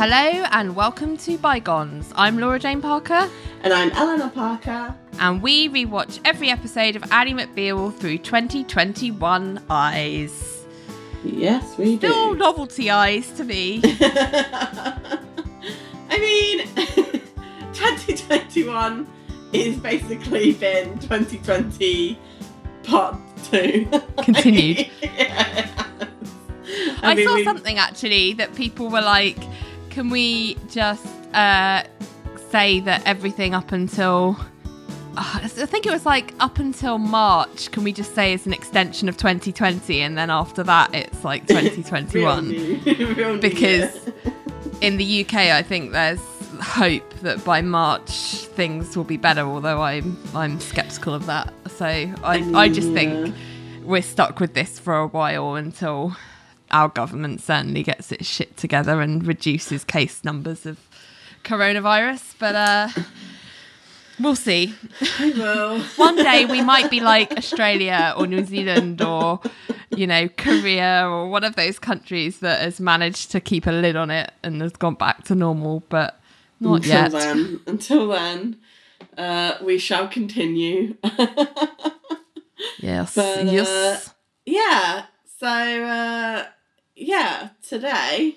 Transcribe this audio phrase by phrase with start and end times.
[0.00, 0.16] Hello
[0.52, 2.10] and welcome to Bygones.
[2.16, 3.28] I'm Laura Jane Parker,
[3.62, 4.94] And I'm Eleanor Parker.
[5.18, 10.64] and we rewatch every episode of Ally McBeal through 2021 eyes.
[11.22, 12.38] Yes, we Still do.
[12.38, 13.82] novelty eyes to me.
[13.84, 15.08] I
[16.18, 16.66] mean,
[17.74, 19.06] 2021
[19.52, 22.18] is basically been 2020
[22.84, 23.16] part
[23.50, 23.86] two.
[24.22, 24.88] Continued.
[25.02, 25.68] Yes.
[27.02, 29.38] I, mean, saw we- something actually that people were like,
[30.00, 31.04] can we just
[31.34, 31.82] uh,
[32.50, 34.34] say that everything up until.
[35.14, 37.70] uh, I think it was like up until March.
[37.70, 41.46] Can we just say it's an extension of 2020, and then after that it's like
[41.46, 42.48] 2021?
[42.48, 44.14] Real real Because- year.
[44.80, 46.22] in the UK, I think there's
[46.62, 48.10] hope that by March
[48.56, 49.42] things will be better.
[49.42, 51.52] Although I'm I'm skeptical of that.
[51.68, 53.34] So I I just think
[53.84, 56.16] we're stuck with this for a while until
[56.70, 60.78] our government certainly gets its shit together and reduces case numbers of
[61.44, 62.34] coronavirus.
[62.38, 62.88] But uh,
[64.18, 64.74] we'll see.
[65.20, 69.40] Well, One day we might be like Australia or New Zealand or,
[69.90, 73.96] you know, Korea or one of those countries that has managed to keep a lid
[73.96, 76.20] on it and has gone back to normal, but
[76.60, 77.10] not until yet.
[77.12, 78.58] then, until then,
[79.16, 80.96] uh, we shall continue.
[82.78, 83.14] Yes.
[83.14, 84.14] But, uh, yes.
[84.44, 85.04] yeah.
[85.38, 86.44] So uh,
[87.00, 88.36] yeah, today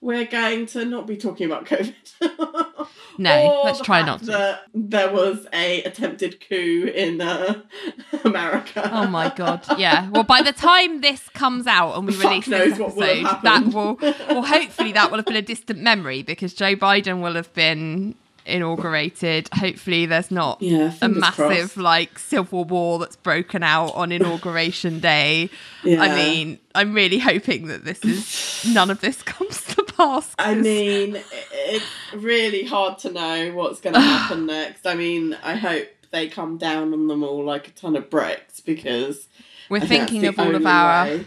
[0.00, 1.94] we're going to not be talking about COVID.
[3.18, 4.60] No, let's try not to.
[4.72, 7.60] There was a attempted coup in uh,
[8.24, 8.88] America.
[8.90, 9.62] Oh my god!
[9.76, 10.08] Yeah.
[10.08, 13.66] Well, by the time this comes out and we Fuck release this what will that
[13.66, 17.52] will well, hopefully that will have been a distant memory because Joe Biden will have
[17.52, 18.14] been
[18.50, 19.48] inaugurated.
[19.54, 21.76] Hopefully, there's not Yeah, a massive crossed.
[21.76, 25.50] like civil war that's broken out on inauguration day.
[25.84, 26.02] Yeah.
[26.02, 30.34] I mean, I'm really hoping that this is none of this comes to pass.
[30.38, 31.18] I mean,
[31.52, 34.86] it's really hard to know what's going to happen next.
[34.86, 38.60] I mean, I hope they come down on them all like a ton of bricks
[38.60, 39.28] because
[39.68, 41.26] we're I thinking of all of our way.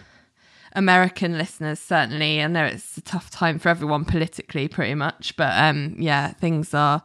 [0.76, 2.42] American listeners, certainly.
[2.42, 6.74] I know it's a tough time for everyone politically, pretty much, but um, yeah, things
[6.74, 7.04] are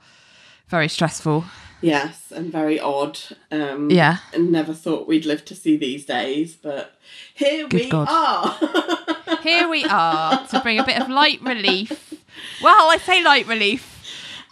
[0.68, 1.44] very stressful.
[1.80, 3.18] Yes, and very odd.
[3.52, 4.18] Um, Yeah.
[4.34, 6.94] and never thought we'd live to see these days, but
[7.34, 8.08] here Good we God.
[8.10, 9.04] are.
[9.42, 12.12] Here we are to bring a bit of light relief.
[12.60, 13.94] Well, I say light relief.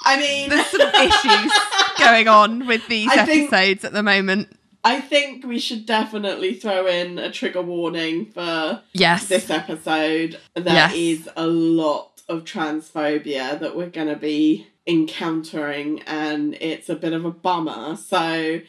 [0.05, 1.53] I mean, There's some issues
[1.99, 4.56] going on with these I think- episodes at the moment.
[4.87, 9.27] I think we should definitely throw in a trigger warning for Yes.
[9.27, 10.39] this episode.
[10.55, 10.95] There Yes.
[10.95, 17.13] is a lot of transphobia that we're going to be encountering, and it's a bit
[17.13, 17.97] of a bummer.
[17.97, 18.61] So,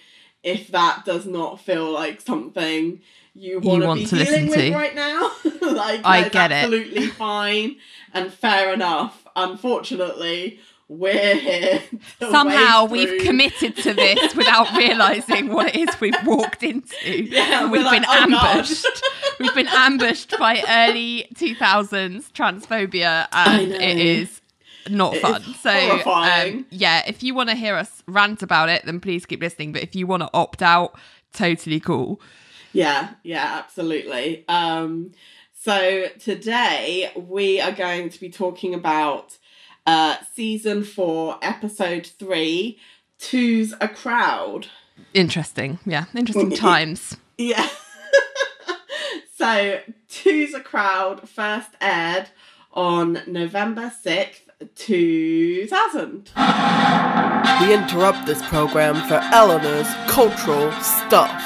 [0.42, 3.00] if that does not feel like something
[3.36, 4.74] you want to want be to listen dealing with to.
[4.74, 6.56] right now, like I get it.
[6.56, 7.76] absolutely fine
[8.12, 9.24] and fair enough.
[9.36, 11.82] Unfortunately, we're here.
[12.20, 16.96] Somehow we've committed to this without realising what it is we've walked into.
[17.24, 19.04] Yeah, we've like, been "Oh, ambushed.
[19.40, 24.42] we've been ambushed by early 2000s transphobia, and it is
[24.90, 25.42] not It fun.
[25.42, 29.26] is So, um, yeah, if you want to hear us rant about it, then please
[29.26, 29.74] keep listening.
[29.74, 30.98] But if you want to opt out,
[31.34, 32.22] totally cool.
[32.72, 34.46] Yeah, yeah, absolutely.
[34.48, 35.12] Um,
[35.54, 39.38] so today we are going to be talking about
[39.88, 42.78] uh, season four, episode three,
[43.18, 44.68] Two's a Crowd.
[45.14, 45.80] Interesting.
[45.86, 47.18] Yeah, interesting times.
[47.38, 47.68] Yeah.
[49.36, 52.30] so Two's a Crowd first aired
[52.74, 54.42] on November 6th,
[54.76, 56.32] 2000.
[57.62, 61.42] We interrupt this program for Eleanor's cultural stuff.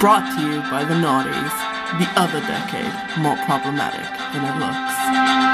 [0.00, 1.52] Brought to you by the Naughties,
[1.98, 5.49] the other decade more problematic than it looks.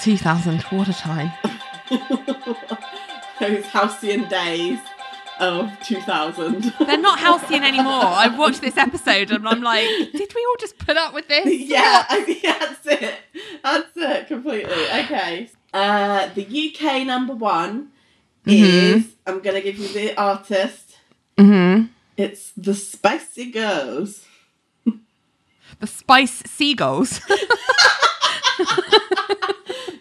[0.00, 0.62] 2000.
[0.62, 1.30] What a time.
[3.40, 4.78] Those halcyon days
[5.38, 6.72] of 2000.
[6.86, 7.92] They're not halcyon anymore.
[8.04, 11.46] I watched this episode and I'm like, did we all just put up with this?
[11.68, 13.14] yeah, I that's it.
[13.62, 14.84] That's it completely.
[14.84, 15.50] Okay.
[15.72, 17.90] Uh, the UK number one
[18.46, 20.96] is I'm gonna give you the artist.
[21.36, 21.86] Mm-hmm.
[22.16, 24.26] It's the Spicy Girls.
[25.78, 27.20] The Spice Seagulls.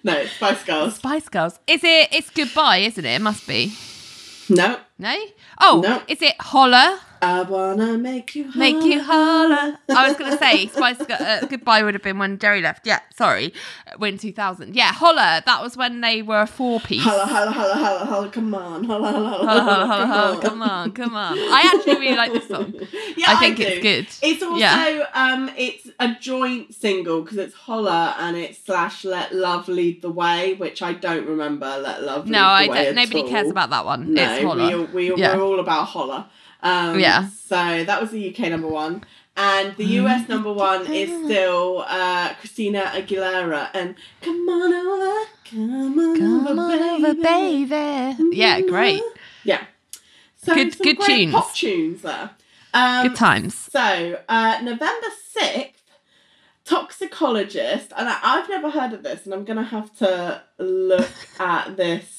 [0.03, 0.95] No, Spice Girls.
[0.95, 1.59] Spice Girls.
[1.67, 2.09] Is it?
[2.11, 3.15] It's goodbye, isn't it?
[3.15, 3.73] It must be.
[4.49, 5.15] No, No.
[5.61, 6.01] Oh, No.
[6.07, 6.99] is it Holler?
[7.21, 9.55] I wanna make you Make you holler.
[9.55, 9.77] holler.
[9.89, 12.87] I was to say Spice Girl, uh, Goodbye would have been when Geri left.
[12.87, 13.53] Yeah, sorry.
[14.01, 14.73] Uh, In 2000.
[14.73, 15.41] Yeah, Holler.
[15.45, 17.03] That was when they were a four piece.
[17.03, 18.83] Holla, holla, holla, holla, holla, come on.
[18.85, 20.21] Holla, holla, holla, Holla, holla, holla, come holla.
[20.31, 20.41] on.
[20.41, 21.37] Come on, come on.
[21.37, 22.73] I actually really like this song.
[23.17, 23.63] Yeah, I think do.
[23.63, 24.07] it's good.
[24.29, 25.05] It's also Yeah.
[25.13, 30.09] um it's a joint single because it's Holler and it's slash Let Love Lead the
[30.09, 32.85] Way, which I don't remember Let Love Lead No, the I Way.
[32.85, 32.95] don't.
[32.95, 33.27] Nobody all.
[33.29, 34.13] cares about that one.
[34.13, 34.67] No, it's Holler.
[34.69, 35.35] we we Yeah.
[35.35, 36.25] we're all about Holler.
[36.61, 37.27] Um, Yeah.
[37.29, 39.03] So that was the UK number one.
[39.37, 40.05] And the Mm-hmm.
[40.07, 46.47] US number one is still uh, Christina Aguilera and Come on over, come on, Come
[46.47, 47.73] over, on baby.
[47.73, 48.35] over, baby.
[48.35, 49.01] Yeah, great.
[49.45, 49.63] Yeah.
[50.43, 51.31] So Good- some good tunes.
[51.33, 52.31] pop tunes there.
[52.73, 53.55] Um, Good times.
[53.55, 55.07] So, uh, November
[55.37, 55.73] 6th,
[56.65, 61.09] Toxicologist, and I, I've never heard of this, and I'm going to have to look
[61.39, 62.18] at this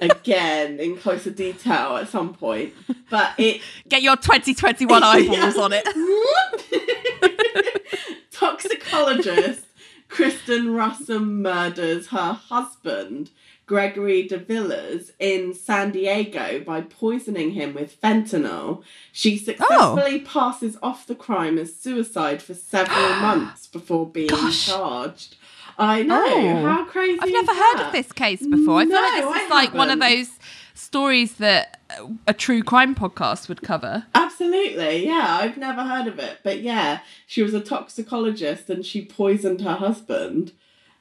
[0.00, 2.74] again in closer detail at some point.
[3.08, 3.60] But it.
[3.88, 5.86] Get your 2021 eyeballs on it.
[8.30, 9.66] Toxicologist
[10.10, 13.30] Kristin Rossum murders her husband,
[13.66, 18.82] Gregory de Villers, in San Diego by poisoning him with fentanyl.
[19.12, 20.28] She successfully oh.
[20.28, 24.66] passes off the crime as suicide for several months before being Gosh.
[24.66, 25.36] charged.
[25.80, 26.24] I know.
[26.26, 26.62] Oh.
[26.66, 27.86] How crazy I've never heard that?
[27.86, 28.80] of this case before.
[28.80, 30.28] I feel like No, this I is like one of those
[30.74, 31.80] stories that
[32.26, 34.04] a true crime podcast would cover.
[34.14, 35.38] Absolutely, yeah.
[35.40, 39.74] I've never heard of it, but yeah, she was a toxicologist and she poisoned her
[39.74, 40.52] husband.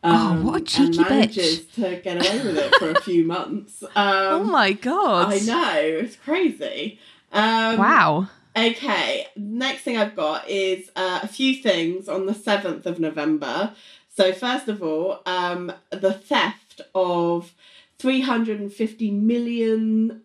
[0.01, 1.73] Oh, what a and cheeky bitch.
[1.75, 3.83] to get away with it for a few months.
[3.95, 5.33] Um, oh my god!
[5.33, 6.99] I know it's crazy.
[7.33, 8.29] Um, Wow.
[8.57, 13.73] Okay, next thing I've got is uh, a few things on the 7th of November.
[14.19, 17.53] So, first of all, um, the theft of
[17.99, 20.23] 350 million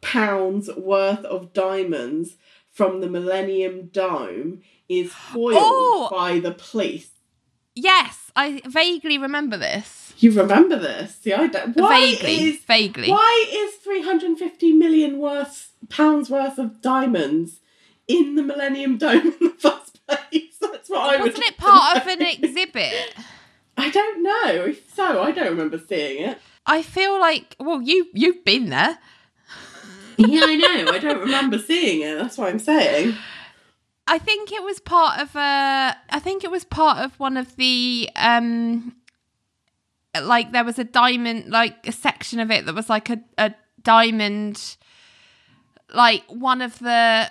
[0.00, 2.36] pounds worth of diamonds
[2.72, 6.08] from the Millennium Dome is foiled Oh!
[6.10, 7.10] by the police.
[7.74, 10.14] Yes, I vaguely remember this.
[10.16, 11.16] You remember this?
[11.16, 11.76] See, I don't.
[11.76, 13.10] Why vaguely, is vaguely.
[13.10, 17.60] Why is 350 million worth pounds worth of diamonds
[18.06, 20.47] in the Millennium Dome in the first place?
[20.88, 21.22] That's what I.
[21.22, 23.14] Wasn't it part of an exhibit?
[23.76, 24.64] I don't know.
[24.66, 26.38] If so, I don't remember seeing it.
[26.66, 28.98] I feel like well, you you've been there.
[30.16, 30.92] Yeah, I know.
[30.92, 32.18] I don't remember seeing it.
[32.18, 33.14] That's what I'm saying.
[34.08, 35.96] I think it was part of a.
[36.10, 38.10] I think it was part of one of the.
[38.16, 38.96] um
[40.20, 43.54] Like there was a diamond, like a section of it that was like a a
[43.82, 44.76] diamond.
[45.94, 47.30] Like one of the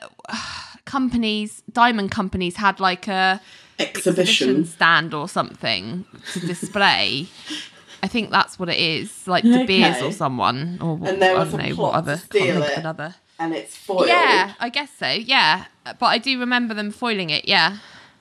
[0.88, 3.40] companies, diamond companies, had like a
[3.80, 4.66] exhibition Exhibition.
[4.66, 7.28] stand or something to display.
[8.04, 10.06] I think that's what it is, like De Beers Okay.
[10.08, 12.78] or someone, or And there I was don't a know plot what to steal it.
[12.78, 13.16] another.
[13.40, 14.08] And it's foiled.
[14.08, 15.10] Yeah, I guess so.
[15.10, 15.66] Yeah,
[16.00, 17.48] but I do remember them foiling it.
[17.48, 17.78] Yeah.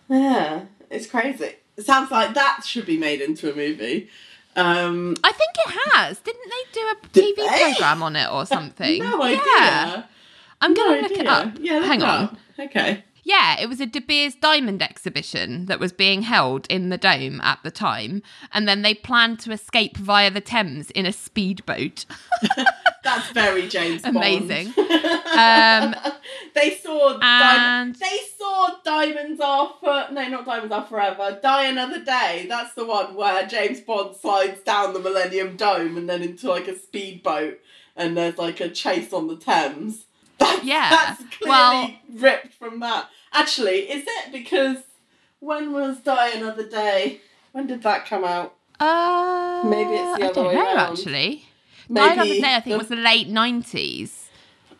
[0.08, 0.62] Yeah.
[0.90, 1.56] It's crazy.
[1.76, 4.08] It sounds like that should be made into a movie.
[4.56, 6.18] Um, I think it has.
[6.20, 6.96] Didn't they do a
[7.34, 8.98] TV program on it or something?
[9.02, 9.40] no idea.
[9.46, 10.02] Yeah.
[10.62, 11.30] I'm No gonna look it idea.
[11.30, 11.52] up.
[11.60, 12.38] Yeah, Hang it on.
[12.58, 13.05] Okay.
[13.25, 17.41] Yeah, it was a De Beers diamond exhibition that was being held in the dome
[17.41, 18.23] at the time,
[18.53, 22.05] and then they planned to escape via the Thames in a speedboat.
[23.03, 24.17] That's very James Bond.
[24.17, 24.73] Amazing.
[25.37, 25.94] Um,
[26.55, 28.00] they saw diamonds.
[28.00, 31.38] and- They saw diamonds are for no, not diamonds are forever.
[31.43, 32.47] Die another day.
[32.49, 36.69] That's the one where James Bond slides down the Millennium Dome and then into like
[36.69, 37.59] a speedboat,
[37.97, 40.06] and there's like a chase on the Thames.
[40.62, 40.90] Yeah.
[40.90, 43.09] that's clearly Well- ripped from that.
[43.33, 44.78] Actually, is it because
[45.40, 47.21] when was Die Another Day?
[47.52, 48.55] When did that come out?
[48.81, 50.99] uh, Maybe it's the I other don't way know round.
[50.99, 51.45] actually.
[51.88, 54.28] Maybe Die Another Day, I think, the- was the late nineties.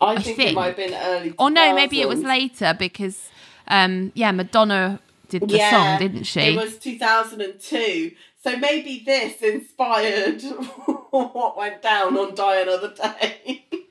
[0.01, 1.35] I I think, it might have been early.
[1.39, 3.31] Or no, maybe it was later because,
[3.69, 6.41] um, yeah, Madonna did the song, didn't she?
[6.41, 8.13] It was 2002.
[8.45, 10.43] So maybe this inspired
[11.11, 13.65] what went down on Die Another Day.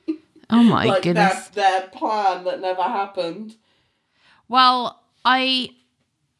[0.50, 1.48] oh my like goodness.
[1.48, 3.56] Their, their plan that never happened.
[4.48, 5.70] Well, I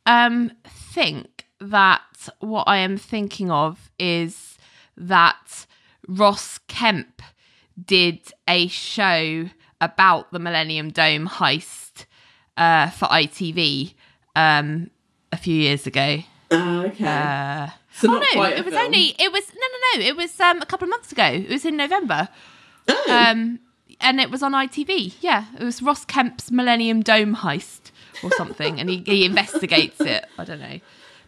[0.07, 2.03] um think that
[2.41, 4.59] what I am thinking of is
[4.97, 5.67] that
[6.09, 7.23] Ross Kemp
[7.83, 12.07] did a show about the Millennium Dome heist
[12.57, 13.95] uh, for ITV
[14.35, 14.91] um,
[15.33, 16.19] a few years ago.
[16.51, 17.05] Uh, okay.
[17.05, 18.87] Uh, so oh no, it was film.
[18.87, 21.25] only it was no no no it was um, a couple of months ago.
[21.25, 22.29] It was in November.
[22.89, 23.59] Oh, Um,
[24.01, 25.15] and it was on ITV.
[25.21, 27.91] Yeah, it was Ross Kemp's Millennium Dome heist
[28.23, 30.25] or something, and he, he investigates it.
[30.39, 30.81] I don't know,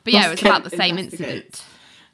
[0.04, 1.64] but yeah, Ross it was about the same incident.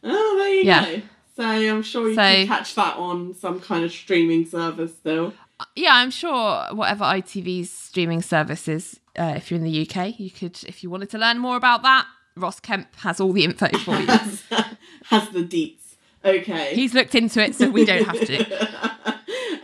[0.02, 0.84] oh, there you yeah.
[0.96, 1.02] go.
[1.36, 5.34] So I'm sure you So- can catch that on some kind of streaming service still.
[5.76, 10.30] Yeah, I'm sure whatever ITV's streaming service is, uh, if you're in the UK, you
[10.30, 12.06] could, if you wanted to learn more about that,
[12.36, 14.06] Ross Kemp has all the info for you.
[14.06, 14.42] has,
[15.06, 15.94] has the deets.
[16.24, 16.74] Okay.
[16.74, 19.13] He's looked into it, so we don't have to.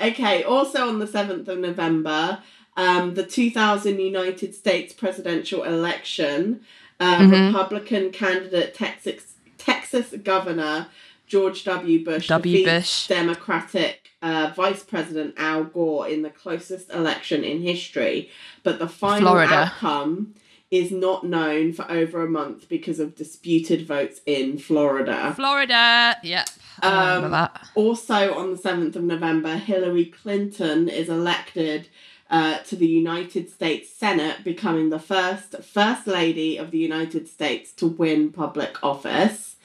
[0.01, 2.39] okay, also on the 7th of November,
[2.77, 6.61] um, the 2000 United States presidential election,
[6.99, 7.47] uh, Mm-hmm.
[7.47, 10.89] Republican candidate Texas, Texas Governor
[11.27, 12.05] George W.
[12.05, 12.65] Bush W.
[12.65, 13.07] Bush.
[13.07, 18.31] Democratic uh, Vice President Al Gore in the closest election in history,
[18.65, 19.55] but the final Florida.
[19.55, 20.35] outcome
[20.71, 25.33] is not known for over a month because of disputed votes in Florida.
[25.35, 26.17] Florida,
[26.83, 27.61] remember Um.
[27.75, 31.89] Also, on the 7th of November, Hillary Clinton is elected
[32.31, 37.73] uh, to the United States Senate, becoming the first First Lady of the United States
[37.73, 39.57] to win public office.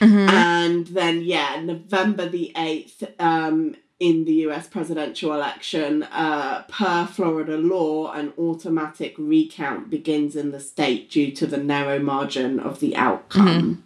[0.00, 0.28] Mhm.
[0.30, 7.56] And then, yeah, November the 8th, um, in the US presidential election, uh, per Florida
[7.56, 12.94] law, an automatic recount begins in the state due to the narrow margin of the
[12.96, 13.82] outcome.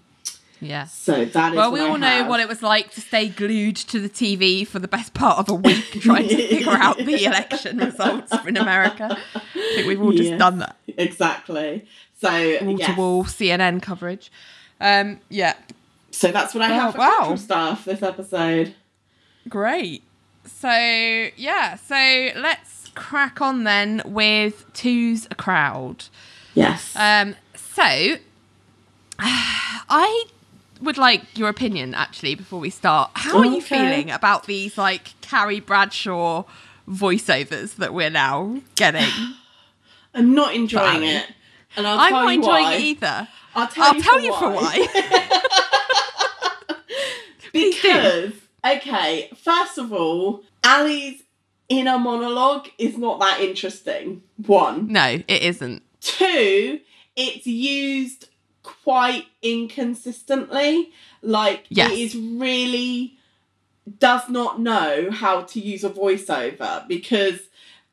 [0.61, 0.85] Yeah.
[0.85, 3.99] So that is Well, we all know what it was like to stay glued to
[3.99, 7.79] the TV for the best part of a week trying to figure out the election
[7.79, 9.17] results in America.
[9.35, 10.39] I think we've all just Yes.
[10.39, 10.77] done that.
[10.87, 11.85] Exactly.
[12.21, 14.31] So Wall to wall CNN coverage.
[14.81, 15.55] Um, yeah,
[16.13, 16.99] So that's what I Wow, have for
[17.31, 17.35] wow.
[17.37, 18.75] stuff this episode.
[19.49, 20.03] Great.
[20.45, 21.95] So, yeah, so
[22.41, 26.05] let's crack on then with Two's a Crowd.
[26.55, 26.95] Yes.
[26.97, 27.83] Um, so,
[29.19, 30.25] I
[30.81, 33.11] would like your opinion actually before we start.
[33.15, 36.45] How are you feeling about these like Carrie Bradshaw
[36.89, 39.09] voiceovers that we're now getting?
[40.15, 41.03] I'm not enjoying Fine.
[41.05, 41.27] it.
[41.77, 42.75] And I'll I'm tell not you enjoying why.
[42.75, 43.29] it either.
[43.55, 44.89] I'll tell, I'll you, tell for you for why.
[44.95, 45.41] why.
[47.51, 47.89] Please do.
[47.89, 48.33] because
[48.65, 51.23] okay, first of all, Ally's
[51.69, 54.23] inner monologue is not that interesting.
[54.47, 54.89] One.
[54.93, 55.83] no, it isn't.
[56.01, 56.81] Two,
[57.17, 58.29] it's used
[58.63, 60.91] quite inconsistently.
[61.23, 61.93] Like Yes.
[61.93, 63.17] it is really
[63.99, 67.41] does not know how to use a voiceover because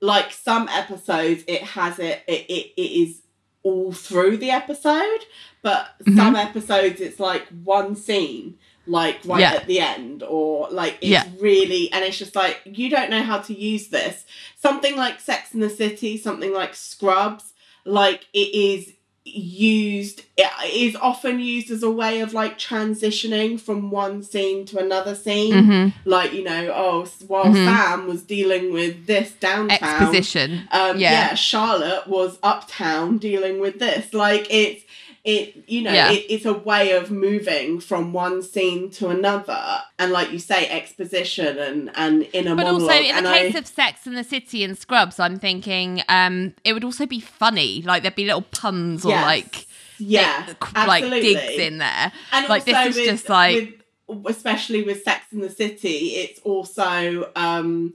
[0.01, 3.21] like some episodes it has it it, it, it is
[3.63, 5.19] all through the episode
[5.63, 6.15] but Mm-hmm.
[6.15, 8.57] some episodes it's like one scene
[8.89, 9.53] like right Yeah.
[9.53, 11.25] at the end or like it's Yeah.
[11.39, 14.25] really and it's just like you don't know how to use this
[14.57, 17.53] something like sex in the city something like scrubs
[17.85, 18.93] like it is
[19.25, 24.79] used it is often used as a way of like transitioning from one scene to
[24.79, 26.09] another scene Mm-hmm.
[26.09, 27.65] like you know oh while Mhm.
[27.65, 30.67] sam was dealing with this downtown Exposition.
[30.71, 31.11] um Yeah.
[31.11, 31.33] yeah.
[31.35, 34.83] charlotte was uptown dealing with this like it's
[35.25, 36.11] it you know Yeah.
[36.11, 39.61] it, it's a way of moving from one scene to another
[39.97, 43.55] and like you say exposition and and inner But monologue also, in and the case
[43.55, 47.19] I, of Sex and the City and Scrubs, I'm thinking um, it would also be
[47.19, 47.81] funny.
[47.81, 49.25] Like there'd be little puns or Yes.
[49.25, 49.67] like
[50.01, 50.53] yeah
[50.87, 52.11] like digs in there.
[52.31, 56.39] and like, this is with, just like- with, especially with sex in the city it's
[56.41, 57.93] also um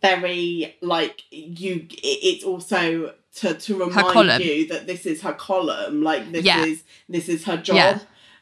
[0.00, 6.30] very like you it's also to to remind you that this is her column like
[6.32, 6.64] this Yeah.
[6.64, 7.98] is this is her job Yeah.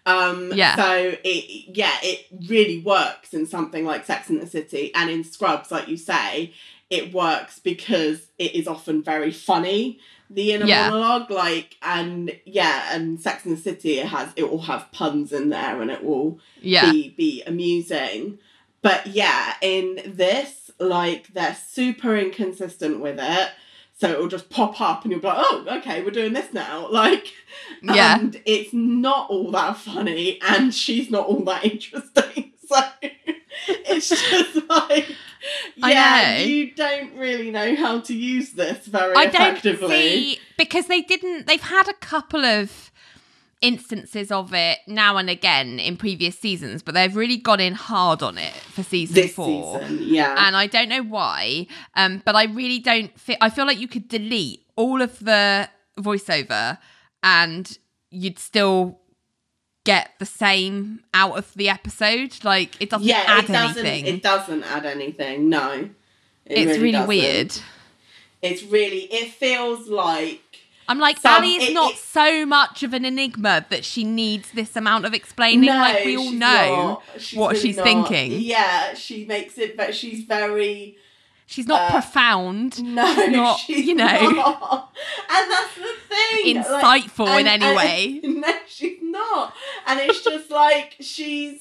[0.06, 0.76] um Yeah.
[0.76, 5.22] so it yeah it really works in something like sex in the city and in
[5.24, 6.52] scrubs like you say
[6.88, 10.90] it works because it is often very funny the inner Yeah.
[10.90, 15.32] monologue like and yeah and sex in the city it has it will have puns
[15.32, 18.38] in there and it will Yeah, be be amusing
[18.82, 23.50] but yeah in this like they're super inconsistent with it
[24.00, 26.88] so it'll just pop up and you'll be like oh okay we're doing this now
[26.90, 27.32] like
[27.82, 28.18] Yeah.
[28.18, 32.80] and it's not all that funny and she's not all that interesting so
[33.66, 35.14] it's just like
[35.76, 40.86] yeah you don't really know how to use this very I don't effectively see because
[40.86, 41.46] they didn't.
[41.46, 42.90] They've had a couple of
[43.62, 48.22] instances of it now and again in previous seasons, but they've really gone in hard
[48.22, 49.80] on it for season this four.
[49.80, 51.66] season yeah and I don't know why.
[51.94, 53.18] Um, but I really don't.
[53.20, 56.78] Fi- I feel like you could delete all of the voiceover,
[57.22, 57.78] and
[58.10, 58.98] you'd still
[59.84, 62.42] get the same out of the episode.
[62.44, 63.84] Like it doesn't yeah, add it doesn't.
[63.86, 64.14] anything.
[64.14, 65.48] It doesn't add anything.
[65.50, 65.90] No,
[66.46, 67.08] It it's really, doesn't.
[67.08, 67.52] weird.
[68.42, 69.00] It's really.
[69.12, 70.59] It feels like
[70.90, 74.50] I'm like, Ally is it- not it- so much of an enigma that she needs
[74.52, 75.66] this amount of explaining.
[75.66, 77.02] no, like we all know.
[77.18, 77.84] She's what really she's not.
[77.84, 78.40] thinking.
[78.40, 80.96] Yeah, she makes it, but she's very
[81.46, 84.94] She's not Uh, profound, no, not, she's you know, not.
[85.28, 86.56] and that's the thing.
[86.56, 88.20] insightful like, in any and- way.
[88.44, 89.52] No, she's not,
[89.86, 91.58] and it's just like she's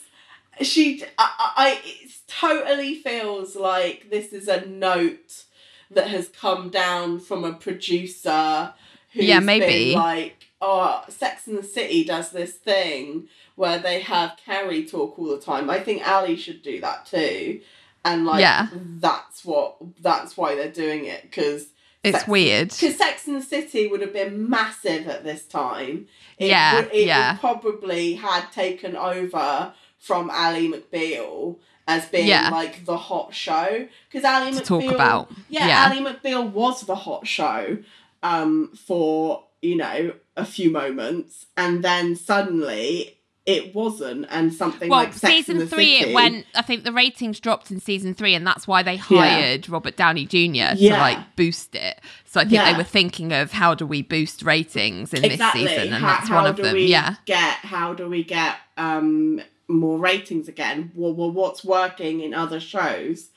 [0.62, 5.46] she I, I it totally feels like this is a note
[5.90, 8.74] that has come down from a producer
[9.14, 9.96] Yeah, maybe.
[9.96, 15.28] like oh sex and the city does this thing where they have carrie talk all
[15.30, 17.62] the time i think ally should do that too
[18.04, 18.68] and like Yeah.
[18.74, 21.68] that's what that's why they're doing it because
[22.04, 22.70] It's weird.
[22.70, 26.08] because Sex and the City would have been massive at this time.
[26.38, 27.32] It Yeah, would, it yeah.
[27.34, 31.58] would probably had taken over from Ally McBeal
[31.90, 32.50] as being Yeah.
[32.52, 33.88] like the hot show.
[34.10, 35.32] Because Ally To McBeal, talk about.
[35.50, 35.86] yeah, Yeah.
[35.88, 37.80] Ally McBeal was the hot show
[38.24, 45.00] um, for you know a few moments, and then suddenly it wasn't, and something Well,
[45.00, 46.46] like Sex season three, City, it went.
[46.54, 49.00] I think the ratings dropped in season three, and that's why they Yeah.
[49.00, 50.76] hired Robert Downey Jr.
[50.76, 51.02] to Yeah.
[51.02, 52.00] like boost it.
[52.26, 52.72] So I think Yeah.
[52.72, 55.64] they were thinking of how do we boost ratings in exactly.
[55.64, 56.74] this season, and how, that's one of do them.
[56.76, 62.22] we Yeah, get how do we get um more ratings again well, well what's working
[62.22, 63.30] in other shows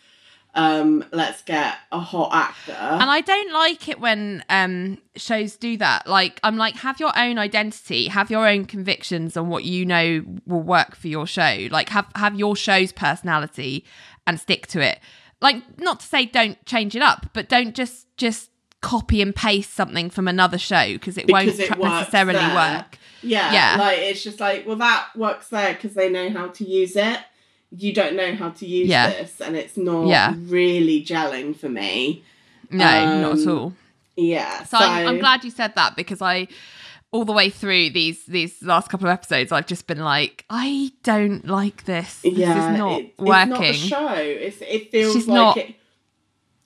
[0.55, 5.77] um let's get a hot actor and I don't like it when um shows do
[5.79, 6.07] that.
[6.07, 10.23] Like I'm like, have your own identity, have your own convictions on what you know
[10.47, 11.69] will work for your show.
[11.71, 13.85] Like have have your show's personality
[14.27, 15.01] and stick to it.
[15.41, 18.51] Like not to say don't change it up, but don't just just
[18.83, 22.55] copy and paste something from another show because it Because won't it necessarily there.
[22.55, 22.99] work.
[23.23, 23.77] yeah, yeah.
[23.79, 27.19] like it's just like well that works there because they know how to use it
[27.77, 29.09] you don't know how to use Yeah.
[29.11, 30.35] this and it's not Yeah.
[30.47, 32.23] really gelling for me
[32.71, 32.85] No,
[33.21, 33.73] not at Um, all.
[34.17, 36.49] yeah So, I'm, I'm glad you said that because I,
[37.13, 40.93] all the way through these these last couple of episodes, I've just been like, I
[41.03, 42.21] don't like this.
[42.23, 43.53] This yeah is not it- working.
[43.65, 45.75] it's not the show it's, it feels She's like not- it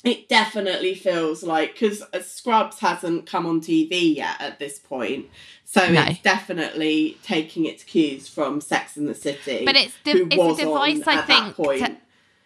[0.04, 5.26] it definitely feels like because uh, Scrubs hasn't come on TV yet at this point,
[5.64, 6.02] so No.
[6.02, 9.64] it's definitely taking its cues from Sex and the City.
[9.64, 11.96] But it's de- it's a device, I think, to-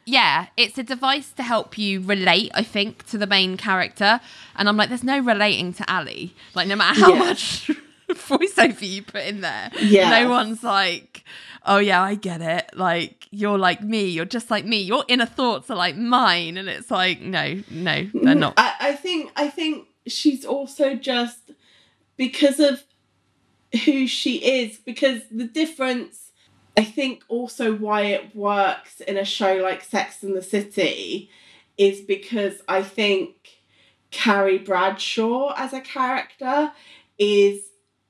[0.07, 4.21] yeah, it's a device to help you relate, I think, to the main character.
[4.57, 6.28] And I'm like, there's no relating to Ally.
[6.54, 7.19] Like, no matter how Yeah.
[7.19, 7.71] much
[8.09, 10.09] voiceover you put in there, Yeah.
[10.23, 11.25] no one's like,
[11.67, 12.71] oh, yeah, I get it.
[12.75, 14.07] Like, you're like me.
[14.07, 14.83] You're just like me.
[14.83, 16.57] Your inner thoughts are like mine.
[16.57, 18.55] And it's like, no, no, they're mm, not.
[18.57, 21.52] I, I think I think she's also just
[22.17, 22.82] because of
[23.84, 26.30] who she is because the difference
[26.76, 31.30] I think also why it works in a show like Sex and the City
[31.76, 33.61] is because I think
[34.11, 36.73] Carrie Bradshaw as a character
[37.19, 37.61] is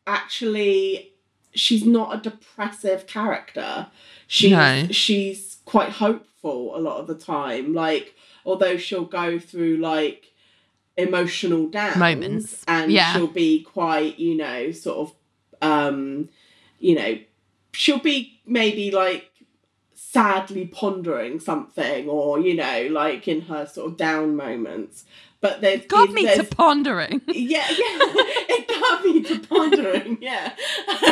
[0.07, 1.13] actually
[1.55, 3.89] she's not a depressive character.
[4.27, 4.87] She's No.
[4.91, 7.75] she's quite hopeful a lot of the time.
[7.75, 10.27] Like although she'll go through like
[10.97, 12.65] emotional downs Moments.
[12.69, 13.13] and Yeah.
[13.13, 15.15] she'll be quite, you know, sort of
[15.63, 16.29] um
[16.79, 17.19] you know,
[17.73, 19.27] she'll be maybe like
[19.95, 25.05] sadly pondering something or you know like in her sort of down moments
[25.41, 27.23] but there's Got me to pondering.
[27.29, 30.19] yeah, yeah, it got me to pondering.
[30.21, 30.53] Yeah,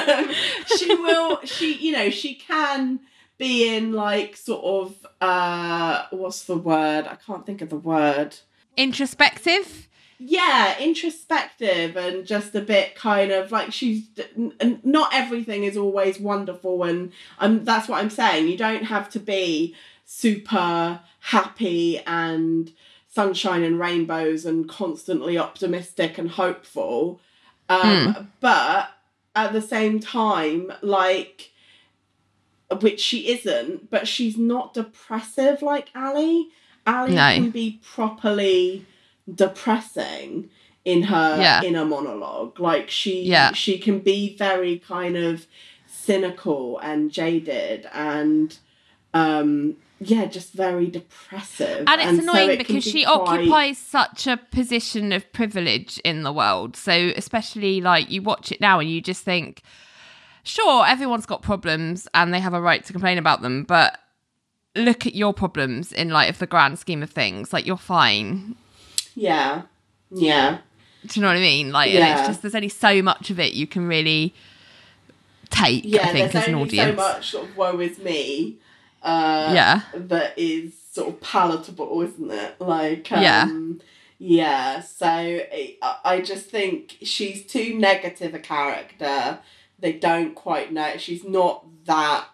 [0.09, 0.31] um,
[0.77, 1.41] she will.
[1.45, 3.01] She, you know, she can
[3.39, 7.07] be in like sort of uh, what's the word?
[7.07, 8.37] I can't think of the word.
[8.77, 9.89] Introspective.
[10.21, 16.19] Yeah, introspective and just a bit kind of like she's n- not everything is always
[16.19, 18.49] wonderful, and um, that's what I'm saying.
[18.49, 22.73] You don't have to be super happy and
[23.11, 27.21] sunshine and rainbows and constantly optimistic and hopeful.
[27.69, 28.91] Um, But
[29.35, 31.51] at the same time, like,
[32.81, 36.43] which she isn't, but she's not depressive like Ally.
[36.87, 37.35] Ally No.
[37.35, 38.87] can be properly
[39.33, 40.51] depressing
[40.85, 41.63] in her Yeah.
[41.63, 42.59] inner monologue.
[42.61, 43.53] Like she Yeah.
[43.53, 45.47] she can be very kind of
[45.87, 48.57] cynical and jaded and
[49.15, 51.85] um yeah, just very depressive.
[51.87, 55.99] And it's so annoying it because be she quite- occupies such a position of privilege
[56.05, 56.77] in the world.
[56.77, 59.63] So, especially like you watch it now and you just think,
[60.45, 63.99] sure, everyone's got problems and they have a right to complain about them, but
[64.77, 67.53] look at your problems in light of the grand scheme of things.
[67.53, 68.55] Like, you're fine.
[69.17, 69.63] Yeah.
[70.13, 70.59] Yeah.
[71.07, 71.73] Do you know what I mean?
[71.73, 72.19] Like, Yeah.
[72.19, 74.35] it's just there's only so much of it you can really
[75.51, 76.91] take, Yeah, I think, there's as an only audience.
[76.91, 78.59] so much sort of woe is me
[79.09, 79.81] uh Yeah.
[79.95, 82.53] that is sort of palatable, isn't it?
[82.61, 83.49] Like um, Yeah.
[84.19, 89.39] yeah, so I I just think she's too negative a character.
[89.79, 90.97] They don't quite know.
[90.99, 92.25] She's not that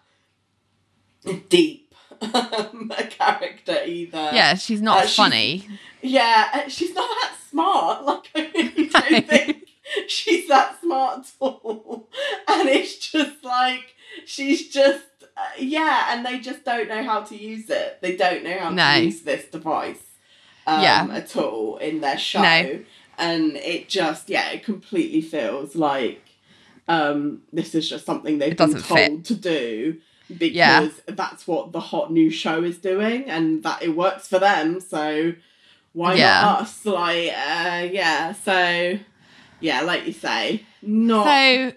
[1.49, 4.29] deep um, a character either.
[4.33, 5.67] Yeah, she's not Uh, she's- funny.
[6.01, 8.05] Yeah, she's not that smart.
[8.05, 9.63] Like I really don't think
[10.07, 12.09] she's that smart at all.
[12.47, 15.03] And it's just like she's just
[15.37, 17.99] uh, yeah, and they just don't know how to use it.
[18.01, 18.93] They don't know how No.
[18.95, 20.01] to use this device
[20.67, 21.07] um, Yeah.
[21.11, 22.41] at all in their show.
[22.41, 22.79] No.
[23.17, 26.21] And it just, yeah, it completely feels like
[26.87, 29.25] um, this is just something they've been told fit.
[29.25, 29.97] to do
[30.37, 30.89] because Yeah.
[31.07, 34.79] that's what the hot new show is doing and that it works for them.
[34.79, 35.33] So
[35.93, 36.41] why Yeah.
[36.41, 36.85] not us?
[36.85, 38.33] Like, uh, yeah.
[38.33, 38.99] So,
[39.59, 41.73] yeah, like you say, not So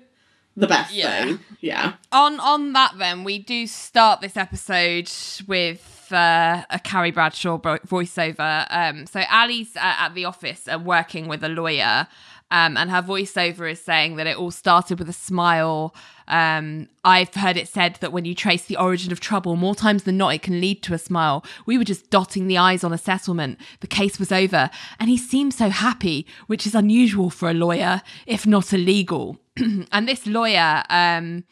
[0.61, 1.25] the best Yeah.
[1.25, 1.39] thing.
[1.61, 1.95] Yeah.
[2.13, 5.11] on on that then we do start this episode
[5.47, 8.67] with uh, a Carrie Bradshaw voiceover.
[8.71, 12.07] Um, so Ally's uh, at the office uh, working with a lawyer,
[12.51, 15.95] um, and her voiceover is saying that it all started with a smile.
[16.29, 20.05] Um, I've heard it said that when you trace the origin of trouble, more times
[20.05, 21.45] than not, it can lead to a smile.
[21.67, 23.59] We were just dotting the I's on a settlement.
[23.81, 28.03] The case was over, and he seemed so happy, which is unusual for a lawyer,
[28.27, 29.39] if not illegal.
[29.57, 31.45] and this lawyer um,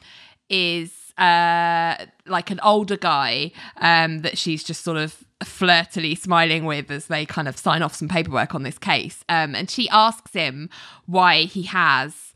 [0.49, 6.91] is uh, like an older guy um, that she's just sort of flirtily smiling with
[6.91, 9.25] as they kind of sign off some paperwork on this case.
[9.29, 10.71] Um, and she asks him
[11.07, 12.33] why he has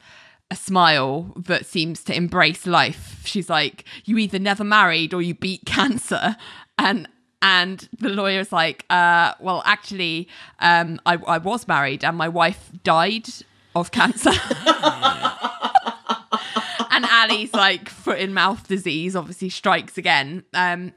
[0.51, 3.23] a smile that seems to embrace life.
[3.25, 6.37] She's like, "You either never married or you beat cancer,"
[6.79, 7.09] and
[7.43, 12.71] and the lawyer's like, uh, "Well, actually, um, I, I was married and my wife
[12.83, 13.29] died
[13.75, 14.31] of cancer."
[16.91, 20.45] and Ally's like foot in mouth disease obviously strikes again.
[20.53, 20.93] Um,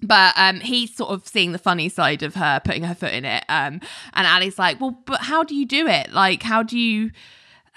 [0.00, 3.24] but um, he's sort of seeing the funny side of her putting her foot in
[3.24, 3.44] it.
[3.48, 3.80] Um,
[4.14, 6.12] and Ally's like, well, but how do you do it?
[6.12, 7.10] Like, how do you,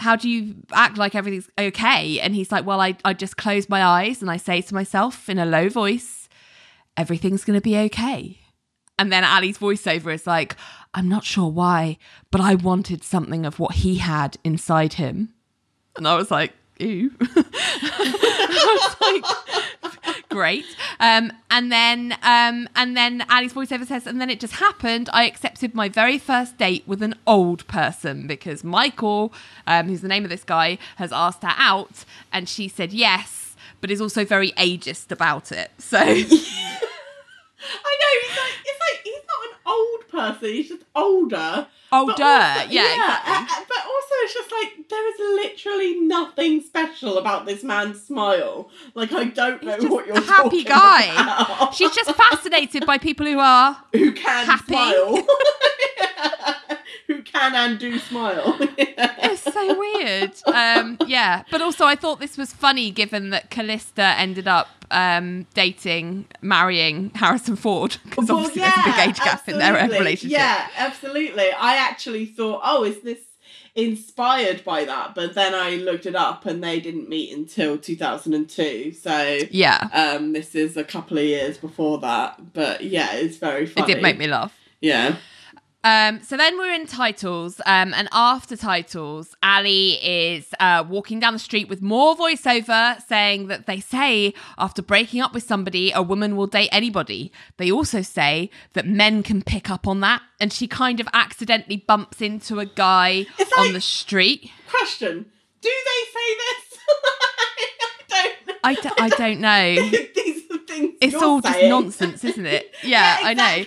[0.02, 2.20] how do you act like everything's okay?
[2.20, 5.30] And he's like, well, I, I just close my eyes and I say to myself
[5.30, 6.28] in a low voice,
[6.98, 8.40] everything's going to be okay.
[8.98, 10.56] And then Ally's voiceover is like,
[10.94, 11.98] I'm not sure why,
[12.32, 15.34] but I wanted something of what he had inside him.
[15.96, 16.54] And I was like,
[19.02, 19.24] like,
[20.30, 20.66] great.
[21.00, 25.10] Um, and then um, and then Ally's voiceover says, and then it just happened.
[25.14, 29.34] I accepted my very first date with an old person because Michael,
[29.68, 33.56] um, who's the name of this guy, has asked her out, and she said yes,
[33.80, 35.72] but is also very ageist about it.
[35.78, 36.14] So I know,
[38.22, 41.68] he's like, it's like, he's not an old person, he's just older.
[41.92, 43.34] older, also- yeah, exactly.
[43.34, 48.02] uh, uh, but also, it's just like there is literally nothing special about this man's
[48.04, 48.70] smile.
[48.94, 51.06] Like I don't know what you're a happy guy.
[51.14, 51.74] about.
[51.76, 54.74] She's just fascinated by people who are who can happy.
[54.74, 55.26] smile.
[57.12, 58.58] who can and do smile.
[58.60, 60.32] it's so weird.
[60.46, 65.46] Um, yeah, but also I thought this was funny given that Calista ended up um,
[65.54, 70.00] dating, marrying Harrison Ford because Well, obviously there's a big age gap in their absolutely.
[70.00, 70.38] relationship.
[70.38, 71.52] Yeah, absolutely.
[71.52, 73.20] I actually thought, oh, is this
[73.76, 75.16] inspired by that?
[75.16, 78.94] But then I looked it up and they didn't meet until 2002.
[78.94, 82.54] So Yeah, um, this is a couple of years before that.
[82.54, 84.58] But yeah, it's very it did make me laugh.
[84.82, 85.18] Yeah.
[85.84, 91.34] Um, so then we're in titles, um, and after titles, Ally is uh, walking down
[91.34, 96.04] the street with more voiceover saying that they say after breaking up with somebody, a
[96.04, 97.32] woman will date anybody.
[97.58, 101.78] They also say that men can pick up on that, and she kind of accidentally
[101.78, 104.52] bumps into a guy It's on like- the street.
[104.70, 105.26] Question
[105.62, 106.80] Do they say this?
[108.64, 109.90] I don't I, d- I don't know.
[110.16, 112.76] These are things It's all just nonsense, isn't it?
[112.84, 113.64] Yeah, I know.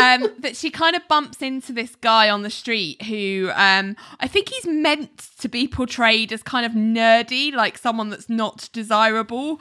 [0.00, 4.26] Um, that she kind of bumps into this guy on the street who um, I
[4.26, 9.60] think he's meant to be portrayed as kind of nerdy, like someone that's not desirable.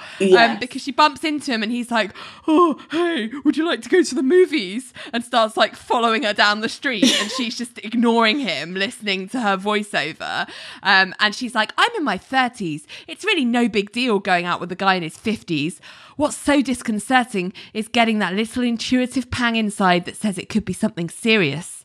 [0.53, 2.11] Um, because she bumps into him and he's like,
[2.47, 6.33] "Oh, hey, would you like to go to the movies?" and starts like following her
[6.33, 10.49] down the street, and she's just ignoring him, listening to her voiceover.
[10.81, 12.87] Um, and she's like, "I'm in my thirties.
[13.07, 15.79] It's really no big deal going out with a guy in his fifties.
[16.15, 20.73] What's so disconcerting is getting that little intuitive pang inside that says it could be
[20.73, 21.83] something serious.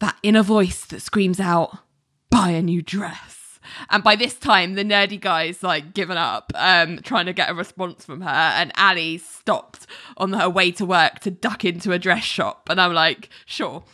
[0.00, 1.78] That inner voice that screams out,
[2.30, 3.38] buy a new dress.
[3.90, 7.54] And by this time, the nerdy guy's like given up, um, trying to get a
[7.54, 8.28] response from her.
[8.28, 12.68] And Ally stopped on her way to work to duck into a dress shop.
[12.70, 13.84] And I'm like, sure.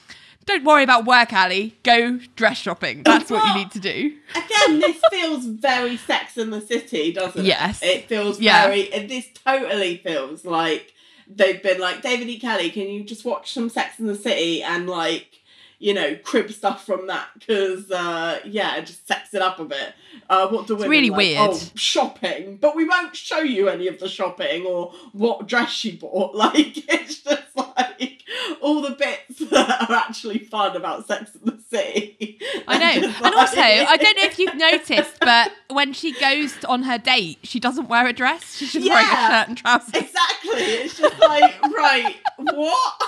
[0.46, 1.70] Don't worry about work, Ally.
[1.82, 3.02] Go dress shopping.
[3.02, 4.14] That's what you need to do.
[4.34, 7.46] Again, this feels very Sex in the City, doesn't it?
[7.46, 7.82] Yes.
[7.82, 8.66] It feels Yeah.
[8.66, 8.88] very.
[9.06, 10.92] This totally feels like
[11.28, 12.38] they've been like David E.
[12.38, 12.70] Kelley.
[12.70, 15.40] Can you just watch some Sex in the City and like
[15.78, 17.28] you know crib stuff from that?
[17.38, 19.94] Because uh, yeah, it just sex it up a bit.
[20.28, 21.16] Uh, what do women really like?
[21.18, 21.38] weird.
[21.52, 25.96] Oh, shopping, but we won't show you any of the shopping or what dress she
[25.96, 26.34] bought.
[26.44, 28.13] Like it's just like
[28.62, 32.38] all the bits that are actually fun about Sex in the City.
[32.66, 33.12] I know.
[33.24, 37.38] And also, I don't know if you've noticed, but when she goes on her date,
[37.42, 38.56] she doesn't wear a dress.
[38.56, 39.94] She's just wearing a shirt and trousers.
[39.94, 40.52] Exactly.
[40.52, 43.02] It's just like, right, what?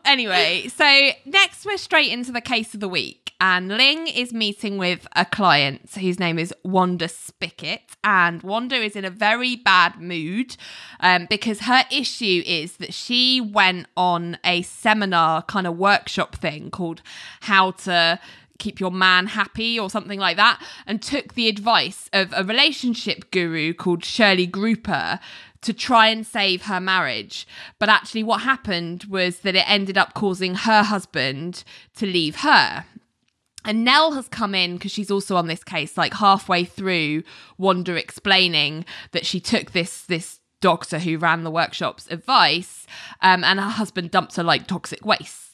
[0.04, 3.25] anyway, so next we're straight into the case of the week.
[3.40, 7.80] And Ling is meeting with a client whose name is Wanda Spickett.
[8.02, 10.56] And Wanda is in a very bad mood
[11.00, 16.70] um, because her issue is that she went on a seminar kind of workshop thing
[16.70, 17.02] called
[17.42, 18.18] How to
[18.58, 23.30] keep your man happy or something like that and took the advice of a relationship
[23.30, 25.20] guru called Shirley Grouper
[25.60, 27.46] to try and save her marriage.
[27.78, 31.64] But actually, what happened was that it ended up causing her husband
[31.96, 32.86] to leave her.
[33.66, 37.24] And Nelle has come in because she's also on this case, like halfway through
[37.58, 42.86] Wanda explaining that she took this this doctor who ran the workshop's advice,
[43.20, 45.45] um, and her husband dumped her like toxic waste.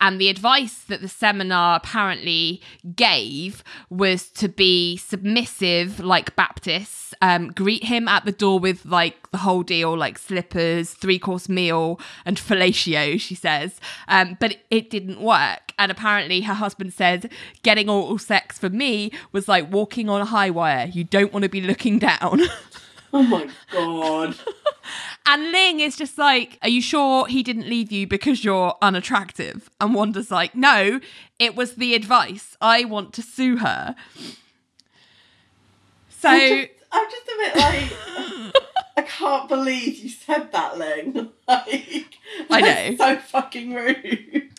[0.00, 2.60] And the advice that the seminar apparently
[2.94, 9.30] gave was to be submissive, like Baptists, um, greet him at the door with like
[9.30, 13.80] the whole deal, like slippers, three course meal, and fellatio, she says.
[14.08, 15.72] Um, but it, didn't work.
[15.78, 20.26] And apparently, her husband said, getting oral sex for me was like walking on a
[20.26, 20.86] high wire.
[20.86, 22.42] You don't want to be looking down.
[23.16, 24.34] Oh my god.
[25.26, 29.70] And Ling is just like, Are you sure he didn't leave you because you're unattractive?
[29.80, 31.00] And Wanda's like, No,
[31.38, 32.56] it was the advice.
[32.60, 33.94] I want to sue her.
[36.10, 38.54] So, I'm just, I'm just a bit like,
[38.96, 41.30] I can't believe you said that, Ling.
[41.46, 42.18] Like,
[42.50, 42.96] I know.
[42.96, 44.50] So fucking rude.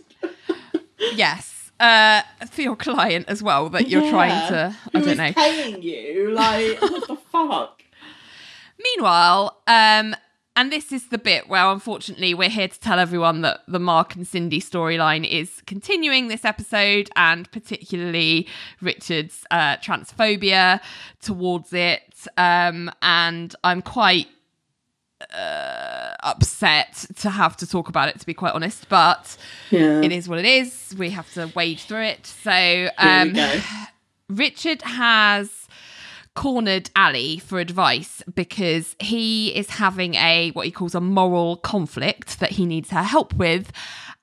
[1.16, 5.34] yes, uh, for your client as well, that you're trying to, I Who don't know.
[5.34, 6.32] paying you?
[6.32, 7.84] Like, what the fuck?
[8.84, 10.16] Meanwhile, um,
[10.56, 14.16] and this is the bit where unfortunately we're here to tell everyone that the Mark
[14.16, 18.48] and Cindy storyline is continuing this episode, and particularly
[18.82, 20.80] Richard's uh, transphobia
[21.22, 22.28] towards it.
[22.38, 24.28] Um, and I'm quite
[25.34, 29.38] uh, upset to have to talk about it, to be quite honest, but
[29.72, 30.02] Yeah.
[30.02, 30.96] it is what it is.
[30.98, 32.26] We have to wade through it.
[32.26, 33.34] So, um.
[34.28, 35.65] Richard has
[36.36, 42.40] cornered Ally for advice because he is having a what he calls a moral conflict
[42.40, 43.72] that he needs her help with.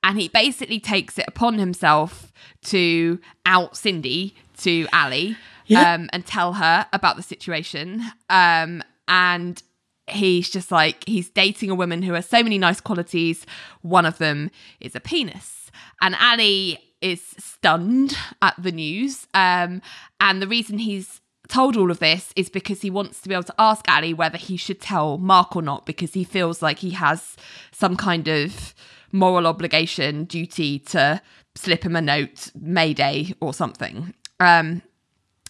[0.04, 2.32] And he basically takes it upon himself
[2.64, 5.32] to out Cindy to Ally
[5.66, 5.94] Yeah.
[5.94, 8.02] um, and tell her about the situation.
[8.28, 9.62] Um, and
[10.08, 13.46] he's just like he's dating a woman who has so many nice qualities.
[13.80, 15.70] One of them is a penis.
[16.02, 19.26] And Ally is stunned at the news.
[19.34, 19.80] Um,
[20.20, 23.42] and the reason he's told all of this is because he wants to be able
[23.44, 26.90] to ask Ally whether he should tell Mark or not because he feels like he
[26.90, 27.36] has
[27.72, 28.74] some kind of
[29.10, 31.20] moral obligation, duty to
[31.54, 34.14] slip him a note, Mayday or something.
[34.40, 34.82] Um,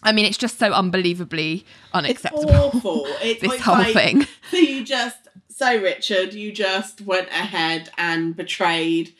[0.01, 2.51] I mean, it's just so unbelievably It's unacceptable.
[2.51, 3.05] awful.
[3.21, 4.27] It's This whole like, thing.
[4.51, 9.13] So you just, so Richard, you just went ahead and betrayed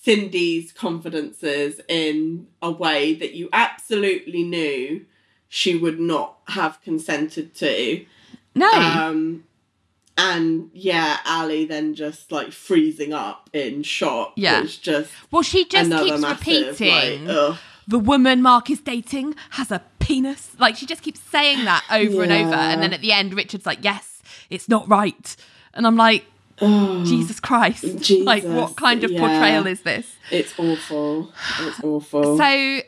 [0.00, 5.04] Cindy's confidences in a way that you absolutely knew
[5.48, 8.04] she would not have consented to.
[8.54, 9.44] No, Um,
[10.16, 14.32] and yeah, Ally then just like freezing up in shock.
[14.36, 14.60] Yeah.
[14.60, 17.26] was just well, she just keeps massive, repeating.
[17.26, 20.56] Like, the woman Mark is dating has a penis.
[20.58, 22.54] Like she just keeps saying that over and over.
[22.54, 25.36] And then at the end, Richard's like, yes, it's not right.
[25.72, 26.24] And I'm like,
[26.60, 27.06] Ugh.
[27.06, 28.10] Jesus Christ.
[28.10, 29.20] like, what kind of yeah.
[29.20, 30.16] portrayal is this?
[30.30, 31.32] It's awful.
[31.60, 32.36] It's awful.
[32.36, 32.80] So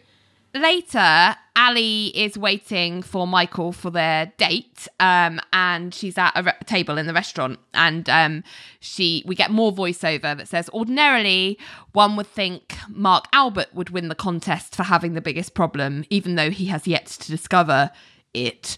[0.54, 6.52] later, Ally is waiting for Michael for their date, um, and she's at a re-
[6.66, 8.42] table in the restaurant, and um,
[8.80, 11.58] she we get more voiceover that says, "Ordinarily,
[11.92, 16.34] one would think Mark Albert would win the contest for having the biggest problem, even
[16.34, 17.90] though he has yet to discover
[18.34, 18.76] it.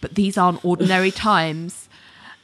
[0.00, 1.88] But these aren't ordinary times."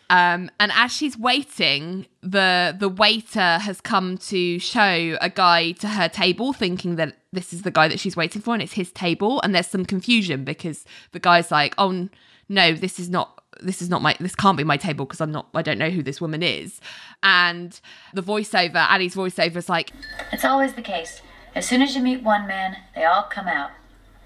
[0.09, 5.88] Um, and as she's waiting, the the waiter has come to show a guy to
[5.88, 8.92] her table, thinking that this is the guy that she's waiting for, and it's his
[8.92, 9.40] table.
[9.42, 12.09] And there's some confusion because the guy's like, "Oh
[12.49, 14.14] no, this is not." This is not my.
[14.21, 15.49] This can't be my table because I'm not.
[15.55, 16.79] I don't know who this woman is.
[17.23, 17.81] And
[18.12, 19.92] the voiceover, Ally's voiceover is like,
[20.31, 21.23] It's always the case.
[21.55, 23.71] As soon as you meet one man, they all come out.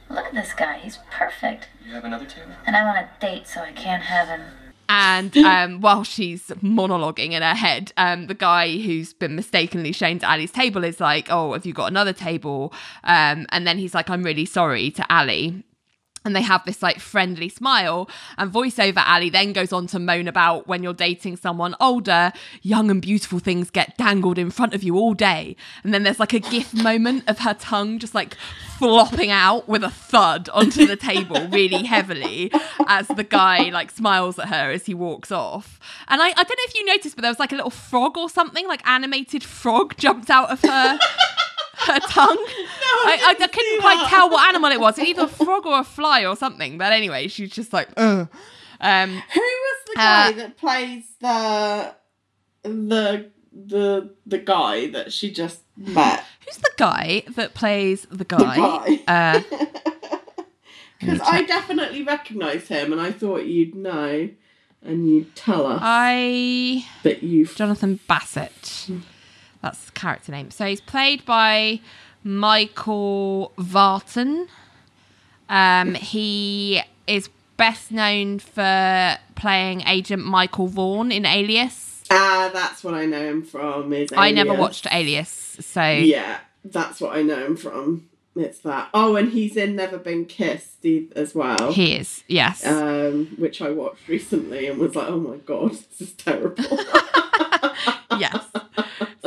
[0.08, 1.68] Look at this guy, he's perfect.
[1.86, 2.50] You have another table?
[2.66, 4.40] And I'm on a date, so I can't have him.
[4.90, 10.18] And um, while she's monologuing in her head, um, the guy who's been mistakenly shown
[10.18, 12.72] to Ally's table is like, "Oh, have you got another table?"
[13.04, 15.62] Um, and then he's like, "I'm really sorry" to Ali.
[16.24, 20.28] And they have this like friendly smile and voiceover ally then goes on to moan
[20.28, 24.82] about when you're dating someone older young and beautiful things get dangled in front of
[24.82, 25.56] you all day.
[25.82, 28.36] And then there's like a gif moment of her tongue just like
[28.78, 32.52] flopping out with a thud onto the table really heavily
[32.86, 35.80] as the guy like smiles at her as he walks off.
[36.08, 38.18] And I, I don't know if you noticed but there was like a little frog
[38.18, 40.98] or something like animated frog jumped out of her
[41.86, 42.36] her tongue.
[43.02, 44.98] I, I, I couldn't quite tell what animal it was.
[44.98, 46.78] Either a frog or a fly or something.
[46.78, 48.28] But anyway, she's just like, Ugh.
[48.80, 51.94] Um, Who was the guy uh, that plays the
[52.62, 56.24] the the the guy that she just met?
[56.46, 59.42] Who's the guy that plays the guy?
[61.00, 64.28] Because uh, I definitely recognise him, and I thought you'd know,
[64.82, 65.80] and you'd tell us.
[65.82, 68.90] I that you Jonathan Bassett.
[69.62, 70.50] That's the character name.
[70.50, 71.80] So he's played by
[72.24, 74.48] Michael Vartan.
[75.48, 82.02] Um, he is best known for playing Agent Michael Vaughn in Alias.
[82.10, 83.92] Ah, that's what I know him from.
[83.92, 84.12] Is Alias.
[84.16, 88.09] I never watched Alias, so yeah, that's what I know him from.
[88.36, 88.90] It's that.
[88.94, 91.72] Oh, and he's in Never Been Kissed as well.
[91.72, 92.64] He is, yes.
[92.64, 96.64] Um, which I watched recently and was like, oh my god, this is terrible.
[98.18, 98.46] yes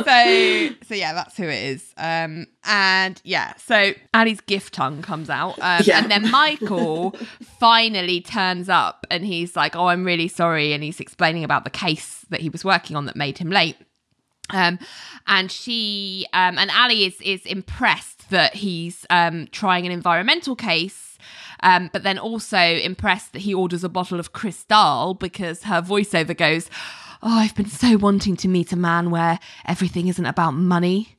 [0.04, 1.94] so so yeah, that's who it is.
[1.98, 6.00] Um, and yeah, so Ally's gift tongue comes out, um, yeah.
[6.00, 7.12] and then Michael
[7.60, 11.70] finally turns up, and he's like, "Oh, I'm really sorry," and he's explaining about the
[11.70, 13.78] case that he was working on that made him late.
[14.50, 14.78] Um,
[15.26, 21.18] and she um, and Ally is is impressed that he's um trying an environmental case.
[21.62, 26.36] Um, but then also impressed that he orders a bottle of Cristal because her voiceover
[26.36, 26.70] goes,
[27.22, 31.16] oh, I've been so wanting to meet a man where everything isn't about money,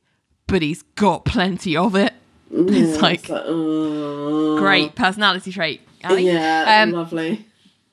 [0.47, 2.13] but he's got plenty of it.
[2.51, 4.59] it's like, like uh...
[4.59, 5.81] great personality trait.
[6.03, 6.21] Ally.
[6.21, 7.47] Yeah, um, lovely.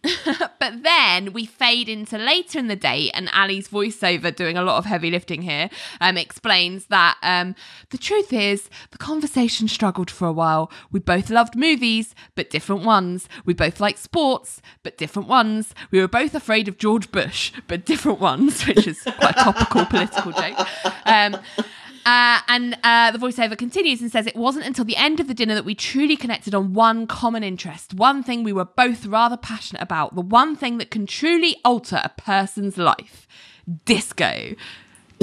[0.60, 4.78] but then we fade into later in the day, and Ally's voiceover, doing a lot
[4.78, 7.56] of heavy lifting here, um, explains that um,
[7.90, 10.72] the truth is the conversation struggled for a while.
[10.92, 13.30] We both loved movies, but different ones.
[13.46, 15.76] We both liked sports, but different ones.
[15.92, 19.86] We were both afraid of George Bush, but different ones, which is quite a topical
[19.92, 20.68] political joke.
[21.06, 21.38] Um,
[22.06, 25.34] uh, and uh, the voiceover continues and says, It wasn't until the end of the
[25.34, 29.38] dinner that we truly connected on one common interest, one thing we were both rather
[29.38, 33.28] passionate about, the one thing that can truly alter a person's life
[33.86, 34.56] disco.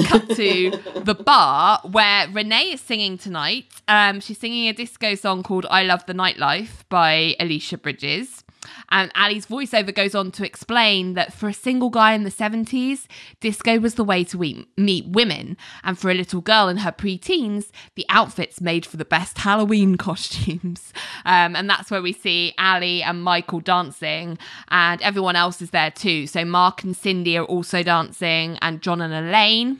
[0.05, 3.81] Cut to the bar where Renee is singing tonight.
[3.87, 8.43] Um, she's singing a disco song called I Love the Nightlife by Alicia Bridges.
[8.89, 13.05] And Ally's voiceover goes on to explain that for a single guy in the 70s,
[13.39, 15.57] disco was the way to meet women.
[15.83, 19.95] And for a little girl in her pre-teens, the outfits made for the best Halloween
[19.97, 20.93] costumes.
[21.25, 24.37] Um, and that's where we see Ally and Michael dancing,
[24.69, 26.27] and everyone else is there too.
[26.27, 29.79] So Mark and Cindy are also dancing, and John and Elaine.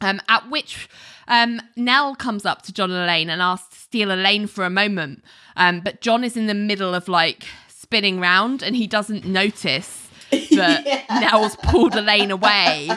[0.00, 0.88] Um, at which
[1.28, 4.70] um, Nelle comes up to John and Elaine and asks to steal Elaine for a
[4.70, 5.22] moment.
[5.56, 7.44] Um, but John is in the middle of like
[7.92, 11.20] spinning round and he doesn't notice that yeah.
[11.20, 12.88] Nelle's pulled Elaine away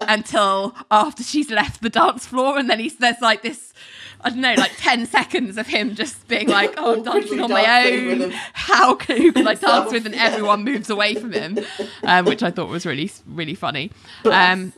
[0.00, 2.56] until after she's left the dance floor.
[2.56, 3.72] And then he's there's like this,
[4.20, 7.50] I don't know, like 10 seconds of him just being like, oh, I'm dancing on
[7.50, 8.30] my own.
[8.52, 10.06] How can, who can I dance with?
[10.06, 11.58] And everyone moves away from him,
[12.04, 13.90] um, which I thought was really, really funny.
[14.24, 14.72] Um,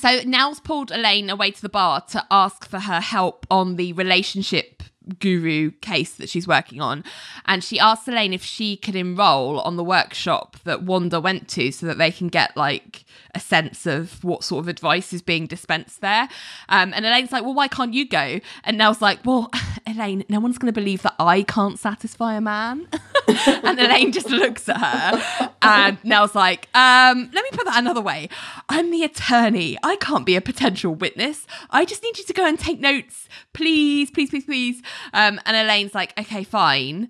[0.00, 3.92] so Nelle's pulled Elaine away to the bar to ask for her help on the
[3.92, 4.82] relationship
[5.18, 7.04] guru case that she's working on.
[7.46, 11.70] And she asked Elaine if she could enroll on the workshop that Wanda went to
[11.70, 15.46] so that they can get like a sense of what sort of advice is being
[15.46, 16.28] dispensed there.
[16.68, 18.40] Um, and Elaine's like, well, why can't you go?
[18.64, 19.50] And Nelle's like, well,
[19.86, 22.88] Elaine, no one's going to believe that I can't satisfy a man.
[23.64, 28.00] and Elaine just looks at her and Nelle's like, um, let me put that another
[28.00, 28.28] way.
[28.68, 29.76] I'm the attorney.
[29.82, 31.46] I can't be a potential witness.
[31.70, 33.28] I just need you to go and take notes.
[33.52, 34.82] Please, please, please, please.
[35.12, 37.08] Um, and Elaine's like, okay, fine.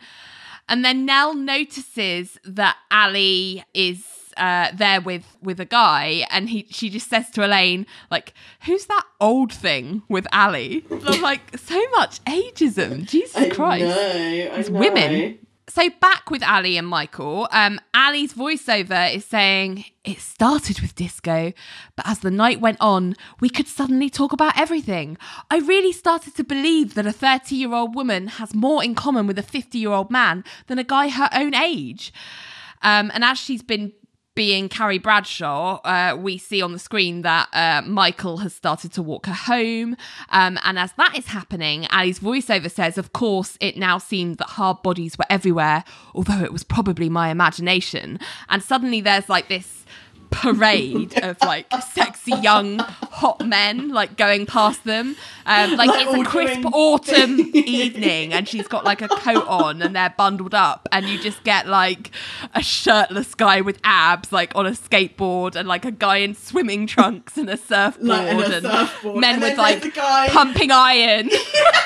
[0.68, 4.04] And then Nelle notices that Ally is
[4.36, 8.34] uh, there with with a guy, and he she just says to Elaine, like,
[8.66, 13.06] "Who's that old thing with Ally?" I'm like, so much ageism.
[13.08, 14.80] Jesus I Christ, know, I it's know.
[14.80, 15.38] women.
[15.76, 21.52] So back with Ally and Michael, um, Ally's voiceover is saying it started with disco,
[21.96, 25.18] but as the night went on, we could suddenly talk about everything.
[25.50, 29.26] I really started to believe that a 30 year old woman has more in common
[29.26, 32.10] with a 50 year old man than a guy her own age.
[32.80, 33.92] Um, and as she's been
[34.36, 39.02] being Carrie Bradshaw, uh, we see on the screen that uh, Michael has started to
[39.02, 39.96] walk her home.
[40.28, 44.50] Um, and as that is happening, Ally's voiceover says, Of course, it now seemed that
[44.50, 45.82] hard bodies were everywhere,
[46.14, 48.20] although it was probably my imagination.
[48.48, 49.84] And suddenly there's like this
[50.30, 55.16] parade of like sexy young hot men like going past them.
[55.46, 59.46] Um like, Like it's a crisp doing- autumn evening and she's got like a coat
[59.46, 62.10] on and they're bundled up and you just get like
[62.54, 66.86] a shirtless guy with abs like on a skateboard and like a guy in swimming
[66.86, 69.94] trunks and a surfboard Like, and a and men And with like
[70.30, 71.30] pumping iron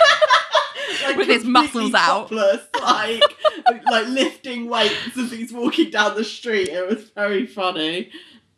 [1.05, 2.29] like, with his muscles out.
[2.29, 3.23] topless, like
[3.87, 6.69] like lifting weights as he's walking down the street.
[6.69, 8.11] It was very funny.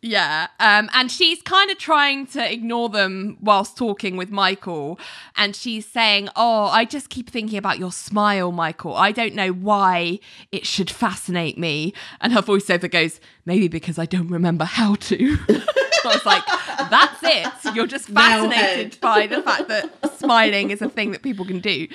[0.04, 0.48] Yeah.
[0.58, 4.98] Um, and she's kind of trying to ignore them whilst talking with Michael.
[5.36, 8.96] And she's saying, Oh, I just keep thinking about your smile, Michael.
[8.96, 10.18] I don't know why
[10.50, 11.94] it should fascinate me.
[12.20, 15.38] And her voiceover goes, Maybe because I don't remember how to.
[15.48, 15.62] I
[16.04, 16.44] was like,
[16.90, 17.74] That's it.
[17.76, 21.86] You're just fascinated by the fact that smiling is a thing that people can do.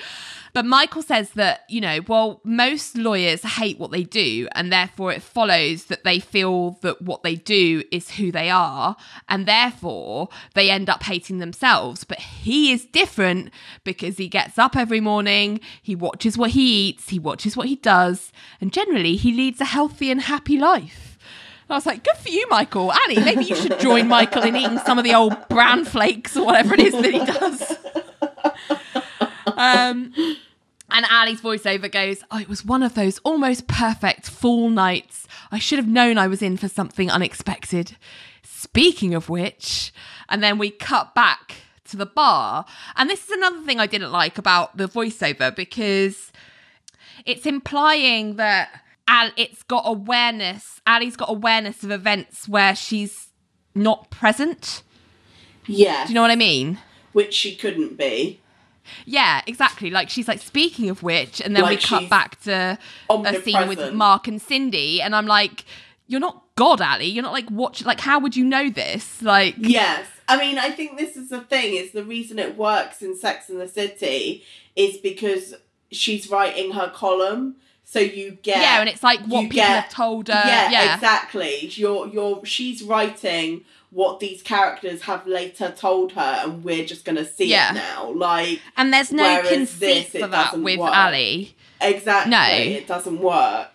[0.58, 5.12] But Michael says that, you know, well, most lawyers hate what they do, and therefore
[5.12, 8.96] it follows that they feel that what they do is who they are,
[9.28, 12.02] and therefore they end up hating themselves.
[12.02, 13.52] But he is different
[13.84, 17.76] because he gets up every morning, he watches what he eats, he watches what he
[17.76, 21.16] does, and generally he leads a healthy and happy life.
[21.70, 22.92] I was like, good for you, Michael.
[22.92, 26.46] Annie, maybe you should join Michael in eating some of the old bran flakes or
[26.46, 27.78] whatever it is that he does.
[29.58, 30.12] Um,
[30.90, 35.26] and Ally's voiceover goes, Oh, it was one of those almost perfect fall nights.
[35.52, 37.96] I should have known I was in for something unexpected.
[38.42, 39.92] Speaking of which,
[40.28, 42.64] and then we cut back to the bar.
[42.96, 46.32] And this is another thing I didn't like about the voiceover because
[47.24, 50.80] it's implying that Al, it's got awareness.
[50.86, 53.28] Ally's got awareness of events where she's
[53.74, 54.82] not present.
[55.66, 56.78] Yeah, Do you know what I mean?
[57.12, 58.40] which she couldn't be.
[59.06, 59.90] Yeah, exactly.
[59.90, 62.78] Like she's like, speaking of which, and then Like we cut back to
[63.10, 63.92] a scene with.
[63.94, 65.64] Mark and Cindy, and I'm like,
[66.06, 67.02] you're not God, Ally.
[67.04, 67.84] You're not like watch.
[67.84, 69.22] Like, how would you know this?
[69.22, 70.06] Like, Yes.
[70.30, 73.48] I mean, I think this is the thing, is the reason it works in Sex
[73.48, 74.44] and the City
[74.76, 75.54] is because
[75.90, 77.56] she's writing her column.
[77.84, 80.34] So you get yeah, and it's like what people get- have told her.
[80.44, 81.68] yeah, Yeah, exactly.
[81.72, 87.24] You're you're she's writing what these characters have later told her and we're just gonna
[87.24, 87.70] see Yeah.
[87.70, 88.10] it now.
[88.12, 90.94] Like and there's no conceit this, for that with work.
[90.94, 91.46] Ally.
[91.80, 92.30] exactly.
[92.30, 92.76] No.
[92.76, 93.68] It doesn't work.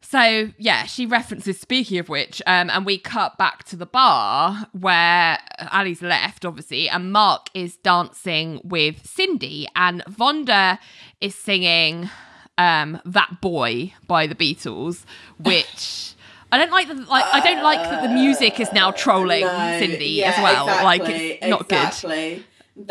[0.00, 1.58] So yeah, she references.
[1.58, 6.88] Speaking of which, um, and we cut back to the bar where Ally's left, obviously,
[6.88, 10.78] and Mark is dancing with Cindy, and Vonda
[11.20, 12.10] is singing
[12.58, 15.04] um, "That Boy" by the Beatles,
[15.38, 16.12] which.
[16.54, 17.24] I don't like the like.
[17.32, 20.66] I don't like that the music is now trolling No, Cindy yeah, as well.
[20.66, 22.44] like exactly, it's not good.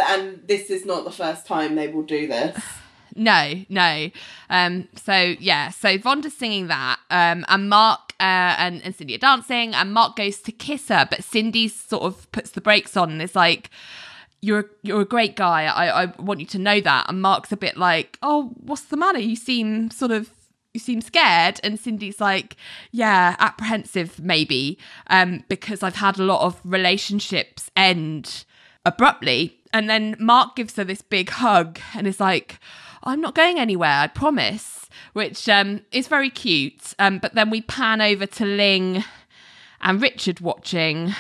[0.06, 2.62] And this is not the first time they will do this.
[3.16, 4.10] No, no.
[4.50, 9.20] Um, so yeah, so Vonda's singing that, um, and Mark uh, and, and Cindy are
[9.20, 13.12] dancing, and Mark goes to kiss her, but Cindy sort of puts the brakes on
[13.12, 13.70] and is like,
[14.42, 15.66] "You're you're a great guy.
[15.66, 18.98] I, I want you to know that." And Mark's a bit like, "Oh, what's the
[18.98, 19.20] matter?
[19.20, 20.32] You seem sort of."
[20.74, 22.56] You seem scared, and Cindy's like,
[22.92, 28.46] "Yeah, apprehensive, maybe, um, because I've had a lot of relationships end
[28.86, 32.60] abruptly." And then Mark gives her this big hug, and is like,
[33.04, 36.94] I'm not going anywhere, I promise, which um, is very cute.
[37.00, 39.04] Um, but then we pan over to Ling
[39.82, 41.14] and Richard watching.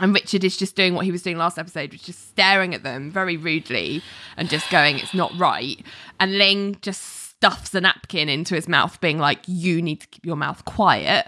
[0.00, 2.82] And Richard is just doing what he was doing last episode, which is staring at
[2.82, 4.02] them very rudely
[4.36, 5.84] and just going, it's not right.
[6.20, 10.26] And Ling just stuffs a napkin into his mouth, being like, you need to keep
[10.26, 11.26] your mouth quiet.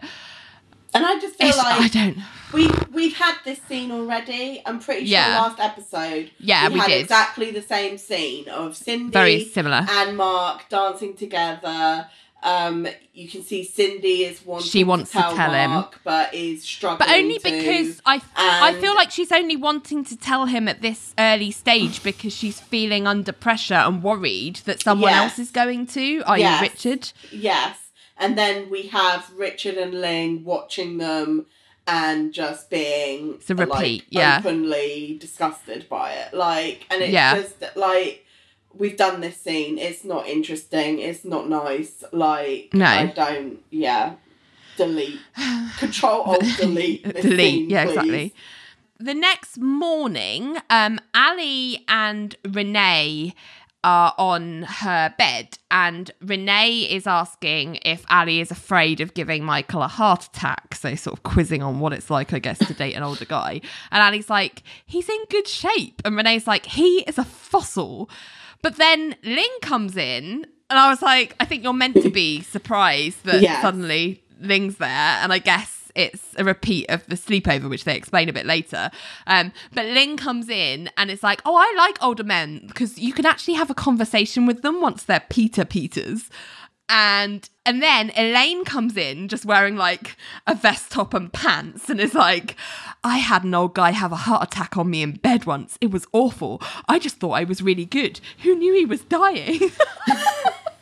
[0.93, 2.19] And I just feel It's- I don't.
[2.53, 4.61] we've we've had this scene already.
[4.67, 5.41] I'm pretty sure Yeah.
[5.41, 7.01] last episode Yeah, we had did.
[7.03, 9.87] exactly the same scene of Cindy Very similar.
[9.89, 12.09] and Mark dancing together.
[12.43, 15.85] Um, you can see Cindy is wanting She wants to to tell, tell him.
[16.05, 17.07] But is struggling.
[17.07, 17.43] But only to.
[17.51, 22.03] because I I feel like she's only wanting to tell him at this early stage
[22.11, 25.23] because she's feeling under pressure and worried that someone Yes.
[25.33, 26.63] else is going to, Are Yes.
[26.63, 27.13] Richard.
[27.31, 27.77] Yes.
[28.17, 31.47] And then we have Richard and Ling watching them
[31.87, 34.37] and just being It's a repeat, like, yeah.
[34.39, 36.33] openly disgusted by it.
[36.33, 37.35] Like and it's Yeah.
[37.41, 38.25] just like
[38.75, 42.05] we've done this scene, it's not interesting, it's not nice.
[42.13, 42.87] Like No.
[42.87, 44.15] I don't yeah.
[44.77, 45.21] Delete.
[45.79, 47.03] Control alt delete.
[47.05, 47.91] Delete, scene, yeah, please.
[47.91, 48.35] exactly.
[48.99, 53.35] The next morning, um, Ally and Renee
[53.83, 59.83] are on her bed, and Renee is asking if Ally is afraid of giving Michael
[59.83, 60.75] a heart attack.
[60.75, 63.63] So, sort of quizzing on what it's like, I guess, to date an older guy.
[63.91, 66.03] And Ally's like, he's in good shape.
[66.05, 68.11] And Renee's like, he is a fossil.
[68.63, 72.43] But then Ling comes in, and I was like, I think you're meant to be
[72.57, 73.63] surprised that Yes.
[73.63, 74.89] suddenly Ling's there.
[74.89, 78.91] And I guess it's a repeat of the sleepover, which they explain a bit later.
[79.27, 83.13] Um, but Ling comes in and it's like, oh, I like older men because you
[83.13, 86.31] can actually have a conversation with them once they're Peter Peters.
[86.93, 90.17] And and then Elaine comes in just wearing like
[90.47, 92.57] a vest top and pants and is like,
[93.05, 95.79] I had an old guy have a heart attack on me in bed once.
[95.81, 96.61] It was awful.
[96.89, 98.21] I just thought I was really good.
[98.43, 99.61] Who knew he was dying?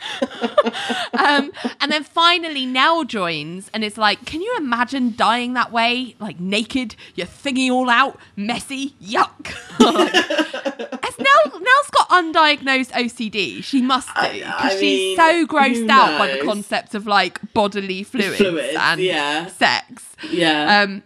[1.18, 6.14] um, and then finally Nelle joins and it's like, can you imagine dying that way?
[6.18, 9.54] Like naked, your thingy all out, messy, yuck.
[9.78, 10.12] Like,
[11.04, 13.62] has Nelle, Nelle's got undiagnosed OCD.
[13.62, 14.20] She must do.
[14.20, 18.76] I- Because she's mean, so grossed out by the concept of like bodily fluids, Fluids,
[18.78, 19.46] and yeah.
[19.46, 20.04] sex.
[20.30, 20.82] Yeah.
[20.82, 21.02] Um,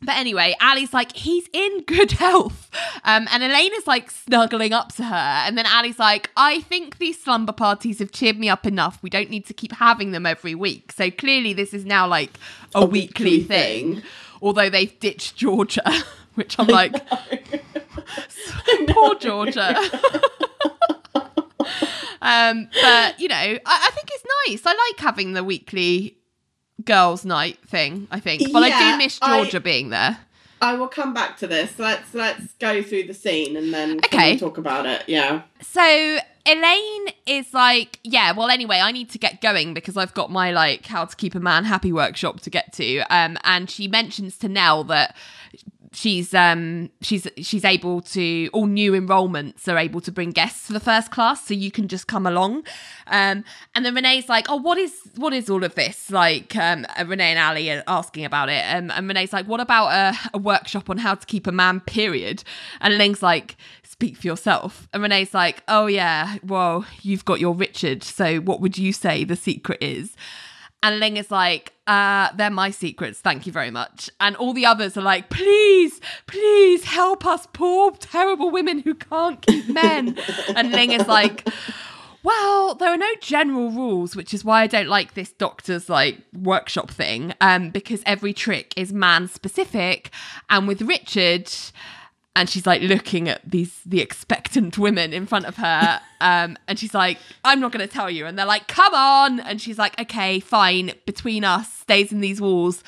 [0.00, 2.70] but anyway, Ally's like, he's in good health.
[3.04, 5.14] Um, and Elena's like snuggling up to her.
[5.14, 9.02] And then Ally's like, I think these slumber parties have cheered me up enough.
[9.02, 10.92] We don't need to keep having them every week.
[10.92, 12.30] So clearly, this is now like
[12.74, 13.94] a, A weekly, weekly thing.
[13.96, 14.02] thing.
[14.40, 15.82] Although they've ditched Georgia,
[16.34, 16.94] which I'm like,
[18.88, 19.76] poor Georgia.
[22.22, 24.62] um, but, you know, I, I think it's nice.
[24.64, 26.17] I like having the weekly
[26.84, 28.52] girls' night thing, I think.
[28.52, 30.18] But I do miss I- Georgia being there.
[30.60, 31.78] I will come back to this.
[31.78, 34.36] Let's let's go through the scene and then Okay.
[34.36, 35.04] talk about it.
[35.06, 35.42] Yeah.
[35.62, 40.32] So Elaine is like, yeah, well, anyway, I need to get going because I've got
[40.32, 42.98] my like how to keep a man happy workshop to get to.
[43.02, 45.14] Um, and she mentions to Nelle that
[45.98, 50.72] she's um she's she's able to all new enrollments are able to bring guests for
[50.72, 52.62] the first class so you can just come along.
[53.08, 53.44] Um
[53.74, 56.10] and then renee's like oh what is what is all of this?
[56.10, 58.64] Like um uh, renee and ally are asking about it.
[58.74, 61.80] Um, and renee's like what about a, a workshop on how to keep a man
[61.80, 62.44] period?
[62.80, 64.86] And ling's like speak for yourself.
[64.92, 69.24] And renee's like oh yeah well you've got your richard so what would you say
[69.24, 70.14] the secret is
[70.82, 74.10] and Ling is like, uh, they're my secrets, thank you very much.
[74.20, 79.40] And all the others are like, please, please help us, poor, terrible women who can't
[79.42, 80.16] keep men.
[80.54, 81.48] and Ling is like,
[82.22, 86.18] well, there are no general rules, which is why I don't like this doctor's like
[86.32, 90.10] workshop thing, um, because every trick is man specific.
[90.50, 91.50] And with Richard,
[92.38, 96.78] and she's like looking at these the expectant women in front of her um and
[96.78, 98.26] she's like i'm not going to tell you.
[98.26, 99.40] And they're like come on!
[99.40, 100.92] And she's like okay fine.
[101.04, 102.82] Between us stays in these walls.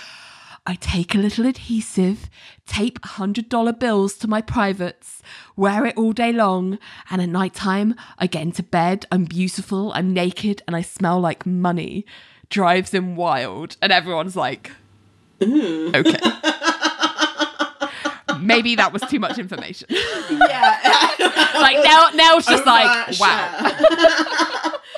[0.66, 2.30] I take a little adhesive
[2.66, 5.22] tape hundred dollar bills to my privates
[5.56, 6.78] wear it all day long
[7.10, 11.18] and at night time i get into bed i'm beautiful i'm naked and i smell
[11.18, 12.06] like money.
[12.50, 14.70] Drives him wild and everyone's like
[15.42, 16.18] okay
[18.54, 20.78] maybe that was too much information Yeah.
[21.54, 24.72] like now now it's just like wow.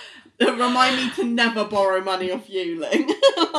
[0.40, 3.08] Remind me to never borrow money off you, Ling.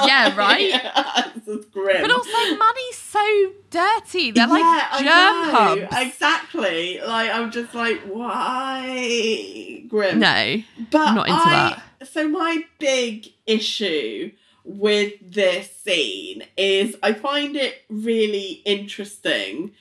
[0.06, 0.68] Yeah, right?
[0.70, 2.02] Yeah, this is grim.
[2.02, 5.56] but also money's so dirty they're like Yeah, I germ
[5.89, 7.00] hubs Exactly.
[7.00, 10.20] Like I'm just like, why grim?
[10.20, 14.32] no but not into I, So my big issue
[14.64, 19.72] with this scene is I find it really interesting.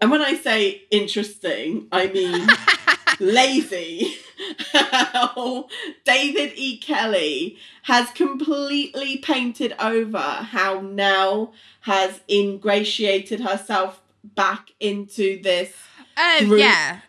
[0.00, 2.46] And when I say interesting, I mean
[3.20, 4.16] lazy.
[4.72, 5.66] How
[6.04, 6.78] David E.
[6.78, 15.74] Kelley has completely painted over how Nelle has ingratiated herself back into this
[16.16, 17.00] oh group, yeah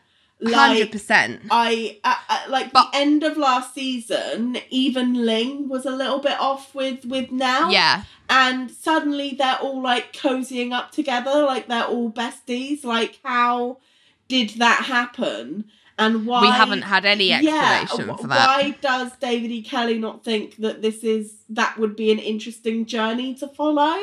[0.42, 4.58] like 100% I, I, I like But- the end of last season.
[4.70, 7.70] Even Ling was a little bit off with with now.
[7.70, 12.84] yeah and suddenly they're all like cozying up together, like they're all besties.
[12.84, 13.80] Like, how
[14.28, 15.66] did that happen?
[15.98, 19.62] And why we haven't had any explanation yeah, for that Why does David E.
[19.62, 23.98] Kelley not think that this is that would be an interesting journey to follow?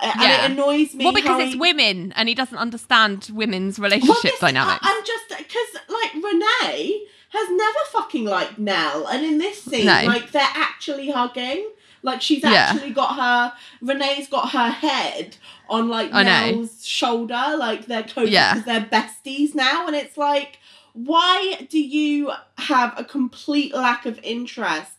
[0.00, 0.44] Uh, Yeah.
[0.44, 1.04] And it annoys me.
[1.04, 5.04] well because it's he- women and he doesn't understand women's well, relationship this- dynamics I'm
[5.04, 10.02] just because like Renee has never fucking liked Nelle, and in this scene, No.
[10.06, 11.68] like they're actually hugging.
[12.02, 12.52] Like she's Yeah.
[12.72, 15.36] actually got her Renee's got her head
[15.68, 16.50] on like I know.
[16.52, 18.54] Nelle's shoulder, like they're cozy Yeah.
[18.54, 20.58] because they're besties now, and it's like,
[20.92, 24.95] why do you have a complete lack of interest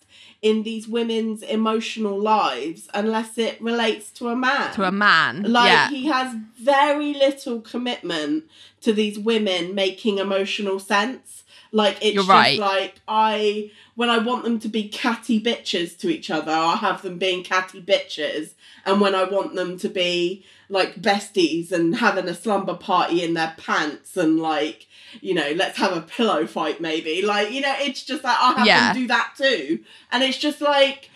[0.48, 4.74] in these women's emotional lives unless it relates to a man.
[4.74, 5.43] To a man.
[5.43, 5.89] Like yeah.
[5.89, 8.45] he has very little commitment
[8.82, 11.43] to these women making emotional sense.
[11.72, 12.60] Like it's You're just right.
[12.60, 17.02] like I when I want them to be catty bitches to each other, I'll have
[17.02, 18.52] them being catty bitches.
[18.86, 23.34] And when I want them to be like besties and having a slumber party in
[23.34, 24.87] their pants and like,
[25.22, 27.22] you know, let's have a pillow fight maybe.
[27.22, 28.93] Like, you know, it's just like I'll have Yeah.
[28.93, 29.80] them do that too.
[30.11, 31.09] And it's just like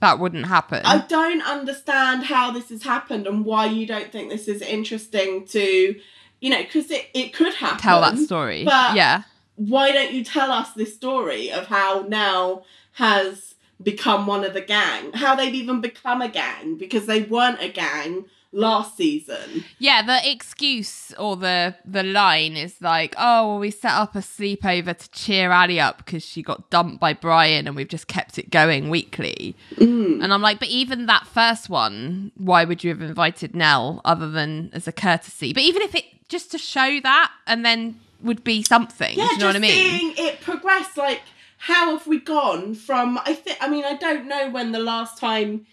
[0.00, 0.82] that wouldn't happen.
[0.84, 5.44] I don't understand how this has happened and why you don't think this is interesting
[5.48, 5.98] to,
[6.40, 7.78] you know, because it, it could happen.
[7.78, 8.64] Tell that story.
[8.64, 9.22] but- yeah.
[9.56, 14.60] Why don't you tell us this story of how now has become one of the
[14.60, 15.12] gang?
[15.14, 19.64] How they've even become a gang because they weren't a gang last season.
[19.78, 24.20] Yeah, the excuse or the the line is like, "Oh, well, we set up a
[24.20, 28.38] sleepover to cheer Ally up because she got dumped by Brian, and we've just kept
[28.38, 30.22] it going weekly." Mm.
[30.22, 34.30] And I'm like, but even that first one, why would you have invited Nelle other
[34.30, 35.52] than as a courtesy?
[35.52, 39.16] But even if it just to show that, and then would be something.
[39.16, 39.98] Yeah, do you know just what I mean?
[39.98, 40.96] seeing it progress.
[40.96, 41.22] Like,
[41.58, 43.18] how have we gone from?
[43.24, 43.58] I think.
[43.60, 45.66] I mean, I don't know when the last time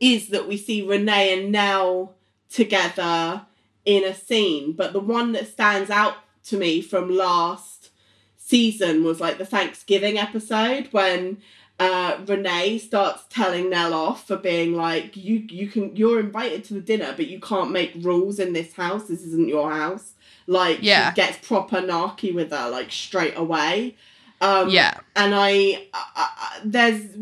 [0.00, 2.12] is that we see Renee and Nelle
[2.52, 3.42] together
[3.84, 7.90] in a scene, but the one that stands out to me from last
[8.36, 11.38] season was like the Thanksgiving episode when
[11.80, 16.74] uh, Renee starts telling Nelle off for being like, you you can you're invited to
[16.74, 19.04] the dinner, but you can't make rules in this house.
[19.08, 20.12] This isn't your house.
[20.46, 21.12] Like, Yeah.
[21.14, 23.96] gets proper narky with her like straight away.
[24.40, 24.94] Um, Yeah.
[25.16, 27.14] and I, I, I there's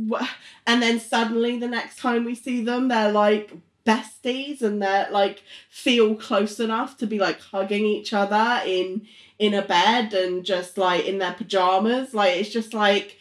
[0.67, 3.53] and then suddenly the next time we see them they're like
[3.87, 9.07] besties and they're like feel close enough to be like hugging each other in
[9.39, 12.13] in a bed and just like in their pajamas.
[12.15, 13.17] Like it's just like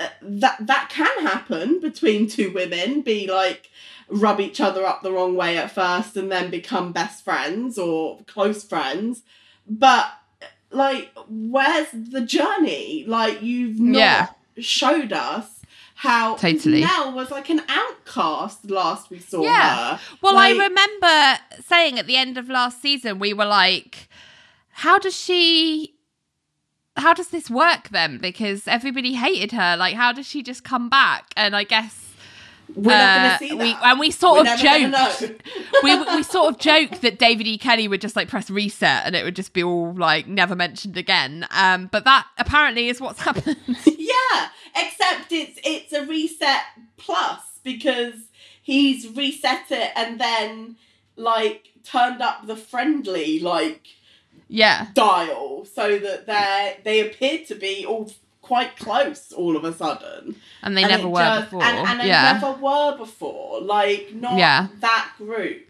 [0.00, 3.70] uh, that that can happen between two women be like
[4.08, 8.18] rub each other up the wrong way at first and then become best friends or
[8.26, 9.22] close friends.
[9.66, 10.06] But
[10.70, 13.04] like where's the journey?
[13.06, 14.28] Like you've not Yeah.
[14.58, 15.51] showed us
[16.02, 16.80] how Totally.
[16.80, 19.96] Nelle was like an outcast last we saw Yeah.
[19.98, 24.08] her Well, Like, I remember saying at the end of last season, we were like,
[24.70, 25.94] how does she.
[26.96, 28.18] How does this work then?
[28.18, 29.76] Because everybody hated her.
[29.76, 31.32] Like, how does she just come back?
[31.36, 32.01] And I guess
[32.74, 35.42] we're not uh, gonna see that we and we sort We're of joked.
[35.82, 37.58] we we sort of joked that David E.
[37.58, 40.96] Kelley would just like press reset and it would just be all like never mentioned
[40.96, 41.46] again.
[41.50, 43.56] Um, but that apparently is what's happened.
[43.86, 46.62] yeah, except it's it's a reset
[46.96, 48.14] plus because
[48.62, 50.76] he's reset it and then
[51.16, 53.88] like turned up the friendly like
[54.48, 58.10] yeah, dial so that they they appear to be all
[58.42, 60.36] quite close all of a sudden.
[60.62, 61.62] and they And never were just- before.
[61.64, 63.60] And, and they yeah, never were before.
[63.62, 64.66] Like not Yeah.
[64.80, 65.68] that group.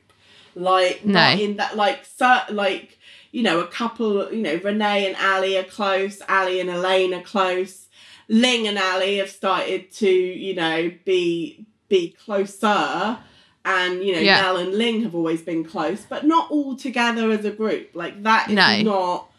[0.54, 2.98] Like not in that like cer like
[3.30, 4.30] you know a couple.
[4.32, 6.20] You know Renee and Ally are close.
[6.28, 7.86] Ally and Elaine are close.
[8.28, 13.18] Ling and Ally have started to you know be be closer.
[13.64, 14.40] And you know, Yeah.
[14.42, 17.90] Nelle and Ling have always been close, but not all together as a group.
[17.94, 18.82] Like that is No.
[18.82, 19.30] not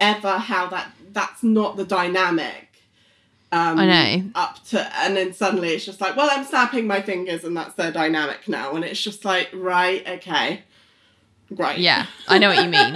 [0.00, 0.86] ever how that.
[1.12, 2.67] That's not the dynamic.
[3.50, 4.30] Um, I know.
[4.34, 7.72] up to and then suddenly it's just like well i'm snapping my fingers and that's
[7.76, 10.62] their dynamic now and it's just like right okay
[11.50, 12.94] right yeah, I know what you mean.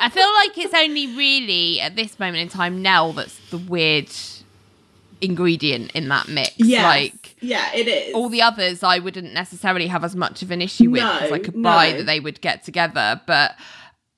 [0.00, 4.08] I feel like it's only really at this moment in time Nelle that's the weird
[5.20, 6.52] ingredient in that mix.
[6.56, 6.84] yes.
[6.84, 10.62] Like yeah it is all the others I wouldn't necessarily have as much of an
[10.62, 13.20] issue with because No, I could buy that they would get together.
[13.26, 13.56] But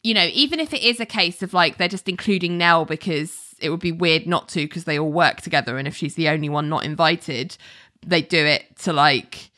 [0.03, 3.50] you know, even if it is a case of like they're just including Nelle because
[3.61, 6.29] it would be weird not to because they all work together, and if she's the
[6.29, 7.57] only one not invited,
[8.07, 9.51] they do it to like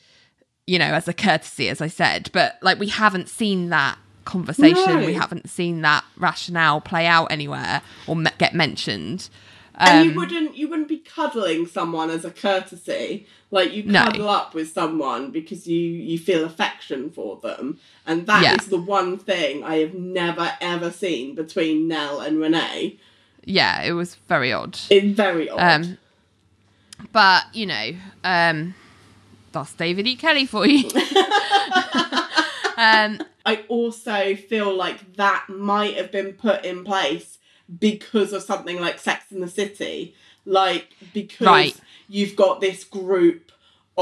[0.66, 2.30] you know as a courtesy, as I said.
[2.32, 5.04] But like we haven't seen that conversation, No.
[5.06, 9.28] we haven't seen that rationale play out anywhere or me- get mentioned.
[9.74, 14.04] and you Um, wouldn't you wouldn't be cuddling someone as a courtesy like you No.
[14.04, 18.70] cuddle up with someone because you you feel affection for them and that is Yeah.
[18.70, 22.98] the one thing i have never ever seen between nelle and renee
[23.44, 24.78] yeah, it was very odd.
[24.90, 25.98] it's very odd Um,
[27.12, 27.90] but you know,
[28.24, 28.74] um,
[29.52, 30.16] that's David E.
[30.16, 30.88] Kelley for you.
[32.76, 37.38] um, I also feel like that might have been put in place
[37.78, 40.14] because of something like Sex in the City.
[40.44, 41.80] Like, because Right.
[42.08, 43.52] you've got this group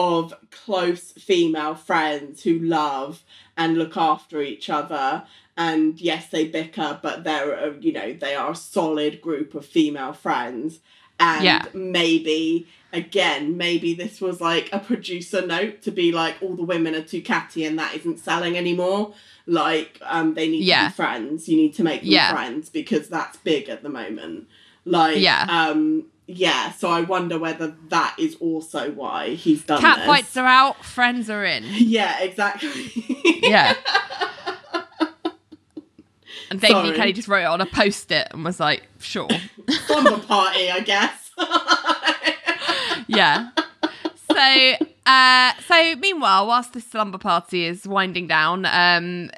[0.00, 0.34] of
[0.64, 3.22] close female friends who love
[3.56, 5.24] and look after each other.
[5.56, 9.64] And yes, they bicker, but they're, a, you know, they are a solid group of
[9.66, 10.80] female friends.
[11.22, 11.62] and Yeah.
[11.74, 16.92] maybe again maybe this was like a producer note to be like all the women
[16.98, 19.02] are too catty and that isn't selling anymore
[19.46, 20.84] like um they need Yeah.
[20.84, 22.32] to be friends you need to make them Yeah.
[22.32, 24.48] friends because that's big at the moment
[24.98, 25.42] like Yeah.
[25.58, 30.06] um yeah so i wonder whether that is also why he's done Cat this.
[30.06, 31.64] fights are out, friends are in.
[31.68, 32.90] yeah exactly
[33.42, 33.74] Yeah.
[36.50, 36.96] And David Sorry.
[36.96, 39.28] Kelley just wrote it on a post it and was like, sure.
[39.86, 41.30] slumber party i guess
[43.06, 43.50] yeah.
[44.30, 49.30] So, uh, so meanwhile, whilst this slumber party is winding down, um,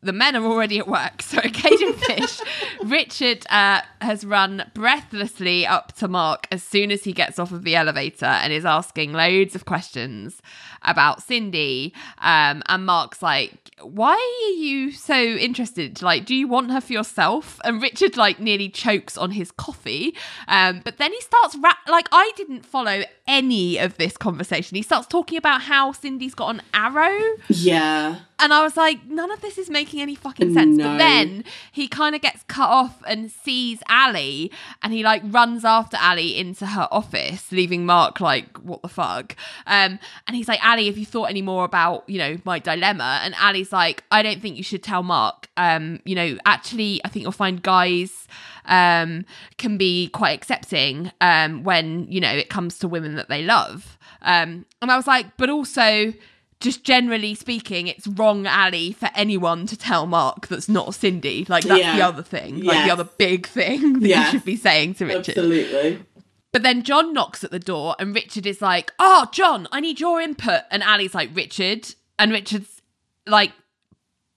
[0.00, 1.22] the men are already at work.
[1.32, 2.40] So, Cage and Fish,
[2.84, 7.62] Richard uh, has run breathlessly up to Mark as soon as he gets off of
[7.64, 10.42] the elevator and is asking loads of questions
[10.82, 11.94] about Cindy.
[12.18, 16.02] Um, and Mark's like, "Why are you so interested?
[16.02, 20.14] Like, do you want her for yourself?" And Richard like nearly chokes on his coffee.
[20.48, 24.76] Um, but then he starts ra- like I didn't follow any of this conversation.
[24.76, 27.18] He starts talking about how Cindy's got an arrow.
[27.48, 30.76] yeah And I was like, none of this is making any fucking sense.
[30.76, 30.84] No.
[30.84, 34.48] But then he kind of gets cut off and sees Ally
[34.82, 39.34] and he like runs after Ally into her office, leaving Mark like, what the fuck?
[39.66, 43.20] Um, and he's like, Ally, have you thought any more about, you know, my dilemma?
[43.22, 45.48] And Ally's like, I don't think you should tell Mark.
[45.56, 48.26] Um, you know, actually, I think you'll find guys
[48.66, 49.24] um
[49.58, 53.98] can be quite accepting um when you know it comes to women that they love
[54.24, 56.12] um and i was like but also
[56.60, 61.44] just generally speaking, it's wrong, Ally, for anyone to tell Mark that's not Cindy.
[61.48, 62.86] Like that's the other thing, like Yes.
[62.86, 64.32] the other big thing that Yes.
[64.32, 65.30] you should be saying to Richard.
[65.30, 66.04] absolutely
[66.52, 69.98] But then John knocks at the door, and Richard is like, "Oh, John, I need
[69.98, 72.80] your input." And Ally's like, "Richard," and Richard's
[73.26, 73.50] like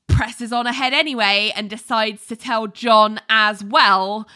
[0.07, 4.27] presses on ahead anyway, and decides to tell John as well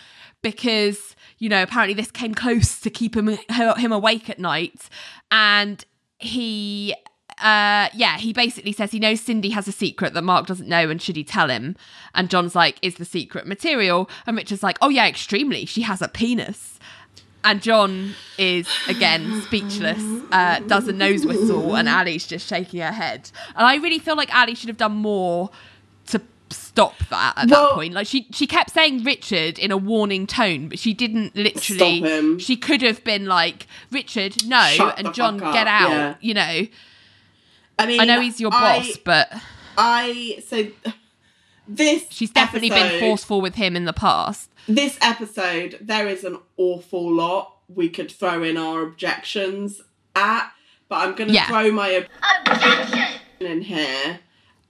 [0.42, 4.90] because you know apparently this came close to keep him him awake at night,
[5.32, 5.86] and
[6.18, 6.96] he.
[7.42, 10.90] Uh yeah, he basically says he knows Cindy has a secret that Mark doesn't know
[10.90, 11.78] and should he tell him?
[12.14, 14.10] And John's like, is the secret material?
[14.28, 15.66] And Richard's like, oh yeah, extremely.
[15.66, 16.80] She has a penis.
[17.46, 20.04] And John is again speechless,
[20.34, 23.32] uh, does a nose whistle, and Ally's just shaking her head.
[23.56, 25.50] And I really feel like Ally should have done more
[26.08, 26.22] to
[26.52, 27.94] stop that at Well- that point.
[27.94, 32.00] Like she she kept saying Richard in a warning tone, but she didn't literally.
[32.00, 32.40] Stop him.
[32.40, 35.92] She could have been like Richard, no, Shut and John, get out.
[35.92, 36.16] yeah.
[36.22, 36.68] You know,
[37.80, 39.32] I mean, I know he's your I- boss, but
[39.78, 40.68] I so
[41.68, 44.50] this she's definitely been forceful with him in the past.
[44.68, 49.82] This episode, there is an awful lot we could throw in our objections
[50.16, 50.52] at,
[50.88, 51.48] but I'm going to Yeah.
[51.48, 51.90] throw my
[52.46, 52.82] Objection!
[52.88, 54.20] objection in here.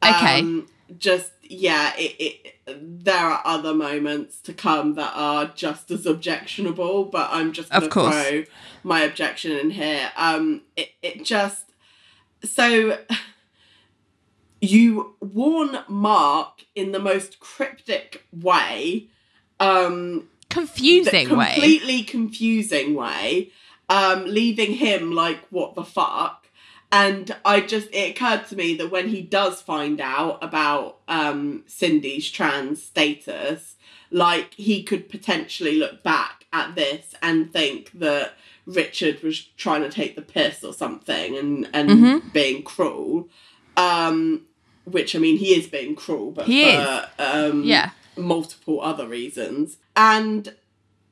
[0.04, 0.40] Okay.
[0.40, 0.68] Um,
[0.98, 7.06] just yeah, it, it there are other moments to come that are just as objectionable,
[7.06, 8.14] but I'm just going to course.
[8.28, 8.44] throw
[8.84, 10.12] my objection in here.
[10.16, 11.66] Um, it it just
[12.44, 12.98] so
[14.62, 19.08] you warn Mark in the most cryptic way.
[19.60, 21.52] Um, Confusing way.
[21.54, 23.52] completely confusing way,
[23.88, 26.39] um, leaving him like, what the fuck?
[26.92, 31.64] And I just, it occurred to me that when he does find out about um,
[31.68, 33.76] Cindy's trans status,
[34.12, 38.34] like he could potentially look back at this and think that
[38.66, 42.34] Richard was trying to take the piss or something and, and Mhm.
[42.34, 43.30] being cruel.
[43.78, 44.46] Um,
[44.86, 47.92] which I mean, he is being cruel, but He for um, Yeah.
[48.18, 49.78] multiple other reasons.
[49.96, 50.56] And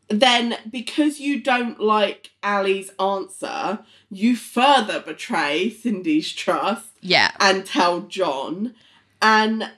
[0.09, 3.79] then because you don't like Ally's answer,
[4.09, 7.31] you further betray Cindy's trust Yeah.
[7.39, 8.73] and tell John
[9.21, 9.69] and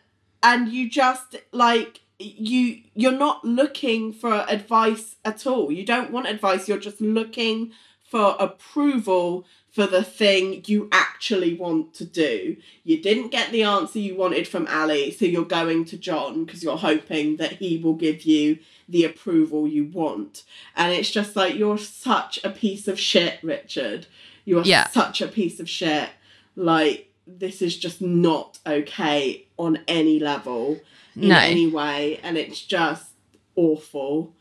[0.44, 5.72] and you just like you you're not looking for advice at all.
[5.72, 7.72] You don't want advice, you're just looking
[8.04, 12.58] for approval for the thing you actually want to do.
[12.84, 16.64] You didn't get the answer you wanted from Ally, so you're going to John because
[16.64, 18.58] you're hoping that he will give you
[18.90, 20.44] the approval you want.
[20.76, 24.08] And it's just like you're such a piece of shit, Richard.
[24.46, 24.88] You are Yeah.
[24.90, 26.10] such a piece of shit.
[26.56, 30.82] Like this is just not okay on any level
[31.16, 31.38] in No.
[31.38, 33.10] any way and it's just
[33.56, 34.34] awful.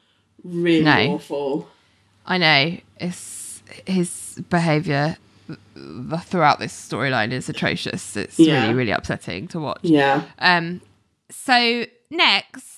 [0.42, 1.14] Really No.
[1.14, 1.68] awful.
[2.24, 2.78] I know.
[2.98, 5.16] It's his behaviour
[6.24, 8.16] throughout this storyline is atrocious.
[8.16, 8.62] It's Yeah.
[8.62, 9.80] really, really upsetting to watch.
[9.82, 10.22] Yeah.
[10.38, 10.80] Um,
[11.30, 12.77] so next,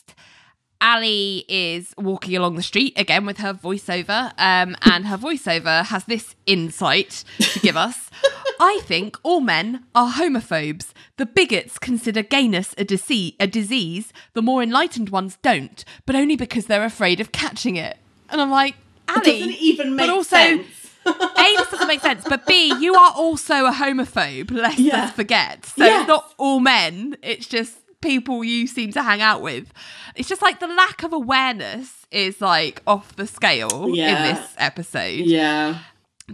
[0.81, 6.05] Ally is walking along the street again with her voiceover, um, and her voiceover has
[6.05, 8.09] this insight to give us.
[8.61, 10.93] I think all men are homophobes.
[11.17, 14.13] The bigots consider gayness a, dise- a disease.
[14.33, 17.97] The more enlightened ones don't, but only because they're afraid of catching it.
[18.31, 18.75] And I'm like,
[19.09, 20.67] Ally, doesn't even make but also, sense.
[21.07, 21.13] A,
[21.57, 24.97] this doesn't make sense, but B, you are also a homophobe, let's Yeah.
[25.05, 25.65] let's forget.
[25.67, 26.03] So Yes.
[26.03, 29.73] it's not all men, it's just people you seem to hang out with.
[30.15, 34.29] It's just like the lack of awareness is like off the scale Yeah.
[34.31, 35.21] in this episode.
[35.27, 35.79] yeah.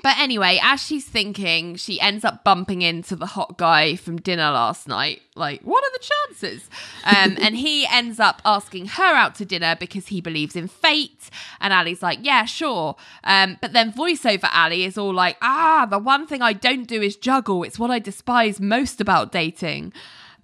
[0.03, 4.51] But anyway, as she's thinking, she ends up bumping into the hot guy from dinner
[4.51, 5.23] last night.
[5.35, 6.05] Like, what are the
[6.45, 6.69] chances?
[7.05, 11.31] Um, and he ends up asking her out to dinner because he believes in fate.
[11.63, 12.97] And Ally's like, yeah, sure.
[13.25, 17.01] Um, but then voiceover Ally is all like, ah, the one thing I don't do
[17.01, 17.63] is juggle.
[17.63, 19.95] It's what I despise most about dating.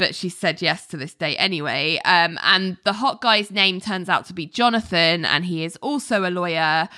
[0.03, 2.01] But she said yes to this date anyway.
[2.05, 6.29] Um, and the hot guy's name turns out to be Jonathan, and he is also
[6.29, 6.89] a lawyer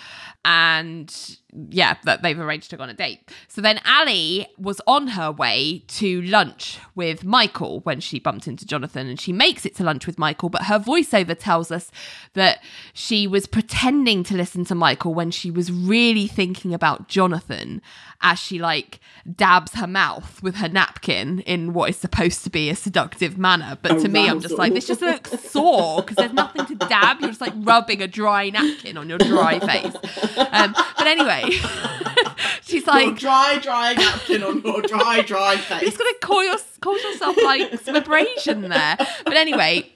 [0.43, 1.37] and
[1.71, 3.31] yeah, that they've arranged to go on a date.
[3.49, 8.67] So then Ally was on her way to lunch with Michael when she bumped into
[8.67, 10.49] Jonathan, and she makes it to lunch with Michael.
[10.49, 11.91] But her voiceover tells us
[12.35, 12.59] that
[12.93, 17.81] she was pretending to listen to Michael when she was really thinking about Jonathan
[18.21, 19.01] as she like
[19.37, 23.79] dabs her mouth with her napkin in what is supposed to be a seductive manner.
[23.83, 27.21] But to me, I'm just like, this just looks sore because there's nothing to dab.
[27.21, 29.95] You're just like rubbing a dry napkin on your dry face.
[30.37, 31.44] Um, but anyway,
[32.63, 35.83] she's Your like, dry, dry napkin on your dry, dry face.
[35.83, 38.97] just gonna call your cause yourself like some abrasion there.
[39.25, 39.91] But anyway.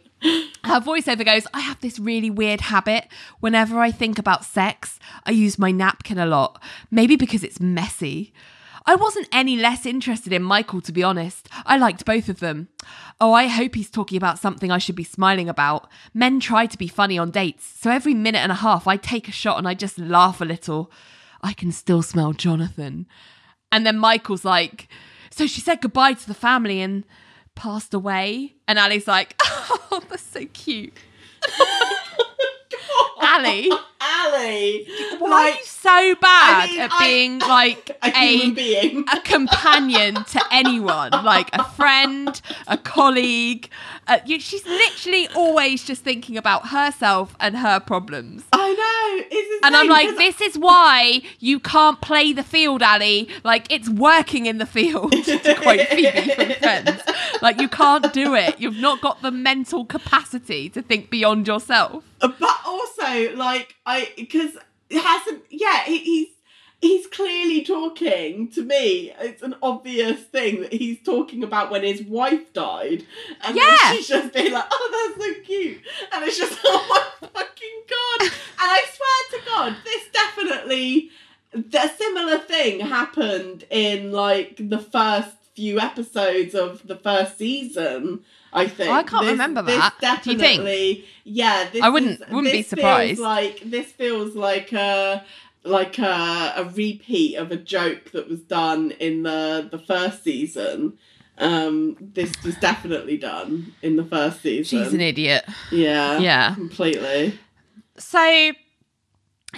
[0.65, 3.07] Her voiceover goes, I have this really weird habit.
[3.39, 6.61] Whenever I think about sex, I use my napkin a lot.
[6.91, 8.33] Maybe because it's messy.
[8.85, 11.49] I wasn't any less interested in Michael, to be honest.
[11.65, 12.67] I liked both of them.
[13.21, 15.89] Oh, I hope he's talking about something I should be smiling about.
[16.15, 19.29] Men try to be funny on dates, so every minute and a half I take
[19.29, 20.91] a shot and I just laugh a little.
[21.43, 23.07] I can still smell Jonathan.
[23.71, 24.89] And then Michael's like,
[25.31, 27.05] So she said goodbye to the family and
[27.55, 28.55] passed away.
[28.67, 29.35] And Ally's like,
[29.91, 30.93] Oh, that's so cute.
[33.21, 33.69] Ally,
[34.01, 34.79] Ally.
[35.19, 39.05] why like, are you so bad I mean, at I- being like a human being.
[39.13, 43.69] a companion to anyone, like a friend, a colleague.
[44.07, 48.45] Uh, you, she's literally always just thinking about herself and her problems.
[48.53, 49.59] I know.
[49.67, 53.25] And I'm like, this is why you can't play the field, Ally.
[53.45, 57.03] Like, it's working in the field, to quote Phoebe from Friends.
[57.43, 58.59] Like, you can't do it.
[58.61, 62.05] You've not got the mental capacity to think beyond yourself.
[62.21, 64.57] Uh, but also like I because
[64.91, 65.43] it hasn't.
[65.51, 66.29] Yeah, he, he's
[66.81, 69.13] he's clearly talking to me.
[69.21, 73.05] It's an obvious thing that he's talking about when his wife died,
[73.43, 73.77] and Yeah.
[73.83, 75.81] then she's just being like, "Oh, that's so cute,"
[76.13, 76.87] and it's just, "Oh
[77.23, 81.11] my fucking god!" And I swear to God, this definitely
[81.55, 88.25] a similar thing happened in like the first few episodes of the first season.
[88.53, 89.95] I think I can't This- remember that.
[90.01, 90.61] Do you think?
[90.61, 91.69] Definitely, yeah.
[91.71, 93.21] This I wouldn't- is- wouldn't be surprised.
[93.21, 95.25] Like this feels like a
[95.65, 100.99] like a, a repeat of a joke that was done in the the first season.
[101.41, 104.65] Um, this was definitely done in the first season.
[104.83, 105.45] She's an idiot.
[105.71, 106.55] Yeah, Yeah.
[106.55, 107.39] completely.
[107.97, 108.53] So,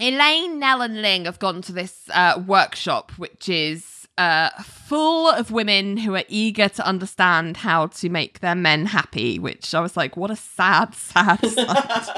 [0.01, 5.50] Elaine, Nelle, and Ling have gone to this uh, workshop, which is uh, full of
[5.50, 9.38] women who are eager to understand how to make their men happy.
[9.38, 12.08] Which I was like, what a sad, sad sight.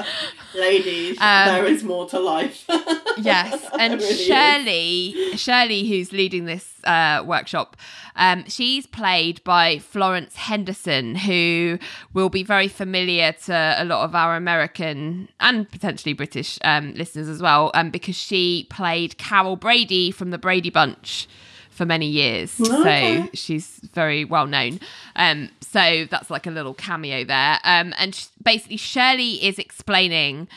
[0.53, 2.65] Ladies, Um, there is more to life.
[3.17, 4.25] yes, and really is.
[4.25, 7.77] Shirley, Shirley, who's leading this uh, workshop,
[8.15, 11.79] um, she's played by Florence Henderson, who
[12.13, 17.29] will be very familiar to a lot of our American and potentially British um, listeners
[17.29, 21.27] as well, um, because she played Carol Brady from the Brady Bunch
[21.73, 22.59] for many years.
[22.59, 23.23] Okay.
[23.23, 24.79] So she's very well known.
[25.15, 27.59] Um, so that's like a little cameo there.
[27.63, 30.47] Um, and sh- basically, Shirley is explaining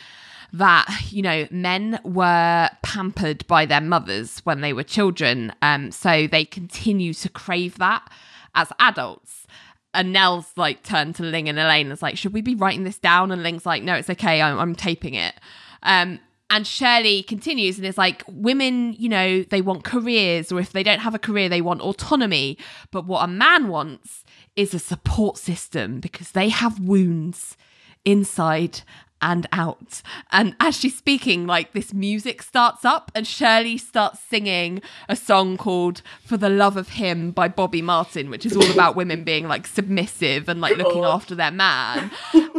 [0.52, 6.28] that you know men were pampered by their mothers when they were children um so
[6.28, 8.08] they continue to crave that
[8.54, 9.46] as adults
[9.92, 12.84] and Nelle's like turned to Ling and Elaine and is like should we be writing
[12.84, 15.34] this down and Ling's like no it's okay I'm, I'm taping it
[15.82, 20.72] um and Shirley continues and is like women you know they want careers or if
[20.72, 22.58] they don't have a career they want autonomy.
[22.90, 24.24] But what a man wants
[24.54, 27.56] is a support system because they have wounds
[28.04, 28.80] inside
[29.22, 30.02] and out.
[30.30, 35.56] And as she's speaking, like this music starts up, and Shirley starts singing a song
[35.56, 39.48] called For the Love of Him by Bobbi Martin, which is all about women being
[39.48, 42.10] like submissive and like looking after their man.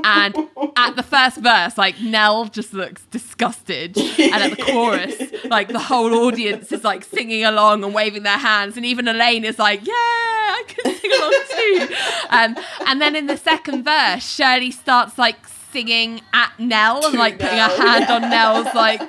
[0.04, 0.36] And
[0.76, 3.98] at the first verse, like Nelle just looks disgusted.
[3.98, 8.38] And at the chorus, like the whole audience is like singing along and waving their
[8.38, 8.78] hands.
[8.78, 11.96] And even Elaine is like, yeah, I can sing along too.
[12.30, 17.40] Um, and then in the second verse, Shirley starts like singing at Nelle and like
[17.40, 19.02] putting her Nelle, hand on Nelle's like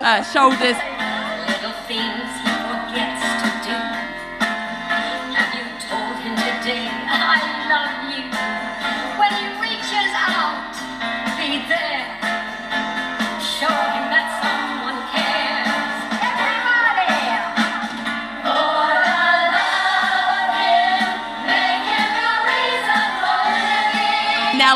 [0.00, 0.76] uh, shoulders.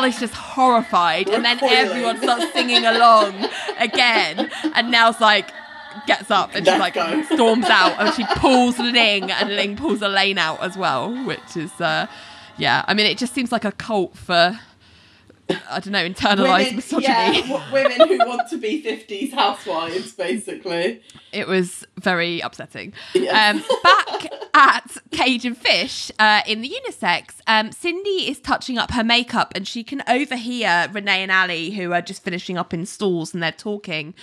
[0.03, 3.45] Is just horrified, and then everyone starts singing along
[3.79, 4.49] again.
[4.75, 5.51] And Nelle's like,
[6.07, 7.23] gets up and she like go.
[7.23, 11.71] storms out, and she pulls Ling, and Ling pulls Elaine out as well, which is,
[11.79, 12.07] uh,
[12.57, 12.83] yeah.
[12.87, 14.59] I mean, it just seems like a cult for,
[15.49, 17.07] I don't know, internalized misogyny.
[17.07, 21.01] yeah, women who want to be 50s housewives, basically.
[21.31, 22.93] It was very upsetting.
[23.13, 23.55] Yes.
[23.55, 28.91] Um, back at Cage and Fish uh, in the unisex, um, Cindy is touching up
[28.91, 32.85] her makeup and she can overhear Renee and Ally, who are just finishing up in
[32.85, 34.13] stalls, and they're talking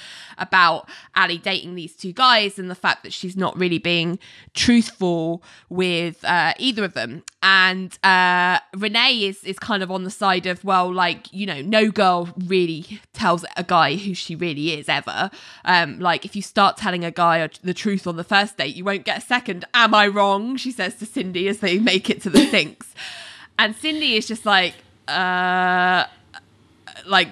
[0.41, 4.18] about Ally dating these two guys and the fact that she's not really being
[4.55, 7.22] truthful with uh, either of them.
[7.43, 11.61] And uh, Renee is is kind of on the side of well, like you know,
[11.62, 15.30] no girl really tells a guy who she really is ever.
[15.64, 18.84] Um, like if you start telling a guy the truth on the first date, you
[18.84, 19.64] won't get a second.
[19.74, 20.57] Am I wrong?
[20.57, 22.95] She says to Cindy as they make it to the sinks,
[23.59, 24.74] and Cindy is just like,
[25.09, 26.05] uh,
[27.07, 27.28] like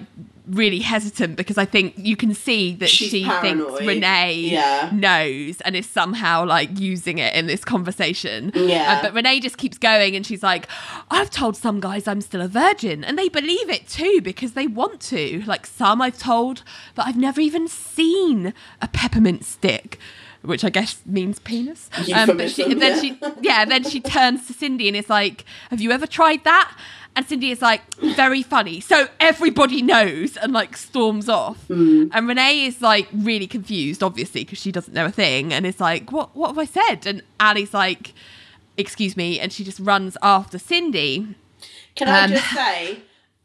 [0.49, 3.67] really hesitant because I think you can see that She's she paranoid.
[3.77, 4.89] thinks Renee Yeah.
[4.93, 8.51] knows and is somehow like using it in this conversation.
[8.55, 8.97] Yeah.
[8.97, 10.67] Uh, but Renee just keeps going and she's like,
[11.11, 14.67] I've told some guys I'm still a virgin and they believe it too because they
[14.67, 15.43] want to.
[15.45, 16.63] Like some I've told
[16.95, 19.99] that I've never even seen a peppermint stick.
[20.41, 21.89] Which I guess means penis.
[22.15, 23.01] Um, but she, then yeah.
[23.01, 26.73] she, yeah, then she turns to Cindy and is like, "Have you ever tried that?"
[27.15, 31.57] And Cindy is like, "Very funny." So everybody knows and like storms off.
[31.67, 32.05] Hmm.
[32.13, 35.79] And Renee is like really confused, obviously, because she doesn't know a thing, and is
[35.81, 36.35] like, "What?
[36.35, 38.13] What have I said?" And Ally's like,
[38.77, 41.35] "Excuse me," and she just runs after Cindy.
[41.95, 42.99] Can I Um, just say,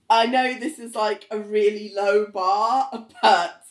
[0.09, 3.63] I know this is like a really low bar, but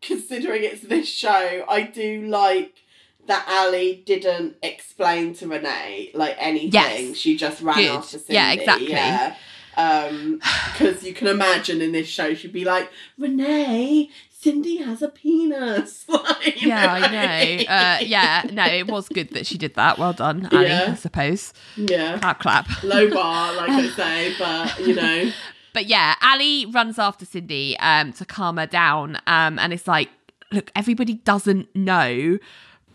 [0.00, 2.81] considering it's this show, I do like
[3.26, 6.72] that Ally didn't explain to Renee like anything.
[6.72, 7.16] Yes.
[7.16, 7.90] She just ran Good.
[7.90, 8.34] after Cindy.
[8.34, 8.90] Yeah, exactly.
[8.90, 9.36] Yeah.
[9.76, 10.40] Um,
[10.72, 16.04] because you can imagine in this show, she'd be like, Renee, Cindy has a penis.
[16.08, 17.64] Like, Yeah, I know.
[17.72, 19.98] Uh, yeah, no, it was good that she did that.
[19.98, 20.66] Well done, Ally.
[20.66, 20.88] Yeah.
[20.90, 21.54] I suppose.
[21.76, 22.18] yeah.
[22.18, 22.82] Clap, clap.
[22.82, 25.30] Low bar, like I say, but you know.
[25.72, 29.16] But yeah, Ally runs after Cindy um, to calm her down.
[29.26, 30.10] Um, and it's like,
[30.50, 32.38] look, everybody doesn't know.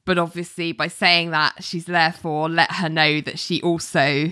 [0.07, 4.31] But obviously, by saying that, she's therefore let her know that she also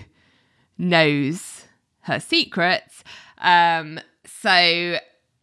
[0.78, 1.66] knows
[2.04, 3.04] her secrets.
[3.40, 4.98] Um, so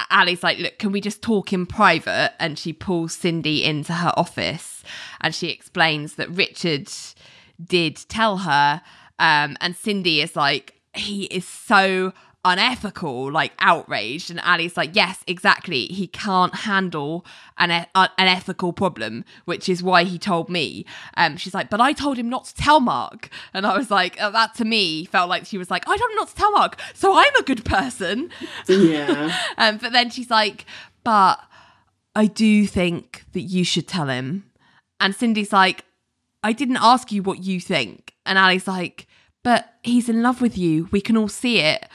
[0.08, 2.32] Ally's like, look, can we just talk in private?
[2.40, 4.82] And she pulls Cindy into her office
[5.20, 6.88] and she explains that Richard
[7.62, 8.80] did tell her.
[9.18, 12.14] Um, and Cindy is like, he is so
[12.44, 14.30] unethical, like outraged.
[14.30, 15.86] And Ally's like, yes, exactly.
[15.86, 17.24] He can't handle
[17.58, 20.84] an, e- uh, an ethical problem, which is why he told me.
[21.16, 23.28] Um, she's like, but I told him not to tell Mark.
[23.54, 26.10] And I was like, uh, that to me felt like she was like, I told
[26.10, 28.30] him not to tell Mark, so I'm a good person.
[28.68, 29.36] Yeah.
[29.58, 30.64] Um, but then she's like,
[31.04, 31.38] but
[32.16, 34.44] I do think that you should tell him.
[34.98, 35.84] And Cindy's like,
[36.42, 38.14] I didn't ask you what you think.
[38.26, 39.06] And Ally's like,
[39.42, 40.88] but he's in love with you.
[40.90, 41.88] We can all see it.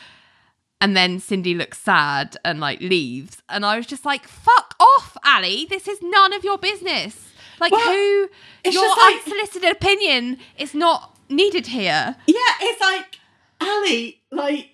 [0.80, 3.42] And then Cindy looks sad and like leaves.
[3.50, 5.66] And I was just like, fuck off, Ally.
[5.70, 7.30] This is none of your business.
[7.60, 8.30] Like, Well, who,
[8.66, 12.16] your just like- unsolicited opinion is not needed here.
[12.28, 13.20] Yeah, it's like,
[13.60, 14.70] Ally, like,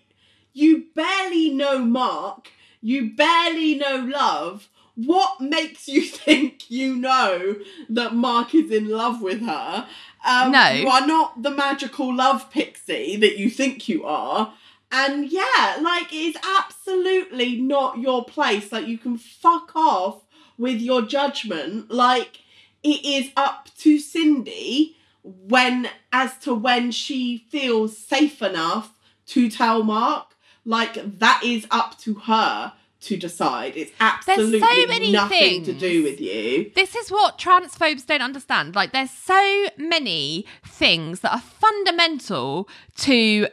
[0.51, 2.49] you barely know Mark,
[2.81, 4.67] you barely know love.
[4.95, 7.55] What makes you think you know
[7.89, 9.87] that Mark is in love with her?
[10.25, 10.69] Um, No.
[10.69, 14.53] You are not the magical love pixie that you think you are.
[14.93, 18.71] And yeah, like, it's absolutely not your place.
[18.71, 20.21] Like, you can fuck off
[20.57, 21.91] with your judgment.
[21.91, 22.41] Like,
[22.83, 28.91] it is up to Cindy when as to when she feels safe enough
[29.27, 30.35] to tell Mark.
[30.65, 33.75] Like that is up to her to decide.
[33.75, 36.71] It's absolutely many nothing to do with you.
[36.75, 38.75] This is what transphobes don't understand.
[38.75, 43.47] Like, there's so many things that are fundamental to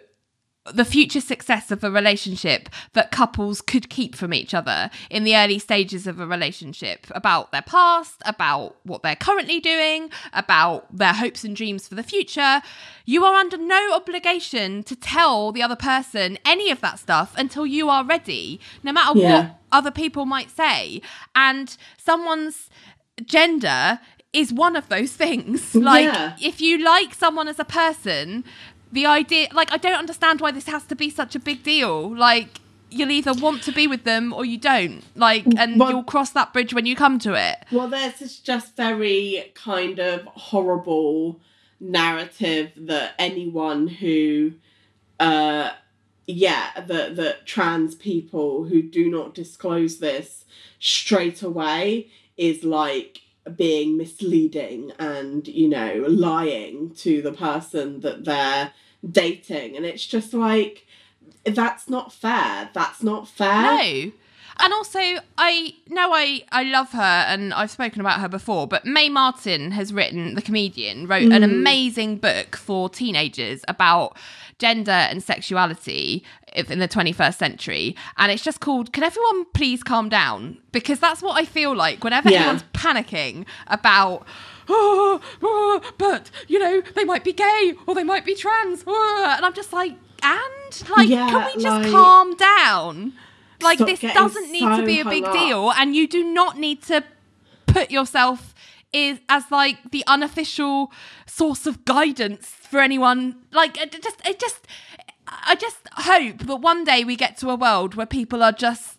[0.75, 5.35] the future success of a relationship that couples could keep from each other in the
[5.35, 11.15] early stages of a relationship about their past, about what they're currently doing, about their
[11.15, 12.61] hopes and dreams for the future.
[13.07, 17.65] You are under no obligation to tell the other person any of that stuff until
[17.67, 19.37] you are ready, no matter Yeah.
[19.37, 21.01] what other people might say.
[21.35, 22.69] And someone's
[23.25, 24.01] gender
[24.33, 25.75] is one of those things.
[25.75, 26.37] Like, Yeah.
[26.41, 28.45] if you like someone as a person,
[28.93, 32.15] the idea, like, I don't understand why this has to be such a big deal.
[32.17, 32.61] Like,
[32.91, 35.03] you'll either want to be with them or you don't.
[35.15, 37.59] Like, and Well- you'll cross that bridge when you come to it.
[37.71, 41.41] Well, there's this just very kind of horrible
[41.79, 44.53] narrative that anyone who,
[45.19, 45.71] uh,
[46.27, 50.45] yeah, that that trans people who do not disclose this
[50.79, 53.21] straight away is like
[53.57, 58.73] being misleading and you know lying to the person that they're
[59.09, 60.87] dating, and it's just like
[61.45, 62.71] that's not fair.
[62.73, 63.63] That's not fair.
[63.63, 64.13] No.
[64.63, 65.01] And also,
[65.39, 69.71] I know I, I love her and I've spoken about her before, but Mae Martin
[69.71, 71.45] has written, the comedian, wrote an mm.
[71.45, 74.19] amazing book for teenagers about
[74.59, 76.23] gender and sexuality
[76.55, 77.97] in the 21st century.
[78.17, 80.59] And it's just called Can Everyone Please Calm Down?
[80.73, 82.39] Because that's what I feel like whenever Yeah.
[82.41, 84.27] anyone's panicking about.
[84.69, 89.35] Oh, oh, but you know they might be gay or they might be trans, oh,"
[89.37, 89.93] and I'm just like,
[90.23, 93.13] and like, Yeah, can we just like- calm down?
[93.63, 95.33] Like this doesn't need to be a big up.
[95.33, 97.03] deal, and you do not need to
[97.67, 98.55] put yourself
[98.93, 100.91] is as like the unofficial
[101.27, 103.37] source of guidance for anyone.
[103.53, 104.67] Like it just, it just,
[105.31, 108.99] I just hope that one day we get to a world where people are just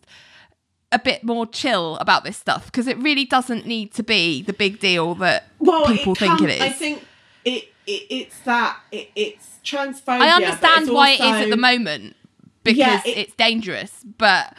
[0.92, 4.54] a bit more chill about this stuff because it really doesn't need to be the
[4.54, 6.62] big deal that well, people it think come- it is.
[6.62, 7.06] I think
[7.46, 10.22] it, it it's that it, it's transphobia.
[10.22, 12.16] I understand why it is at the moment
[12.64, 14.56] because Yeah, it- it's dangerous, but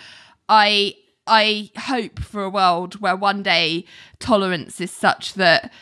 [0.49, 0.97] I
[1.27, 3.85] I hope for a world where one day
[4.19, 5.73] tolerance is such that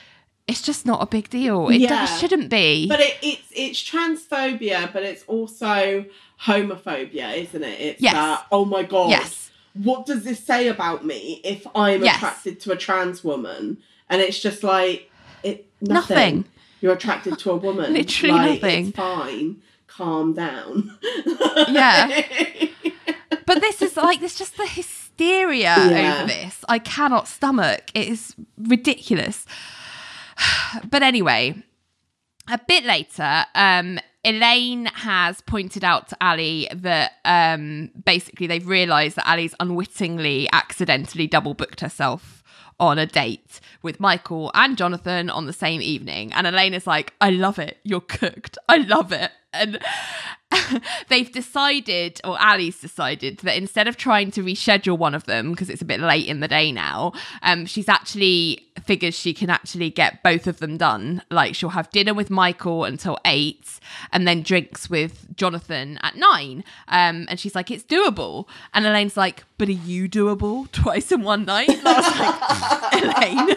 [0.51, 1.69] it's just not a big deal.
[1.69, 2.05] It Yeah.
[2.19, 2.87] shouldn't be.
[2.89, 6.05] But it, it's it's transphobia, but it's also
[6.45, 7.81] homophobia, isn't it?
[7.81, 8.13] It's Yes.
[8.15, 9.51] that oh my god, Yes.
[9.75, 12.17] what does this say about me if I'm Yes.
[12.17, 13.79] attracted to a trans woman?
[14.09, 15.11] And it's just like
[15.43, 16.17] it nothing.
[16.17, 16.45] Nothing.
[16.81, 17.93] You're attracted to a woman.
[17.93, 18.87] Literally like, nothing.
[18.89, 19.63] It's fine.
[19.87, 20.99] Calm down.
[21.69, 22.23] Yeah.
[23.47, 26.15] but this is like there's just the hysteria Yeah.
[26.19, 26.65] over this.
[26.69, 27.91] I cannot stomach.
[27.95, 29.45] It is ridiculous.
[30.89, 31.63] But anyway,
[32.49, 39.17] a bit later, um, Elaine has pointed out to Ally that um, basically they've realised
[39.17, 42.43] that Ally's unwittingly, accidentally double booked herself
[42.79, 46.33] on a date with Michael and Jonathan on the same evening.
[46.33, 47.79] And Elaine is like, I love it.
[47.83, 48.59] You're cooked.
[48.69, 49.31] I love it.
[49.53, 49.79] And
[51.09, 55.71] they've decided, or Ally's decided, that instead of trying to reschedule one of them because
[55.71, 59.91] it's a bit late in the day now, um, she's actually figures she can actually
[59.91, 61.23] get both of them done.
[61.31, 63.79] Like she'll have dinner with Michael until eight,
[64.13, 66.65] and then drinks with Jonathan at nine.
[66.89, 68.47] Um, and she's like, it's doable.
[68.75, 71.69] And Elaine's like, but are you doable twice in one night?
[71.69, 73.57] And I was like,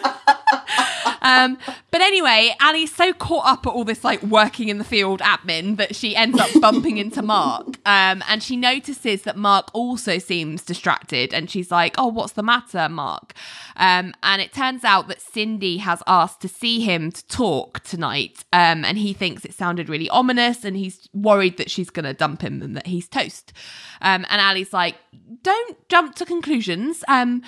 [1.24, 1.56] Um,
[1.90, 5.78] but anyway, Ally's so caught up at all this like working in the field admin
[5.78, 7.66] that she ends up bumping into Mark.
[7.86, 12.42] Um, and she notices that Mark also seems distracted and she's like, Oh, what's the
[12.42, 13.32] matter, Mark?
[13.76, 18.44] Um, and it turns out that Cindy has asked to see him to talk tonight.
[18.52, 22.14] Um, and he thinks it sounded really ominous and he's worried that she's going to
[22.14, 23.52] dump him and that he's toast.
[24.00, 24.96] Um, and Ally's like,
[25.42, 27.02] Don't jump to conclusions.
[27.08, 27.42] Um,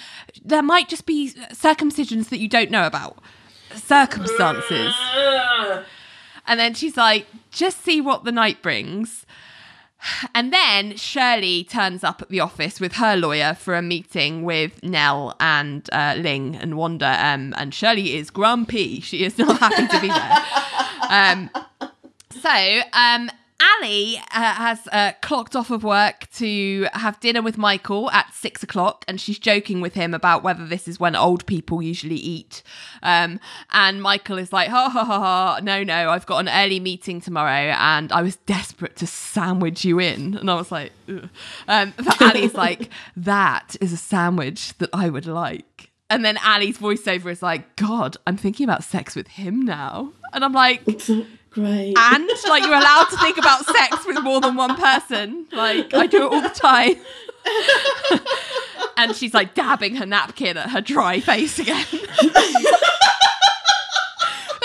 [0.45, 3.19] there might just be circumcisions that you don't know about
[3.75, 4.95] circumstances.
[6.47, 9.27] And then she's like, just see what the night brings.
[10.35, 14.83] And then Shirley turns up at the office with her lawyer for a meeting with
[14.83, 17.17] Nelle and uh, Ling and Wanda.
[17.27, 19.01] Um, and Shirley is grumpy.
[19.01, 20.45] She is not happy to be there.
[21.09, 21.51] Um,
[22.31, 23.31] so, um,
[23.61, 28.63] Ally uh, has uh, clocked off of work to have dinner with Michael at six
[28.63, 32.63] o'clock, and she's joking with him about whether this is when old people usually eat.
[33.03, 33.41] Um,
[33.73, 37.21] and Michael is like, ha ha ha ha, no, no, I've got an early meeting
[37.21, 40.37] tomorrow, and I was desperate to sandwich you in.
[40.37, 41.29] And I was like, Ugh.
[41.69, 45.91] um, but Ally's like, that is a sandwich that I would like.
[46.09, 50.13] And then Ally's voiceover is like, God, I'm thinking about sex with him now.
[50.33, 50.83] And I'm like,
[51.57, 51.95] Great.
[51.97, 55.47] and like you're allowed to think about sex with more than one person.
[55.53, 56.97] Like I do it all the time.
[58.99, 61.87] and she's like dabbing her napkin at her dry face again.
[61.91, 62.03] There's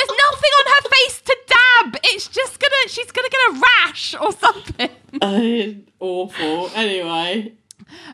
[0.10, 1.96] nothing on her face to dab.
[2.04, 4.90] It's just gonna she's gonna get a rash or something.
[5.22, 6.72] Oh awful.
[6.76, 7.54] Anyway,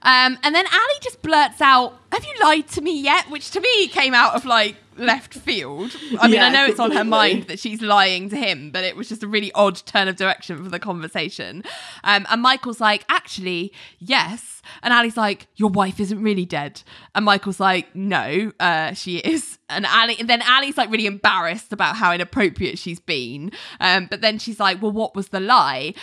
[0.01, 3.61] Um, and then Ally just blurts out, "Have you lied to me yet?" Which to
[3.61, 5.95] me came out of like left field.
[6.19, 8.83] I mean, Yeah, I know it's on her mind that she's lying to him, but
[8.83, 11.63] it was just a really odd turn of direction for the conversation.
[12.03, 16.81] Um, and Michael's like, "Actually, yes." And Ally's like, "Your wife isn't really dead."
[17.15, 21.73] And Michael's like, "No, uh, she is." And Ally, and then Ally's like really embarrassed
[21.73, 23.51] about how inappropriate she's been.
[23.79, 25.93] Um, but then she's like, "Well, what was the lie?"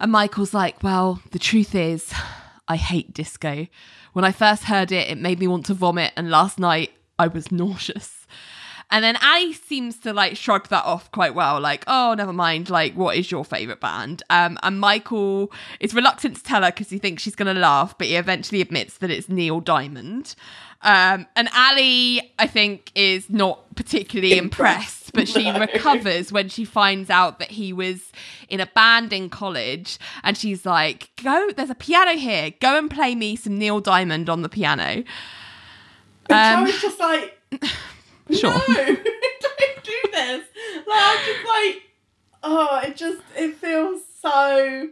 [0.00, 2.12] And Michael's like, "Well, the truth is."
[2.68, 3.66] I hate disco.
[4.12, 7.26] When I first heard it, it made me want to vomit, and last night I
[7.26, 8.21] was nauseous.
[8.92, 12.70] And then Ally seems to like shrug that off quite well, like, oh, never mind,
[12.70, 14.22] like, what is your favourite band?
[14.30, 15.50] Um, and Michael
[15.80, 18.60] is reluctant to tell her because he thinks she's going to laugh, but he eventually
[18.60, 20.34] admits that it's Neil Diamond.
[20.82, 25.58] Um, and Ally, I think, is not particularly impressed, but she No.
[25.60, 28.12] recovers when she finds out that he was
[28.48, 32.90] in a band in college and she's like go there's a piano here go and
[32.90, 35.04] play me some neil diamond on the piano and
[36.30, 37.38] I Um, was just like,
[38.30, 40.44] sure no, don't do this.
[40.86, 41.82] Like, I'm just like,
[42.42, 44.90] oh, it just it feels so.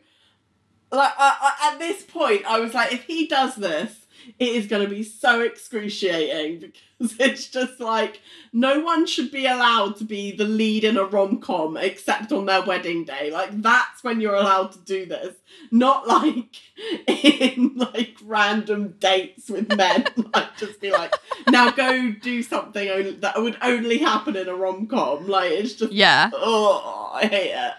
[0.92, 4.06] Like I, I, at this point, I was like, if he does this,
[4.38, 8.20] it is going to be so excruciating because it's just like
[8.52, 12.46] no one should be allowed to be the lead in a rom com except on
[12.46, 13.30] their wedding day.
[13.30, 15.36] Like that's when you're allowed to do this,
[15.70, 16.56] not like
[17.06, 20.06] in like random dates with men.
[20.34, 21.14] like just be like,
[21.48, 25.26] now go do something only, that would only happen in a rom com.
[25.26, 27.72] Like it's just yeah oh, I hate it.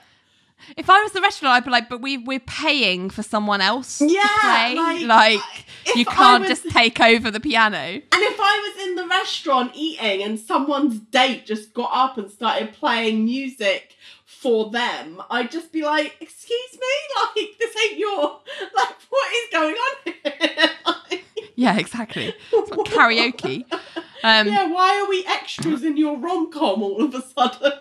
[0.77, 3.97] If i was the restaurant i'd be like but we, we're paying for someone else
[3.99, 4.75] to Yeah, play.
[4.75, 7.77] like, like, you can't was- just take over the piano.
[7.77, 12.29] And if I was in the restaurant eating and someone's date just got up and
[12.29, 16.88] started playing music for them, I'd just be like, "Excuse me,
[17.35, 18.21] like this ain't your
[18.75, 21.25] like what is going on here?" Like,
[21.55, 22.33] yeah exactly.
[22.51, 23.65] It's not karaoke.
[24.23, 27.71] Um yeah, why are we extras in your rom com all of a sudden?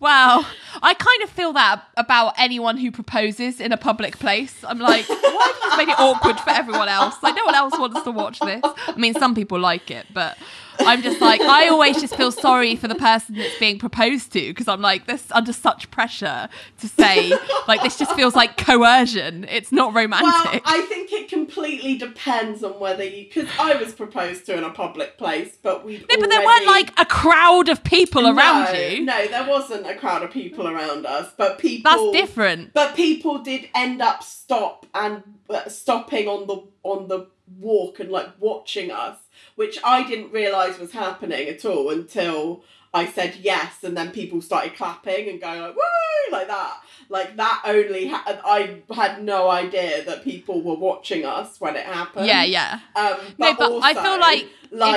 [0.00, 0.46] Well,
[0.82, 4.64] I kind of feel that about anyone who proposes in a public place.
[4.64, 7.16] I'm like, why have you made it awkward for everyone else?
[7.22, 8.60] Like, no one else wants to watch this.
[8.64, 10.38] I mean, some people like it, but
[10.80, 14.40] I'm just like, I always just feel sorry for the person that's being proposed to
[14.40, 16.48] because I'm like, this under such pressure
[16.80, 17.32] to say,
[17.66, 19.44] like, this just feels like coercion.
[19.44, 20.52] It's not romantic.
[20.52, 20.60] well.
[20.64, 24.70] I think it completely depends on whether you because I was proposed to in a
[24.70, 28.78] public place, but we no, but there weren't like a crowd of people around no,
[28.78, 29.04] you.
[29.04, 32.72] No, there wasn't a crowd of people around us, but people That's different.
[32.72, 37.26] But people did end up stop and uh, stopping on the on the
[37.58, 39.16] walk and like watching us,
[39.58, 42.62] which I didn't realize was happening at all until
[42.94, 46.80] I said yes, and then people started clapping and going like woo like that.
[47.08, 51.84] Like that only ha- I had no idea that people were watching us when it
[51.84, 52.26] happened.
[52.26, 52.80] Yeah, yeah.
[52.94, 54.46] Um, No, but, but I also, feel like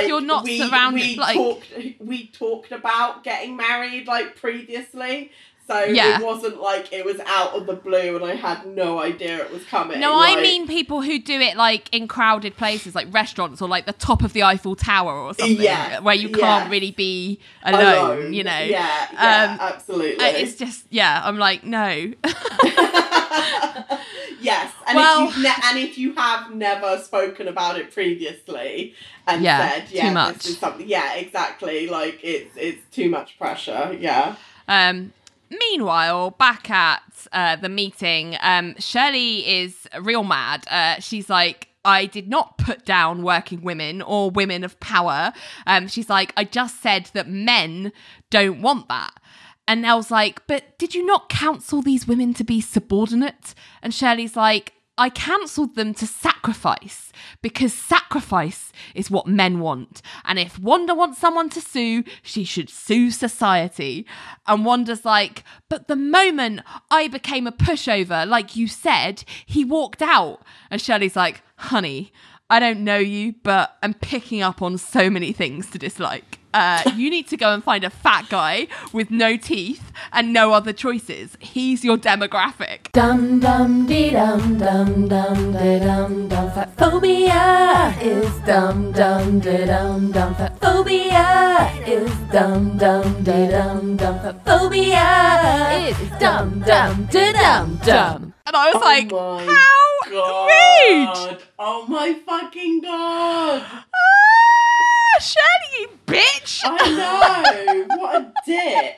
[0.01, 1.67] if you're not we, surrounded, we like- talked,
[1.99, 5.31] we talked about getting married like previously,
[5.67, 6.17] so Yeah.
[6.19, 9.51] it wasn't like it was out of the blue and I had no idea it
[9.51, 9.99] was coming.
[9.99, 13.85] No, I mean people who do it like in crowded places, like restaurants or like
[13.85, 16.37] the top of the Eiffel Tower or something, Yeah, where you yeah.
[16.37, 18.33] can't really be alone.
[18.33, 20.25] You know, Yeah, yeah, Um, absolutely.
[20.25, 21.21] It's just yeah.
[21.23, 22.11] I'm like no.
[24.41, 28.93] yes, and Well- if you've ne- and if you have never spoken about it previously
[29.27, 30.35] and Yeah, said, too yeah, much.
[30.35, 33.95] this is something, yeah, exactly, like it's it's too much pressure.
[33.99, 34.35] Yeah.
[34.67, 35.13] Um,
[35.51, 37.01] meanwhile, back at
[37.31, 40.65] uh, the meeting, um, Shirley is real mad.
[40.69, 45.33] Uh, she's like, I did not put down working women or women of power.
[45.65, 47.91] Um, she's like, I just said that men
[48.29, 49.13] don't want that.
[49.67, 53.53] And Nelle's like, but did you not counsel these women to be subordinate?
[53.81, 57.11] And Shirley's like, I cancelled them to sacrifice
[57.41, 60.03] because sacrifice is what men want.
[60.25, 64.05] And if Wanda wants someone to sue, she should sue society.
[64.45, 66.61] And Wanda's like, but the moment
[66.91, 70.43] I became a pushover, like you said, he walked out.
[70.69, 72.13] And Shirley's like, honey,
[72.51, 76.39] I don't know you, but I'm picking up on so many things to dislike.
[76.53, 80.51] Uh, you need to go and find a fat guy with no teeth and no
[80.51, 81.37] other choices.
[81.39, 82.91] He's your demographic.
[82.91, 86.51] Dum dum dee dum dum dum dee dum dum.
[86.51, 90.35] Fat phobia is dum dum dee dum dum.
[90.35, 94.19] Fat phobia is dum dum dee dum dum.
[94.19, 98.30] Fat phobia is dum dum dee dum dum.
[98.45, 101.05] And I was like, oh my how rude!
[101.13, 101.43] god!
[101.59, 103.61] Oh my fucking god!
[103.63, 106.61] Ah, Shirley, you bitch!
[106.65, 107.95] I know.
[107.97, 108.97] what a dick.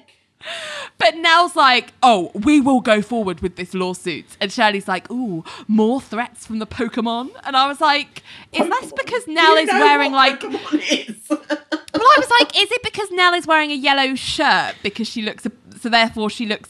[0.98, 4.26] but Nelle's like, oh, we will go forward with this lawsuit.
[4.42, 7.32] And Shirley's like, ooh, more threats from the Pokemon.
[7.44, 10.42] And I was like, is that because Nelle You is know wearing what like.
[10.42, 11.30] Pokemon is.
[11.30, 15.22] Well, I was like, is it because Nelle is wearing a yellow shirt because she
[15.22, 15.46] looks,
[15.80, 16.70] so therefore she looks,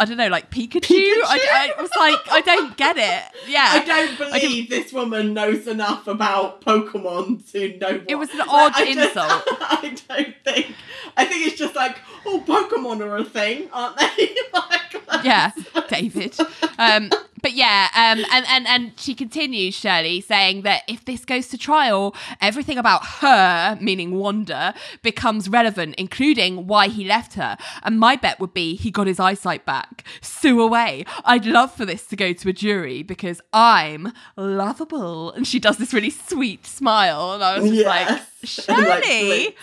[0.00, 0.90] I don't know, like Pikachu?
[0.90, 3.48] I, I was like, I don't get it.
[3.48, 3.68] Yeah.
[3.70, 7.92] I don't believe this woman knows enough about Pokemon to know.
[7.98, 9.42] What, It was an odd I just- insult.
[9.46, 10.74] I don't think.
[11.16, 14.34] I think it's just like, oh, Pokemon are a thing, aren't they?
[14.52, 15.52] like, like- yeah,
[15.88, 16.36] David.
[16.76, 17.10] Um,
[17.44, 21.58] but yeah, um, and, and, and she continues, Shirley, saying that if this goes to
[21.58, 27.58] trial, everything about her, meaning Wanda, becomes relevant, including why he left her.
[27.82, 30.04] And my bet would be he got his eyesight back.
[30.22, 31.04] Sue away.
[31.26, 35.30] I'd love for this to go to a jury because I'm lovable.
[35.32, 37.34] And she does this really sweet smile.
[37.34, 38.22] And I was like,
[38.68, 39.56] Like, Shirley.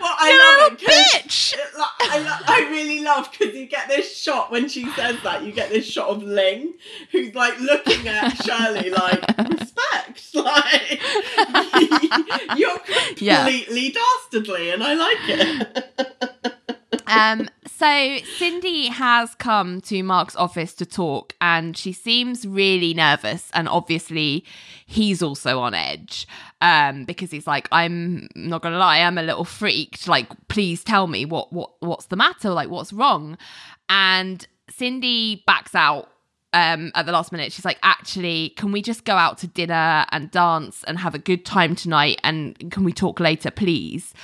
[0.00, 1.54] Well, I love it bitch.
[1.54, 5.16] it- like, I, lo- I really love because you get this shot when she says
[5.24, 5.42] that.
[5.44, 6.74] You get this shot of Ling,
[7.12, 9.20] who's like looking at Shirley like
[9.50, 11.00] respect, like
[12.58, 12.78] you're
[13.18, 13.44] Yeah.
[13.44, 16.54] completely dastardly, and I like it.
[17.06, 23.50] Um, so Cindy has come to Mark's office to talk, and she seems really nervous.
[23.54, 24.44] And obviously,
[24.86, 26.26] he's also on edge
[26.60, 30.08] um, because he's like, "I'm not gonna lie, I'm a little freaked.
[30.08, 32.50] Like, please tell me what what what's the matter?
[32.50, 33.38] Like, what's wrong?"
[33.88, 36.10] And Cindy backs out
[36.52, 37.52] um, at the last minute.
[37.52, 41.18] She's like, actually, can we just go out to dinner and dance and have a
[41.18, 42.20] good time tonight?
[42.24, 44.14] And can we talk later, please?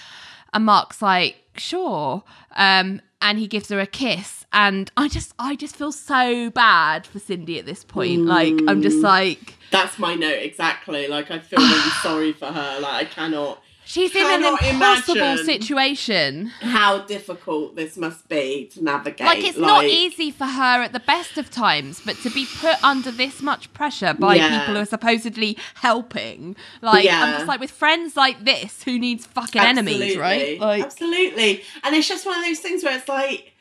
[0.53, 2.23] And Mark's like, sure.
[2.55, 4.45] Um, and he gives her a kiss.
[4.53, 8.23] And I just, I just feel so bad for Cindy at this point.
[8.27, 11.09] Like, I'm just like, That's my note exactly.
[11.09, 12.81] Like I feel really sorry for her.
[12.81, 13.63] Like I cannot.
[13.87, 16.47] She's in an impossible situation.
[16.61, 19.27] How difficult this must be to navigate.
[19.27, 22.83] Like, it's not easy for her at the best of times, but to be put
[22.85, 24.59] under this much pressure by Yeah.
[24.61, 26.57] people who are supposedly helping.
[26.83, 30.61] Like, I'm just like, with friends like this, who needs fucking enemies, right?
[30.61, 31.63] Like, Absolutely.
[31.85, 33.53] And it's just one of those things where it's like,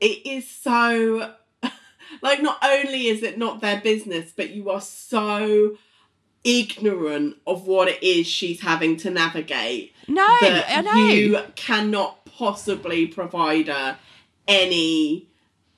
[0.00, 1.34] it is so,
[2.22, 5.76] like, not only is it not their business, but you are so
[6.44, 11.06] ignorant of what it is she's having to navigate no, that I know.
[11.08, 13.98] you cannot possibly provide her
[14.46, 15.26] any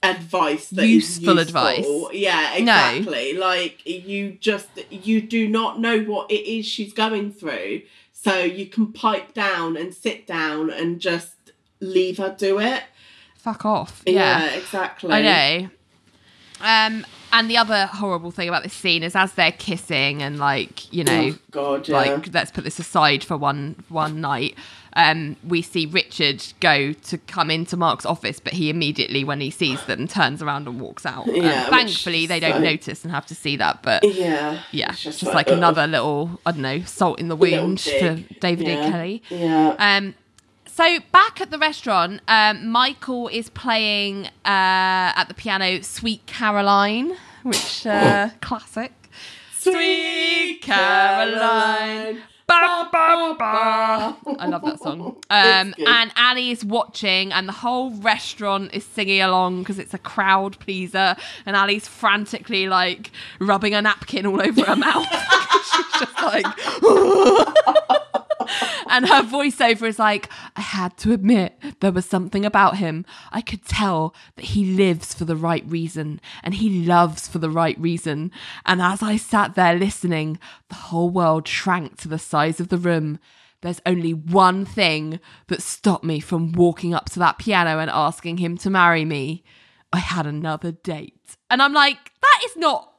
[0.02, 1.86] advice that is Useful useful advice.
[2.12, 2.90] Yeah, No.
[2.94, 3.34] exactly.
[3.34, 7.82] Like you just you do not know what it is she's going through,
[8.12, 11.34] so you can pipe down and sit down and just
[11.80, 12.84] leave her do it.
[13.36, 14.02] Fuck off.
[14.06, 14.50] Yeah, yeah.
[14.54, 15.12] exactly.
[15.12, 15.70] I know.
[16.62, 20.92] Um, and the other horrible thing about this scene is as they're kissing and like
[20.92, 21.96] you know, Oh, God, yeah.
[21.96, 24.56] like let's put this aside for one one night.
[24.94, 29.48] Um, we see Richard go to come into Mark's office, but he immediately, when he
[29.48, 31.28] sees them, turns around and walks out.
[31.28, 33.84] Um, Yeah, which thankfully, they don't so- notice and have to see that.
[33.84, 37.80] But yeah, yeah, it's just, like another little, I don't know, salt in the wound
[37.80, 38.18] for.
[38.40, 38.82] David yeah.
[38.82, 39.22] and Kelley.
[39.30, 39.76] Yeah.
[39.78, 40.14] Um,
[40.80, 47.16] so back at the restaurant, um, Michael is playing uh, at the piano "Sweet Caroline,"
[47.42, 48.92] which uh, classic.
[49.52, 52.22] Sweet Caroline.
[52.46, 54.16] Ba, ba, ba.
[54.38, 55.18] I love that song.
[55.28, 59.98] Um, and Ally is watching, and the whole restaurant is singing along because it's a
[59.98, 61.14] crowd pleaser.
[61.44, 65.06] And Ally's frantically like rubbing a napkin all over her mouth.
[65.72, 66.46] She's just like,
[68.88, 73.04] and her voiceover is like, I had to admit there was something about him.
[73.30, 77.50] I could tell that he lives for the right reason and he loves for the
[77.50, 78.32] right reason.
[78.66, 80.38] And as I sat there listening,
[80.68, 83.18] the whole world shrank to the size of the room.
[83.62, 88.38] There's only one thing that stopped me from walking up to that piano and asking
[88.38, 89.44] him to marry me.
[89.92, 91.36] I had another date.
[91.50, 92.89] And I'm like, that is not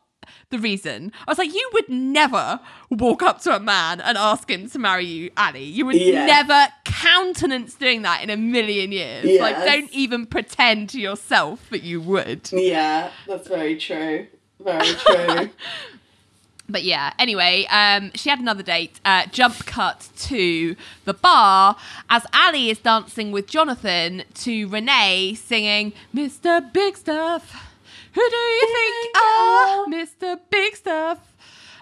[0.49, 1.11] the reason.
[1.27, 2.59] I was like, you would never
[2.89, 5.59] walk up to a man and ask him to marry you, Ally.
[5.59, 6.25] You would Yeah.
[6.25, 9.39] never countenance doing that in a million years.
[9.39, 12.49] Like, don't even pretend to yourself that you would.
[12.51, 14.27] yeah, that's very true.
[14.59, 15.49] Very true.
[16.69, 19.01] But yeah, anyway, um, she had another date.
[19.03, 21.75] Uh, jump cut to the bar
[22.09, 26.71] as Ally is dancing with Jonathan to Renee singing Mr.
[26.71, 27.70] Big Stuff.
[28.13, 30.39] Who do you think are Mr.
[30.49, 31.19] Big Stuff?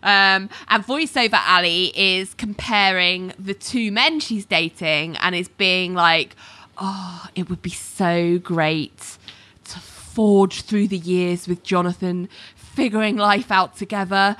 [0.01, 6.35] Um, and voiceover Ally is comparing the two men she's dating and is being like,
[6.77, 9.18] oh, it would be so great
[9.65, 14.38] to forge through the years with Jonathan, figuring life out together.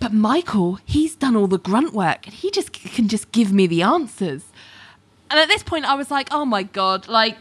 [0.00, 3.66] But Michael, he's done all the grunt work and he just can just give me
[3.66, 4.44] the answers.
[5.30, 7.36] And at this point, I was like, oh my God, like,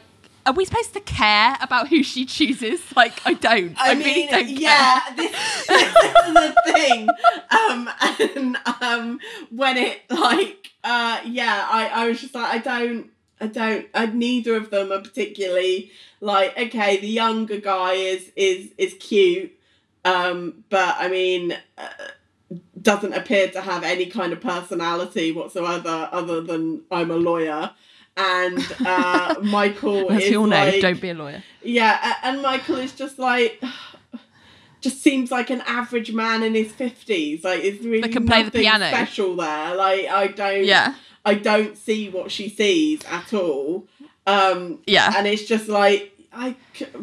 [0.47, 2.81] are we supposed to care about who she chooses?
[2.95, 3.75] Like, I don't.
[3.79, 4.45] I, I, really don't.
[4.45, 4.57] Care.
[4.57, 5.31] yeah, this,
[5.67, 5.95] this
[6.25, 7.09] is the thing.
[7.51, 9.19] Um, and um,
[9.51, 13.11] when it like, uh, yeah, I, I was just like, I don't,
[13.41, 15.91] I don't, I, neither of them are particularly
[16.21, 19.51] like, okay, the younger guy is is is cute,
[20.05, 21.57] um, but I mean.
[21.77, 21.89] Uh,
[22.81, 27.71] doesn't appear to have any kind of personality whatsoever other than I'm a lawyer
[28.17, 31.43] and uh, Michael As is all know, like, don't be a lawyer.
[31.63, 33.61] yeah, and Michael is just like,
[34.81, 37.43] just seems like an average man in his fifties.
[37.43, 38.87] Like, it's really That can play the piano.
[38.87, 39.75] special there.
[39.75, 40.95] Like, I don't, Yeah.
[41.25, 43.87] I don't see what she sees at all.
[44.25, 45.13] Um, Yeah.
[45.15, 46.55] and it's just like, I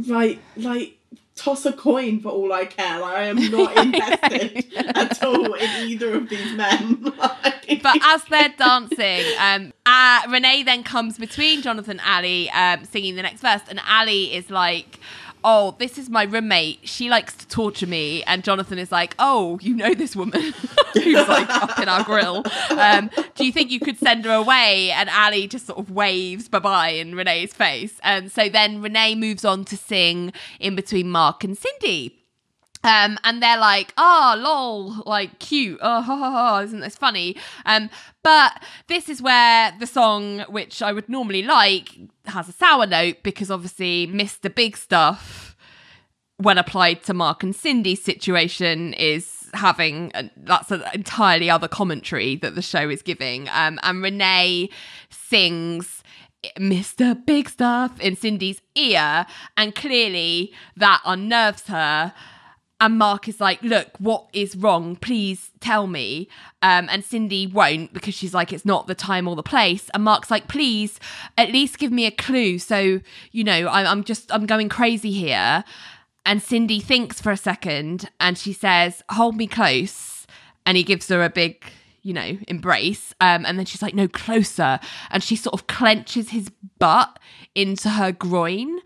[0.08, 0.93] right, like.
[1.36, 3.00] Toss a coin for all I care.
[3.00, 7.12] Like I am not invested at all in either of these men.
[7.18, 12.84] Like- but as they're dancing, um, uh, Renee then comes between Jonathan and Ally, um,
[12.84, 15.00] singing the next verse, and Ally is like,
[15.44, 16.80] "Oh, this is my roommate.
[16.82, 20.40] She likes to torture me." And Jonathan is like, "Oh, you know this woman
[20.94, 22.42] who's like up in our grill.
[22.70, 26.48] Um, do you think you could send her away?" And Ally just sort of waves
[26.48, 31.10] bye bye in Renee's face, and so then Renee moves on to sing in between
[31.10, 32.23] Mark and Cindy.
[32.84, 35.78] Um, and they're like, oh, lol, like cute.
[35.80, 37.34] Oh, ha, ha, ha, isn't this funny?
[37.64, 37.88] Um,
[38.22, 41.96] but this is where the song, which I would normally like,
[42.26, 44.54] has a sour note because obviously Mr.
[44.54, 45.56] Big Stuff,
[46.36, 52.36] when applied to Mark and Cindy's situation, is having a, that's an entirely other commentary
[52.36, 53.48] that the show is giving.
[53.48, 54.68] Um, and Renee
[55.10, 56.02] sings.
[56.58, 57.16] Mr.
[57.24, 59.24] Big Stuff in Cindy's ear,
[59.56, 62.12] and clearly that unnerves her.
[62.80, 64.96] And Mark is like, Look, what is wrong?
[64.96, 66.28] Please tell me.
[66.60, 69.90] Um, and Cindy won't because she's like, It's not the time or the place.
[69.94, 70.98] And Mark's like, Please,
[71.38, 72.58] at least give me a clue.
[72.58, 75.64] So, you know, I, I'm just, I'm going crazy here.
[76.26, 80.26] And Cindy thinks for a second and she says, Hold me close.
[80.66, 81.64] And he gives her a big,
[82.02, 83.14] you know, embrace.
[83.20, 84.80] Um, and then she's like, No, closer.
[85.10, 87.20] And she sort of clenches his butt
[87.54, 88.80] into her groin.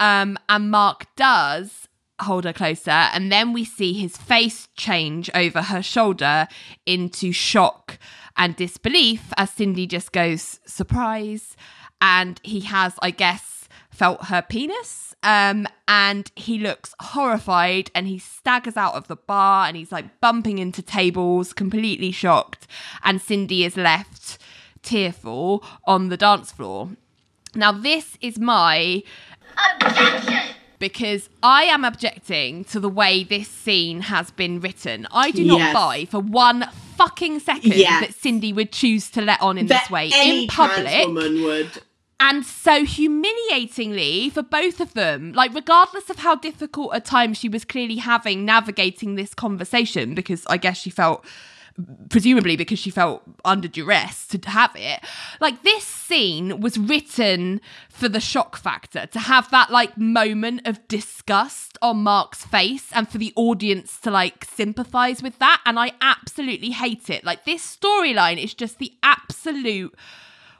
[0.00, 1.85] Um, and Mark does
[2.20, 2.90] hold her closer.
[2.90, 6.48] And then we see his face change over her shoulder
[6.84, 7.98] into shock
[8.36, 11.56] and disbelief as Cindy just goes, Surprise.
[12.00, 15.14] And he has, I guess, felt her penis.
[15.22, 20.20] Um, and he looks horrified and he staggers out of the bar and he's like
[20.20, 22.66] bumping into tables, completely shocked.
[23.02, 24.38] And Cindy is left
[24.82, 26.90] tearful on the dance floor.
[27.54, 29.02] Now, this is my
[29.56, 30.54] Objection!
[30.78, 35.06] Because I am objecting to the way this scene has been written.
[35.10, 35.74] I do not Yes.
[35.74, 38.00] buy for one fucking second Yes.
[38.06, 41.70] that Cindy would choose to let on in that this way in public woman would.
[42.18, 47.48] and so humiliatingly for both of them like regardless of how difficult a time she
[47.48, 51.22] was clearly having navigating this conversation because i guess she felt
[52.08, 55.00] presumably because she felt under duress to have it.
[55.40, 60.86] Like this scene was written for the shock factor to have that like moment of
[60.88, 65.92] disgust on mark's face and for the audience to like sympathize with that and i
[66.00, 67.24] absolutely hate it.
[67.24, 69.94] Like this storyline is just the absolute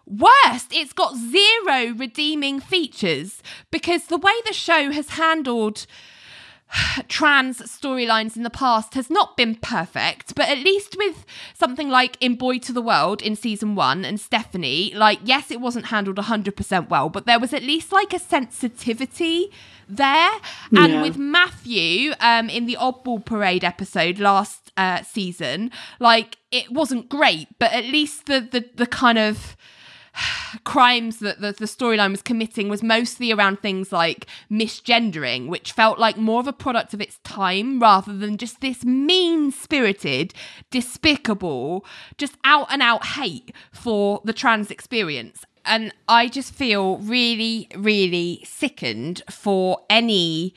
[0.09, 5.85] Worst, it's got zero redeeming features because the way the show has handled
[7.09, 11.25] trans storylines in the past has not been perfect, but at least with
[11.55, 15.61] something like In Boy to the World in season one and Stephanie, like, yes, it
[15.61, 19.51] wasn't handled 100% well, but there was at least like a sensitivity
[19.89, 20.31] there.
[20.77, 21.03] And Yeah.
[21.03, 25.71] with Matthew um, in the Oddball Parade episode last uh, season,
[26.01, 29.57] like, it wasn't great, but at least the, the, the kind of
[30.65, 35.99] crimes that the, the storyline was committing was mostly around things like misgendering, which felt
[35.99, 40.33] like more of a product of its time rather than just this mean spirited,
[40.71, 41.85] despicable,
[42.19, 45.45] just out and out hate for the trans experience.
[45.65, 50.55] And I just feel really, really sickened for any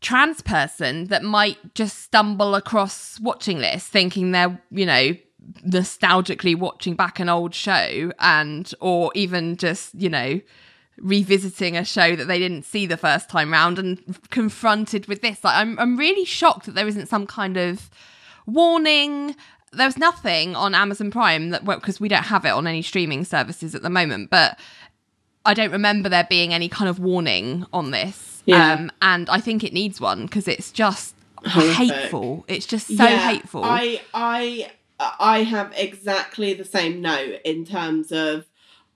[0.00, 5.14] trans person that might just stumble across watching this thinking they're, you know,
[5.66, 10.40] nostalgically watching back an old show and or even just, you know,
[10.98, 15.42] revisiting a show that they didn't see the first time round and confronted with this.
[15.42, 17.90] Like I'm I'm really shocked that there isn't some kind of
[18.46, 19.34] warning
[19.72, 23.74] there's nothing on Amazon Prime that because we don't have it on any streaming services
[23.74, 24.58] at the moment, but
[25.44, 28.42] I don't remember there being any kind of warning on this.
[28.46, 28.72] Yeah.
[28.72, 31.14] Um, and I think it needs one because it's just
[31.46, 31.76] Horrific.
[31.76, 32.44] hateful.
[32.48, 33.62] It's just so Yeah, hateful.
[33.64, 34.72] I I
[35.18, 38.46] I have exactly the same note in terms of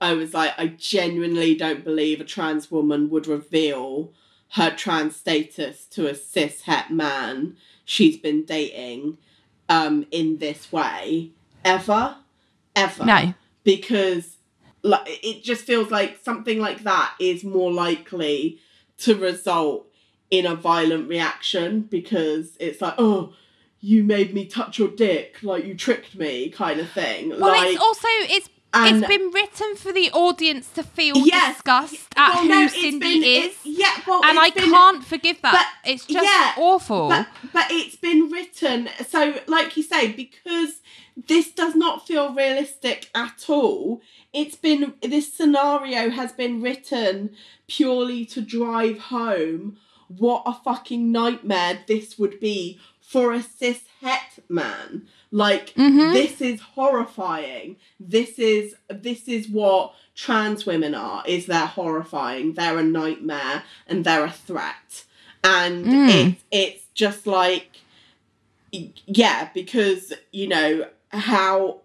[0.00, 4.12] I was like, I genuinely don't believe a trans woman would reveal
[4.50, 9.18] her trans status to a cis het man she's been dating
[9.68, 11.30] um, in this way
[11.64, 12.16] ever,
[12.76, 13.04] ever.
[13.04, 13.34] No.
[13.62, 14.36] because
[14.82, 18.58] like it just feels like something like that is more likely
[18.98, 19.88] to result
[20.30, 23.32] in a violent reaction because it's like, oh,
[23.84, 27.28] you made me touch your dick, like you tricked me, kind of thing.
[27.28, 31.56] Well, like, it's also it's and- it's been written for the audience to feel Yes.
[31.56, 33.54] disgust at Well, who no, Cindy been- is.
[33.62, 35.52] yeah, well, and I been- can't forgive that.
[35.84, 37.08] but- it's just yeah, awful.
[37.08, 40.80] But, but it's been written so, like you say, because
[41.16, 44.00] this does not feel realistic at all.
[44.32, 47.36] It's been this scenario has been written
[47.68, 49.76] purely to drive home
[50.08, 55.08] what a fucking nightmare this would be for a cis het man.
[55.30, 56.12] Like Mhm.
[56.12, 57.76] this is horrifying.
[58.00, 61.22] This is this is what trans women are.
[61.26, 62.54] Is they're horrifying.
[62.54, 65.04] They're a nightmare and they're a threat.
[65.42, 66.08] And Mm.
[66.30, 67.70] it's it's just like
[69.06, 71.80] yeah, because you know how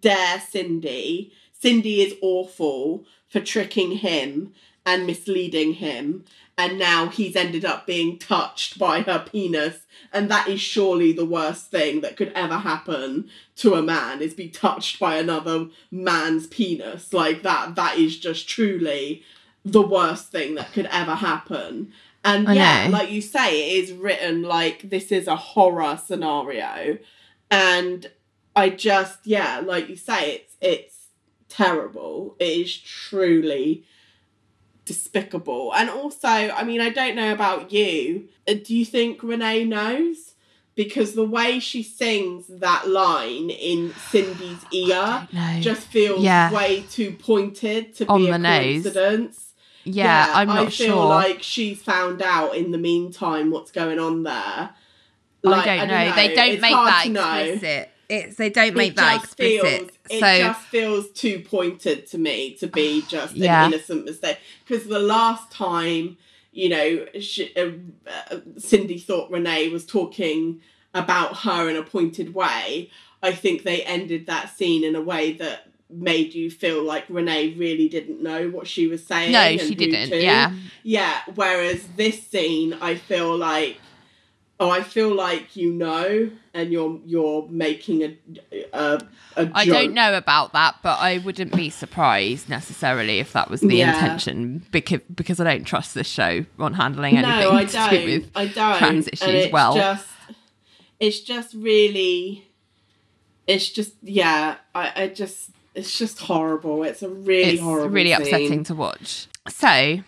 [0.00, 1.32] dare Cindy?
[1.52, 4.52] Cindy is awful for tricking him
[4.84, 6.24] and misleading him,
[6.58, 9.80] and now he's ended up being touched by her penis,
[10.12, 14.32] and that is surely the worst thing that could ever happen to a man is
[14.34, 17.12] be touched by another man's penis.
[17.12, 19.22] Like that that is just truly
[19.64, 21.92] the worst thing that could ever happen.
[22.24, 22.92] And I yeah, know.
[22.92, 26.98] like you say, it is written like this is a horror scenario.
[27.50, 28.10] And
[28.54, 30.96] I just yeah, like you say, it's it's
[31.48, 32.36] terrible.
[32.38, 33.84] It is truly
[34.86, 35.72] despicable.
[35.74, 38.28] And also, I mean, I don't know about you.
[38.48, 40.32] uh, Do you think Renee knows?
[40.74, 45.26] Because the way she sings that line in Cindy's ear
[45.60, 46.52] just feels Yeah.
[46.52, 48.82] way too pointed to On be a the nose.
[48.82, 49.52] coincidence.
[49.84, 51.06] yeah, I'm not I feel sure.
[51.06, 54.70] like she's found out in the meantime what's going on there.
[55.44, 56.12] I don't know.
[56.14, 57.90] They don't It's make that explicit.
[58.08, 59.62] It's they don't It make that explicit.
[59.62, 63.66] Feels, it so just feels too pointed to me to be just Yeah.
[63.66, 64.38] an innocent mistake.
[64.66, 66.16] Because the last time,
[66.52, 67.70] you know, she, uh,
[68.30, 70.60] uh, Cindy thought Renee was talking
[70.94, 72.90] about her in a pointed way.
[73.22, 77.54] I think they ended that scene in a way that made you feel like Renee
[77.54, 79.32] really didn't know what she was saying.
[79.32, 80.10] no, she didn't.
[80.10, 80.20] to.
[80.22, 80.52] Yeah,
[80.82, 83.78] Yeah, whereas this scene, I feel like,
[84.58, 88.16] oh, I feel like you know, and you're you're making a
[88.72, 89.00] a,
[89.36, 93.60] a I don't know about that, but I wouldn't be surprised necessarily if that was
[93.60, 93.92] the Yeah.
[93.94, 97.90] intention because because I don't trust this show on handling anything No, I to don't.
[97.90, 98.78] do with I don't.
[98.78, 99.74] trans issues it's well.
[99.74, 100.06] Just,
[100.98, 102.48] it's just really,
[103.46, 104.56] it's just yeah.
[104.74, 106.82] I, I just it's just horrible.
[106.84, 107.90] It's a really it's horrible.
[107.90, 108.22] really scene.
[108.22, 109.26] upsetting to watch.
[109.48, 109.98] So,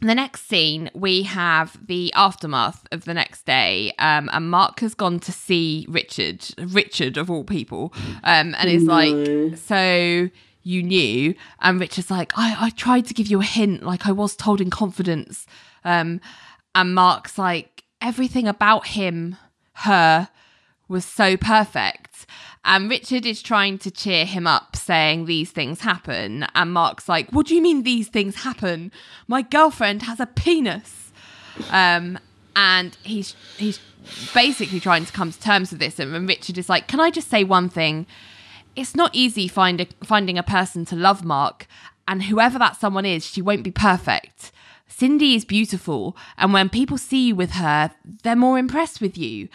[0.00, 4.94] the next scene, we have the aftermath of the next day, um, and Mark has
[4.94, 7.92] gone to see Richard, Richard of all people,
[8.22, 10.28] um, and is like, "So
[10.62, 14.12] you knew?" And Richard's like, "I, I tried to give you a hint, like I
[14.12, 15.46] was told in confidence."
[15.84, 16.20] Um,
[16.74, 19.36] and Mark's like, "Everything about him,
[19.72, 20.28] her."
[20.88, 22.05] was so perfect.
[22.64, 26.46] And Richard is trying to cheer him up, saying these things happen.
[26.54, 28.92] And Mark's like, What do you mean these things happen?
[29.28, 31.12] My girlfriend has a penis.
[31.70, 32.18] Um,
[32.54, 33.80] and he's he's
[34.34, 35.98] basically trying to come to terms with this.
[35.98, 38.06] And and Richard is like, Can I just say one thing?
[38.74, 41.66] It's not easy find a, finding a person to love Mark,
[42.08, 44.52] and whoever that someone is, she won't be perfect.
[44.88, 47.90] Cindy is beautiful, and when people see you with her,
[48.22, 49.48] they're more impressed with you.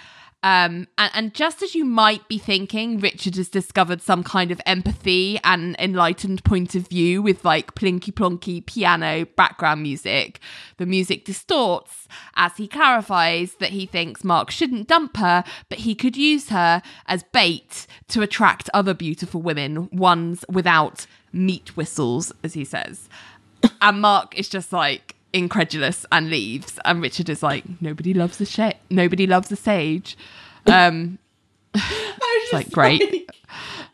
[0.43, 4.59] Um, and, and just as you might be thinking, Richard has discovered some kind of
[4.65, 10.39] empathy and enlightened point of view with like plinky plonky piano background music.
[10.77, 15.93] The music distorts as he clarifies that he thinks Mark shouldn't dump her, but he
[15.93, 22.53] could use her as bait to attract other beautiful women, ones without meat whistles, as
[22.53, 23.07] he says.
[23.79, 26.79] And Mark is just like incredulous and leaves.
[26.85, 30.17] And Richard is like, nobody loves a sh- nobody loves a sage.
[30.67, 31.17] Um,
[31.73, 33.29] I was like, great.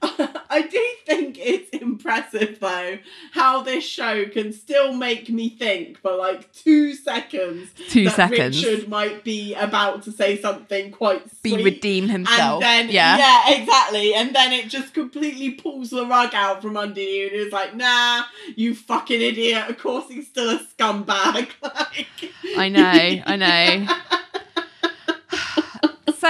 [0.02, 2.98] like- I do think it's impressive though
[3.32, 7.69] how this show can still make me think for like two seconds.
[7.90, 8.64] Two that seconds.
[8.64, 11.64] Richard might be about to say something quite be sweet.
[11.64, 12.64] redeem himself.
[12.64, 13.18] And then, yeah.
[13.18, 13.60] yeah.
[13.60, 14.14] exactly.
[14.14, 17.76] And then it just completely pulls the rug out from under you, and it's like,
[17.76, 18.24] nah,
[18.56, 19.69] you fucking idiot.
[19.69, 21.49] Of course, he's still a scumbag.
[21.61, 22.07] like,
[22.57, 24.18] I know, I know.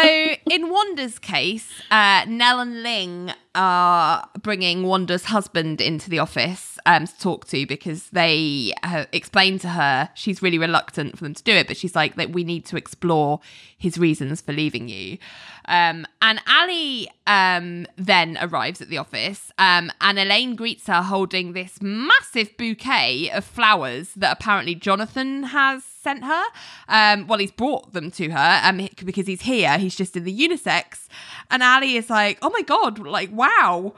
[0.03, 6.77] so in Wanda's case, uh, Nelle and Ling are bringing Wanda's husband into the office
[6.85, 11.33] um, to talk to because they have explained to her she's really reluctant for them
[11.33, 13.39] to do it, but she's like that we need to explore
[13.77, 15.17] his reasons for leaving you.
[15.65, 21.53] Um, and Ally um, then arrives at the office, um, and Elaine greets her holding
[21.53, 26.43] this massive bouquet of flowers that apparently Jonathan has sent her.
[26.87, 29.77] Um, well, he's brought them to her um, because he's here.
[29.77, 31.07] He's just in the unisex.
[31.51, 33.93] And Ally is like, oh my God, like, wow.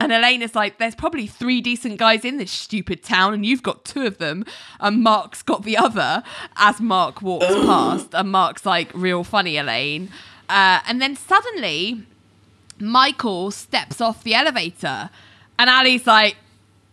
[0.00, 3.62] And Elaine is like, there's probably three decent guys in this stupid town, and you've
[3.62, 4.44] got two of them,
[4.80, 6.24] and Mark's got the other.
[6.56, 10.10] As Mark walks past, and Mark's like, real funny, Elaine.
[10.48, 12.02] Uh, and then suddenly,
[12.80, 15.10] Michael steps off the elevator,
[15.56, 16.34] and Ally's like,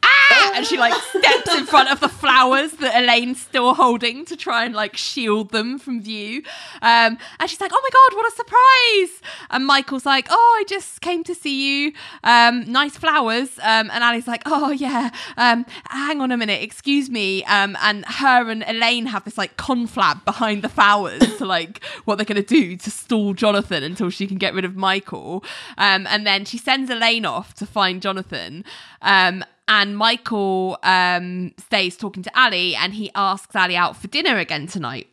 [0.04, 0.52] ah!
[0.56, 4.66] And she like steps in front of the flowers that Elaine's still holding to try
[4.66, 6.44] and like shield them from view.
[6.82, 9.22] Um, and she's like, oh my God, what a surprise.
[9.50, 11.94] And Michael's like, oh, I just came to see you.
[12.24, 13.58] Um, nice flowers.
[13.60, 17.44] Um, and Ally's like, oh yeah, um, hang on a minute, excuse me.
[17.46, 22.16] Um, and her and Elaine have this like conflab behind the flowers to like what
[22.16, 25.44] they're going to do to stall Jonathan until she can get rid of Michael.
[25.78, 28.64] Um, and then she sends Elaine off to find Jonathan.
[29.02, 34.38] Um, and Michael um, stays talking to Ally and he asks Ally out for dinner
[34.40, 35.08] again tonight.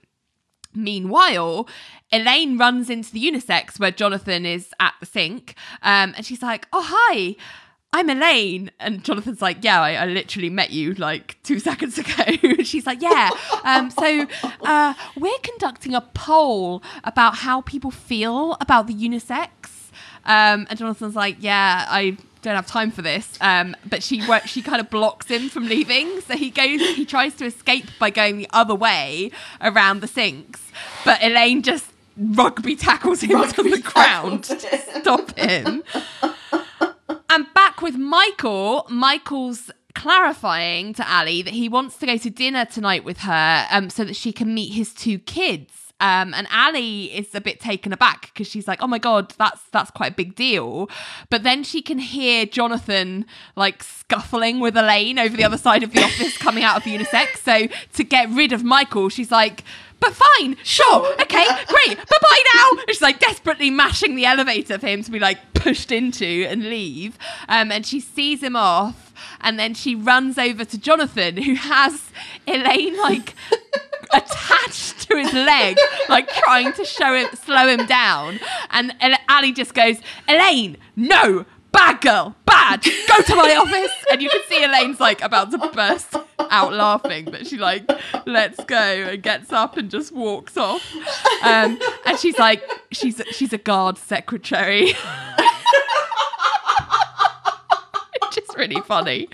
[0.74, 1.68] Meanwhile,
[2.10, 6.66] Elaine runs into the unisex where Jonathan is at the sink um, and she's like,
[6.72, 7.36] Oh, hi.
[7.92, 8.70] I'm Elaine.
[8.80, 12.62] And Jonathan's like, Yeah, I, I literally met you like two seconds ago.
[12.62, 13.30] She's like, Yeah.
[13.62, 14.26] Um, so
[14.62, 19.48] uh, we're conducting a poll about how people feel about the unisex.
[20.24, 22.16] Um, and Jonathan's like, Yeah, I
[22.46, 23.36] don't have time for this.
[23.40, 26.20] Um, but she she kind of blocks him from leaving.
[26.22, 30.70] So he goes, he tries to escape by going the other way around the sinks.
[31.04, 31.86] But Elaine just
[32.16, 35.82] rugby tackles him to the ground to stop him.
[37.28, 42.64] And back with Michael, Michael's clarifying to Ally that he wants to go to dinner
[42.64, 45.85] tonight with her um, so that she can meet his two kids.
[45.98, 49.62] Um, and Ally is a bit taken aback because she's like, "Oh my god, that's
[49.72, 50.90] that's quite a big deal."
[51.30, 53.24] But then she can hear Jonathan
[53.56, 57.38] like scuffling with Elaine over the other side of the office, coming out of unisex.
[57.38, 59.64] So to get rid of Michael, she's like,
[60.00, 64.86] "But fine, sure, okay, great, bye bye now." She's like desperately mashing the elevator for
[64.86, 67.18] him to be like pushed into and leave.
[67.48, 72.10] Um, and she sees him off, and then she runs over to Jonathan, who has
[72.46, 73.34] Elaine like
[74.12, 75.76] attached to his leg,
[76.08, 78.38] like trying to show him, slow him down.
[78.70, 78.94] And
[79.28, 79.96] Ally just goes,
[80.28, 81.44] Elaine, no,
[81.76, 82.82] bad girl, bad.
[82.82, 83.92] Go to my office.
[84.10, 87.88] And you can see Elaine's like about to burst out laughing, but she like
[88.24, 90.82] lets go and gets up and just walks off.
[91.42, 94.86] Um, and she's like, she's she's a guard secretary.
[98.22, 99.28] Which is really funny.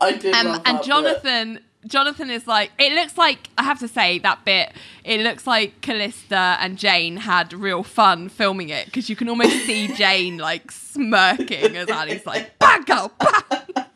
[0.00, 0.34] I did.
[0.34, 1.60] Um, and Jonathan,
[1.90, 4.72] Jonathan is like, it looks like I have to say that bit.
[5.04, 9.50] It looks like Calista and Jane had real fun filming it because you can almost
[9.66, 13.86] see Jane like smirking as Ally's like, "Bad girl, bad."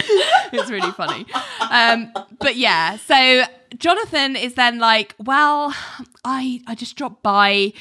[0.52, 1.26] it's really funny.
[1.70, 3.44] Um, but yeah, so
[3.76, 5.72] Jonathan is then like, well,
[6.24, 7.72] I I just dropped by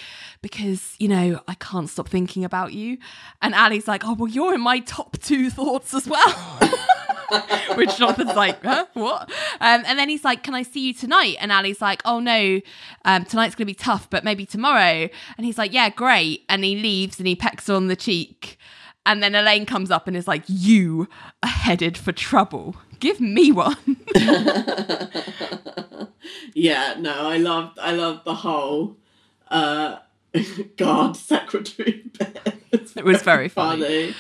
[0.44, 3.00] because you know I can't stop thinking about you,
[3.42, 6.60] and Ally's like, oh well, you're in my top two thoughts as well.
[7.76, 8.86] Which Jonathan's like, huh?
[8.94, 9.30] What?
[9.60, 11.36] Um, and then he's like, Can I see you tonight?
[11.40, 12.62] And Ally's like, Oh no,
[13.06, 15.10] um, tonight's gonna be tough, but maybe tomorrow.
[15.38, 16.44] And he's like, Yeah, great.
[16.50, 18.58] And he leaves and he pecks her on the cheek.
[19.06, 21.08] And then Elaine comes up and is like, You
[21.44, 22.76] are headed for trouble.
[23.00, 23.78] Give me one.
[26.54, 28.98] Yeah, no, I loved I loved the whole
[29.50, 29.98] uh
[30.78, 32.40] guard secretary bit.
[32.96, 34.16] It was very funny.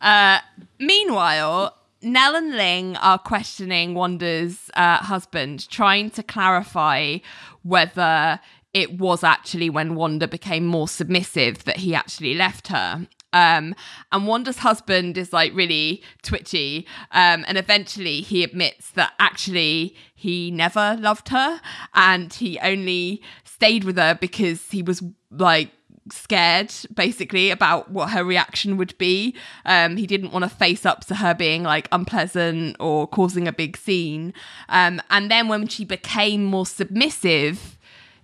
[0.00, 0.38] Uh,
[0.78, 7.18] meanwhile, Nelle and Ling are questioning Wanda's uh, husband, trying to clarify
[7.62, 8.40] whether
[8.74, 13.06] it was actually when Wanda became more submissive that he actually left her.
[13.34, 13.74] Um,
[14.10, 16.86] and Wanda's husband is like really twitchy.
[17.12, 21.60] Um, and eventually he admits that actually he never loved her
[21.94, 25.70] and he only stayed with her because he was like
[26.10, 29.34] scared basically about what her reaction would be.
[29.64, 33.52] Um, he didn't want to face up to her being like unpleasant or causing a
[33.52, 34.34] big scene.
[34.68, 37.78] Um, and then when she became more submissive,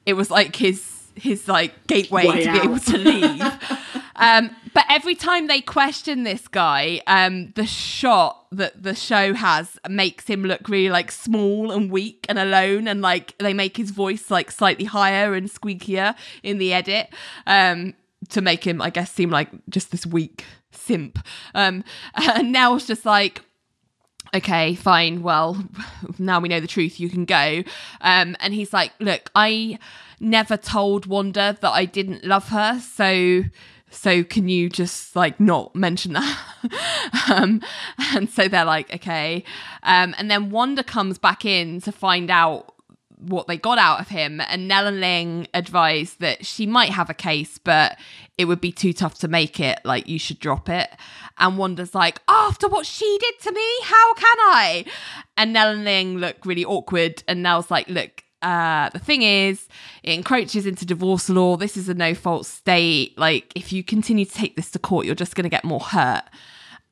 [0.07, 3.43] it was like his his like gateway Way to be able to leave.
[4.17, 9.79] um, But every time they question this guy, um, the shot that the show has
[9.89, 13.91] makes him look really like small and weak and alone, and like they make his
[13.91, 17.09] voice like slightly higher and squeakier in the edit,
[17.47, 17.95] um,
[18.31, 21.19] to make him, I guess, seem like just this weak simp.
[21.55, 21.85] Um,
[22.15, 23.43] and it's just like,
[24.35, 25.23] okay, fine.
[25.23, 25.63] Well,
[26.19, 27.01] now we know the truth.
[27.01, 27.63] You can go.
[28.01, 29.79] Um, and he's like, look, I
[30.21, 33.45] never told Wanda that I didn't love her, so
[33.91, 36.39] so can you just like not mention that?
[37.31, 37.63] Um
[38.15, 39.45] and so they're like okay.
[39.83, 42.75] Um and then wanda comes back in to find out
[43.19, 47.11] what they got out of him and Nelle and Ling advised that she might have
[47.11, 47.99] a case but
[48.37, 50.89] it would be too tough to make it like you should drop it.
[51.39, 54.85] And Wanda's like after what she did to me how can I?
[55.37, 59.67] And Nelle and Ling look really awkward and Nelle's like look uh, the thing is,
[60.03, 61.57] it encroaches into divorce law.
[61.57, 63.17] This is a no fault state.
[63.19, 65.81] Like, if you continue to take this to court, you're just going to get more
[65.81, 66.25] hurt.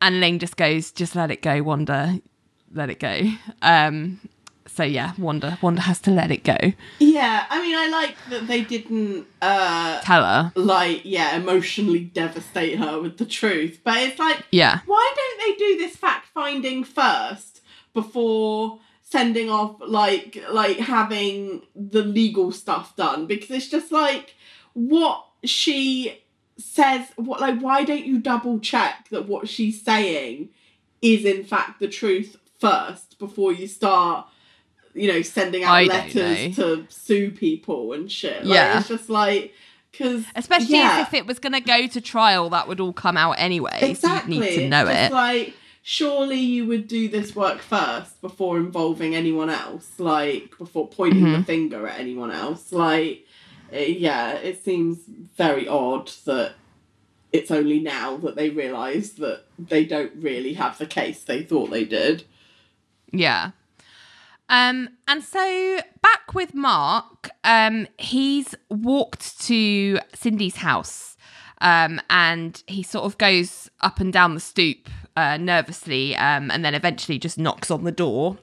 [0.02, 2.20] And Ling just goes, just let it go, Wanda.
[2.72, 3.20] Let it go.
[3.62, 4.20] Um,
[4.66, 6.58] so yeah, Wanda, Wanda has to let it go.
[6.98, 10.52] Yeah, I mean, I like that they didn't, uh, Tell her.
[10.54, 13.80] like, yeah, emotionally devastate her with the truth.
[13.84, 14.80] But it's like, Yeah.
[14.84, 17.62] why don't they do this fact finding first
[17.94, 23.26] before sending off like like having the legal stuff done?
[23.26, 24.34] Because it's just like
[24.74, 26.22] what she
[26.58, 27.06] says.
[27.16, 30.50] What like why don't you double check that what she's saying
[31.02, 34.26] is in fact the truth first before you start?
[34.94, 38.44] You know, sending out I letters to sue people and shit.
[38.46, 38.78] Like, Yeah.
[38.78, 39.52] it's just like
[39.92, 41.02] because Especially yeah.
[41.02, 43.78] if it was going to go to trial, that would all come out anyway.
[43.82, 44.36] Exactly.
[44.38, 45.12] So you'd need to know it.
[45.12, 45.54] Like,
[45.88, 51.32] surely you would do this work first before involving anyone else, like, before pointing Mm-hmm.
[51.34, 52.72] the finger at anyone else.
[52.72, 53.24] Like,
[53.70, 54.98] eh, yeah, it seems
[55.36, 56.54] very odd that
[57.32, 61.70] it's only now that they realise that they don't really have the case they thought
[61.70, 62.24] they did.
[63.12, 63.52] Yeah.
[64.48, 71.16] Um, and so back with Mark, um, he's walked to Cindy's house,
[71.60, 76.64] um, and he sort of goes up and down the stoop uh, nervously, um, and
[76.64, 78.38] then eventually just knocks on the door.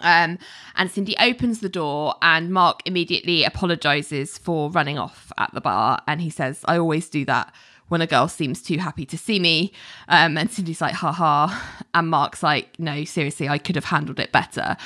[0.00, 0.38] Um,
[0.76, 6.00] and Cindy opens the door, and Mark immediately apologizes for running off at the bar.
[6.06, 7.52] And he says, I always do that
[7.88, 9.72] when a girl seems too happy to see me.
[10.08, 11.48] Um, and Cindy's like, haha.
[11.94, 14.76] And Mark's like, no, seriously, I could have handled it better.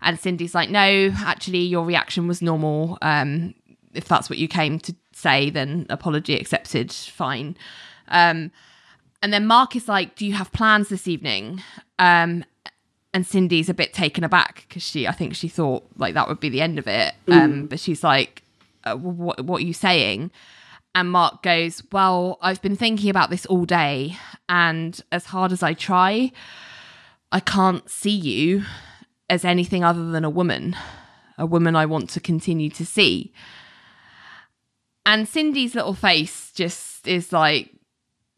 [0.00, 2.98] And Cindy's like, no, actually, your reaction was normal.
[3.02, 3.54] Um,
[3.94, 6.92] if that's what you came to say, then apology accepted.
[6.92, 7.56] Fine.
[8.08, 8.50] Um,
[9.22, 11.62] and then Mark is like, do you have plans this evening?
[11.98, 12.44] Um,
[13.14, 16.40] and Cindy's a bit taken aback because she, I think she thought like that would
[16.40, 17.14] be the end of it.
[17.28, 18.42] Um, but she's like,
[18.84, 20.30] uh, what, what are you saying?
[20.94, 24.18] And Mark goes, well, I've been thinking about this all day,
[24.48, 26.32] and as hard as I try,
[27.30, 28.64] I can't see you
[29.30, 30.76] as anything other than a woman,
[31.38, 33.32] a woman I want to continue to see.
[35.06, 37.71] And Cindy's little face just is like,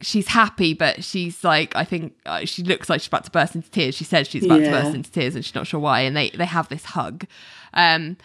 [0.05, 3.55] she's happy, but she's like, I think uh, she looks like she's about to burst
[3.55, 3.95] into tears.
[3.95, 4.67] She says she's about Yeah.
[4.67, 6.01] to burst into tears, and she's not sure why.
[6.01, 7.27] And they they have this hug,
[7.73, 8.17] um,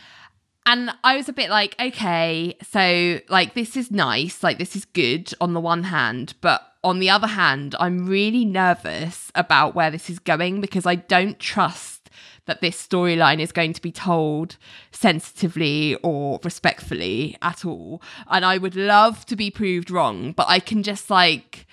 [0.65, 4.85] and I was a bit like, okay, so like this is nice, like this is
[4.85, 9.91] good on the one hand, but on the other hand, I'm really nervous about where
[9.91, 12.09] this is going because I don't trust
[12.45, 14.55] that this storyline is going to be told
[14.91, 18.01] sensitively or respectfully at all.
[18.27, 21.65] And I would love to be proved wrong, but I can just like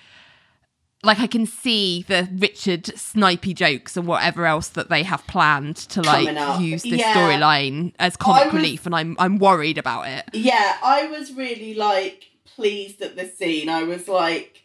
[1.03, 5.75] like I can see the Richard snipey jokes and whatever else that they have planned
[5.89, 6.27] to like
[6.59, 7.13] use this Yeah.
[7.13, 10.25] storyline as comic was- relief and I'm I'm worried about it.
[10.33, 12.25] Yeah, I was really like
[12.55, 13.69] pleased at this scene.
[13.69, 14.63] I was like,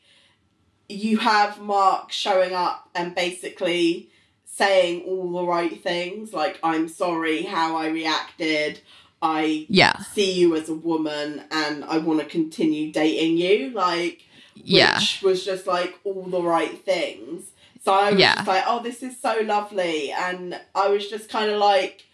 [0.89, 4.09] you have Mark showing up and basically
[4.47, 8.81] saying all the right things, like I'm sorry how I reacted.
[9.21, 9.99] I Yeah.
[10.15, 13.71] see you as a woman and I want to continue dating you.
[13.71, 14.23] Like,
[14.63, 14.99] Yeah.
[14.99, 17.45] which was just like all the right things.
[17.85, 18.35] So I was Yeah.
[18.37, 20.13] just like, oh, this is so lovely.
[20.13, 22.05] And I was just kind of like,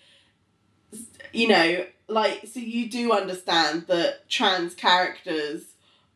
[1.33, 5.63] you know, like, so you do understand that trans characters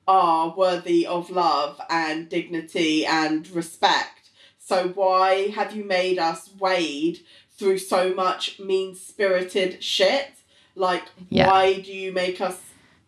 [0.09, 4.31] are worthy of love and dignity and respect.
[4.59, 7.21] So why have you made us wade
[7.59, 10.31] through so much mean spirited shit?
[10.75, 11.49] Like, Yeah.
[11.49, 12.59] why do you make us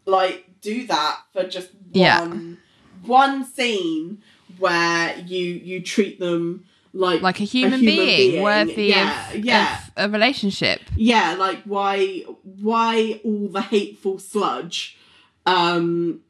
[0.07, 2.21] like do that for just Yeah.
[2.21, 2.59] one
[3.07, 4.23] one scene
[4.59, 8.43] where you you treat them like Like a human, human being, being.
[8.43, 9.81] worthy Yeah, of, yeah.
[9.97, 10.81] of a relationship.
[10.97, 12.21] yeah like why
[12.69, 14.97] why all the hateful sludge
[15.47, 16.21] um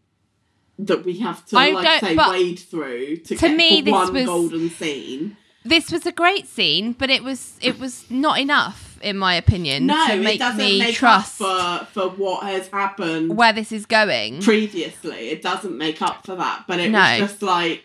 [0.78, 4.12] that we have to I like say wade through to, to get me, this one
[4.12, 5.36] was- golden scene.
[5.66, 9.86] This was a great scene, but it was it was not enough, in my opinion,
[9.86, 13.52] No, to it make doesn't me make trust up for for what has happened where
[13.52, 14.40] this is going.
[14.42, 15.28] previously.
[15.30, 16.98] It doesn't make up for that, but it No.
[17.00, 17.84] was just like,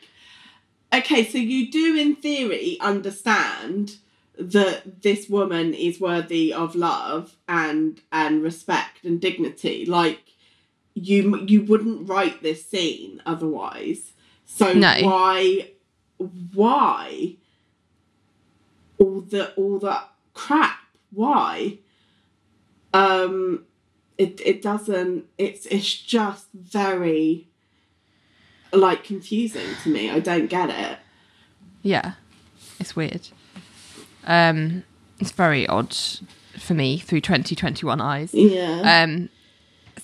[0.93, 3.97] okay, so you do in theory understand
[4.37, 9.85] that this woman is worthy of love and and respect and dignity.
[9.85, 10.21] Like
[10.95, 14.13] you you wouldn't write this scene otherwise.
[14.45, 14.93] So No.
[15.01, 15.71] why
[16.53, 17.35] why
[18.97, 20.78] all the all that crap?
[21.11, 21.79] Why?
[22.93, 23.65] Um
[24.17, 27.49] it it doesn't it's it's just very
[28.71, 30.09] like confusing to me.
[30.09, 30.99] I don't get it.
[31.81, 32.13] Yeah,
[32.79, 33.29] it's weird.
[34.25, 34.83] Um,
[35.19, 35.95] it's very odd
[36.57, 38.33] for me through 2021 eyes.
[38.33, 39.03] Yeah.
[39.03, 39.29] Um,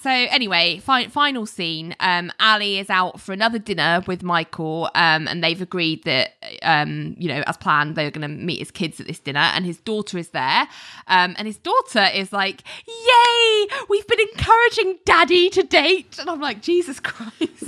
[0.05, 1.95] so anyway, fi- final scene.
[1.99, 7.15] Um, Ally is out for another dinner with Michael, um, and they've agreed that, um,
[7.17, 9.79] you know, as planned, they're going to meet his kids at this dinner, and his
[9.79, 10.67] daughter is there,
[11.07, 13.67] um, and his daughter is like, "Yay!
[13.89, 17.63] We've been encouraging Daddy to date," and I'm like, "Jesus Christ,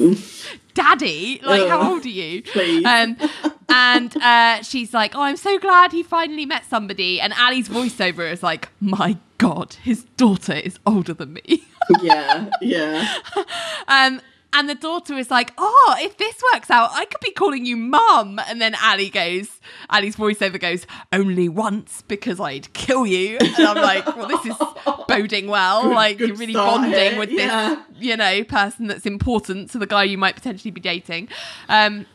[0.78, 1.40] Daddy!
[1.44, 2.86] Like, how old are you?" please.
[2.86, 3.18] Um,
[3.70, 8.32] and uh, she's like, "Oh, I'm so glad he finally met somebody," and Ally's voiceover
[8.32, 11.64] is like, "My God, his daughter is older than me."
[12.02, 13.08] yeah, yeah.
[13.88, 14.22] Um,
[14.54, 17.78] and the daughter is like, "Oh, if this works out, I could be calling you
[17.78, 19.60] mum." And then Ally goes,
[19.90, 24.56] Ally's voiceover goes, "Only once because I'd kill you." And I'm like, "Well, this is
[25.08, 25.84] boding well.
[25.84, 27.76] Good- like good you're really bonding here, with yeah.
[27.76, 31.30] this, you know, person that's important to the guy you might potentially be dating."
[31.70, 32.06] Um,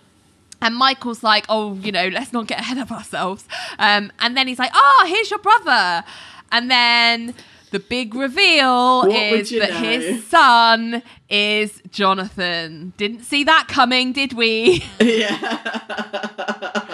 [0.62, 3.48] and Michael's like, oh, you know, let's not get ahead of ourselves.
[3.80, 6.04] Um, and then he's like, oh, here's your brother.
[6.52, 7.34] And then
[7.72, 9.76] the big reveal What is that know?
[9.80, 12.92] his son is Jonathan.
[12.96, 14.84] Didn't see that coming, did we?
[15.00, 15.58] yeah.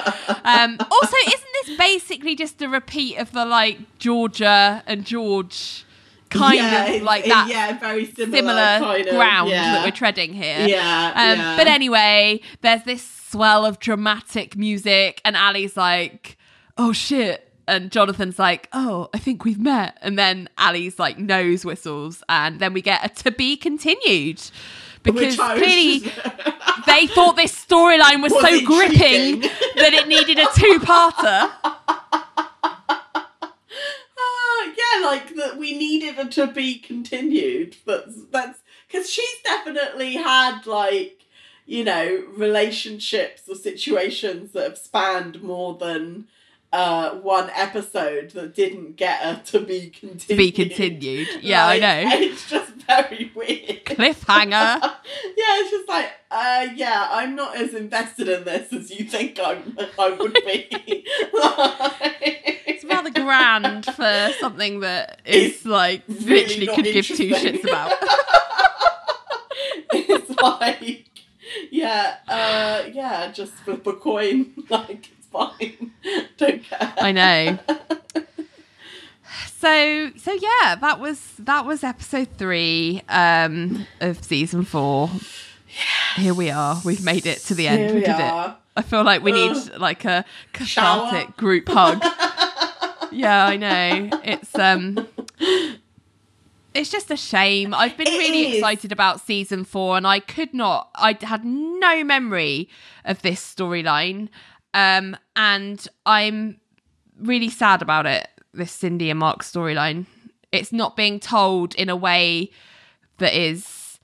[0.45, 5.85] Um, also, isn't this basically just a repeat of the like Georgia and George
[6.31, 9.73] kind Yeah, of like that Yeah, very similar, similar kind of, ground yeah.
[9.75, 10.67] that we're treading here.
[10.67, 11.57] Yeah, Um, yeah.
[11.57, 16.39] But anyway, there's this swell of dramatic music, and Ally's like,
[16.79, 19.99] "Oh shit." And Jonathan's like, oh, I think we've met.
[20.01, 24.43] And then Ally's like nose whistles, and then we get a to be continued.
[25.03, 25.99] Because clearly
[26.87, 31.53] they thought this storyline was, Was so gripping that it needed a two-parter.
[34.21, 37.77] Ah, yeah, like that we needed it to be continued.
[37.87, 38.59] That's that's
[38.89, 41.25] because she's definitely had like
[41.65, 46.27] you know relationships or situations that have spanned more than
[46.73, 50.21] uh one episode that didn't get her to be continued.
[50.29, 51.29] To be continued.
[51.43, 52.11] Yeah, Like, I know.
[52.21, 53.85] It's just very weird.
[53.87, 54.51] Cliffhanger.
[54.83, 54.91] yeah,
[55.61, 59.77] it's just like, uh, yeah, I'm not as invested in this as you think I'm.
[59.99, 60.69] I would be.
[62.71, 67.65] It's rather grand for something that is It's like really literally could give two shits
[67.65, 67.93] about.
[69.93, 71.07] it's like,
[71.71, 74.53] yeah, uh, yeah, just flip a coin.
[74.69, 75.93] Like fine.
[76.37, 76.95] Don't care.
[76.99, 77.59] I know.
[79.61, 85.11] So so yeah, that was that was episode three um, of season four.
[86.17, 86.81] Here we are.
[86.85, 87.79] We've made it to the end.
[87.81, 88.53] Here we we did it.
[88.77, 89.73] I feel like we need Ugh.
[89.81, 90.25] like a
[90.65, 91.11] Shower.
[91.11, 92.01] cathartic group hug.
[93.13, 94.11] yeah, I know.
[94.25, 95.07] It's um
[96.73, 97.75] it's just a shame.
[97.75, 98.55] I've been It really is.
[98.59, 102.69] excited about season 4 and I could not I had no memory
[103.05, 104.29] of this storyline.
[104.75, 106.61] Um and I'm
[107.21, 108.29] really sad about it.
[108.53, 110.07] This Cindy and Mark storyline.
[110.53, 112.51] It's not being told in a way
[113.19, 113.99] that is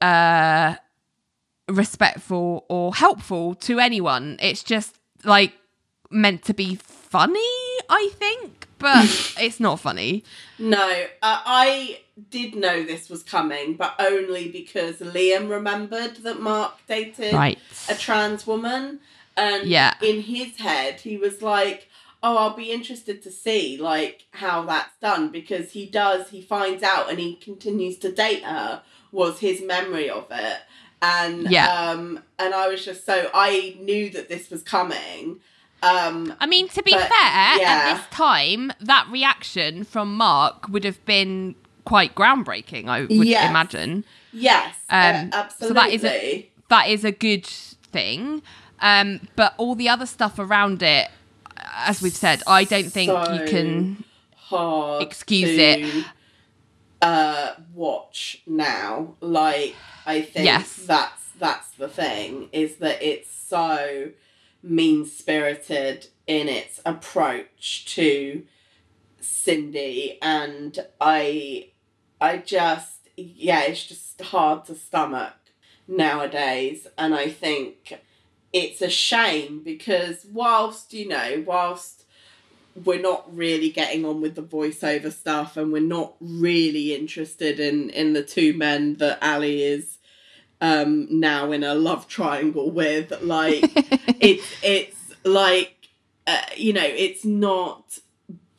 [0.00, 0.76] uh
[1.68, 4.36] respectful or helpful to anyone.
[4.40, 5.52] It's just like
[6.10, 7.38] meant to be funny,
[7.88, 9.04] I think, but
[9.40, 10.24] it's not funny.
[10.58, 10.78] No,
[11.22, 12.00] uh, I
[12.30, 17.58] did know this was coming, but only because Liam remembered that Mark dated Right.
[17.88, 19.00] a trans woman,
[19.36, 19.94] and Yeah.
[20.02, 21.88] in his head he was like,
[22.22, 26.30] "Oh, I'll be interested to see like how that's done," because he does.
[26.30, 28.82] He finds out and he continues to date her.
[29.10, 30.58] Was his memory of it,
[31.02, 31.66] and Yeah.
[31.68, 35.40] um, and I was just so I knew that this was coming.
[35.82, 37.94] Um, I mean, to be But, fair, at yeah.
[37.94, 43.50] this time, that reaction from Mark would have been quite groundbreaking, I would Yes.
[43.50, 44.04] imagine.
[44.32, 44.94] yes, uh,
[45.24, 45.68] Um, absolutely.
[45.68, 48.42] so that is a- That is a good thing.
[48.82, 51.08] Um, but all the other stuff around it,
[51.74, 54.04] as we've said, I don't think you can.
[55.00, 56.04] excuse it.
[57.00, 60.76] uh watch now like i think Yes.
[60.86, 64.10] that's that's the thing is that it's so
[64.62, 68.42] mean spirited in its approach to
[69.20, 71.68] Cindy, and I,
[72.20, 75.34] I just yeah, it's just hard to stomach
[75.88, 77.98] nowadays, and I think
[78.52, 82.04] it's a shame because whilst you know whilst
[82.84, 87.90] we're not really getting on with the voiceover stuff and we're not really interested in
[87.90, 89.98] in the two men that Ally is
[90.60, 93.62] um now in a love triangle with like
[94.20, 95.88] it's it's like
[96.26, 97.98] uh, you know it's not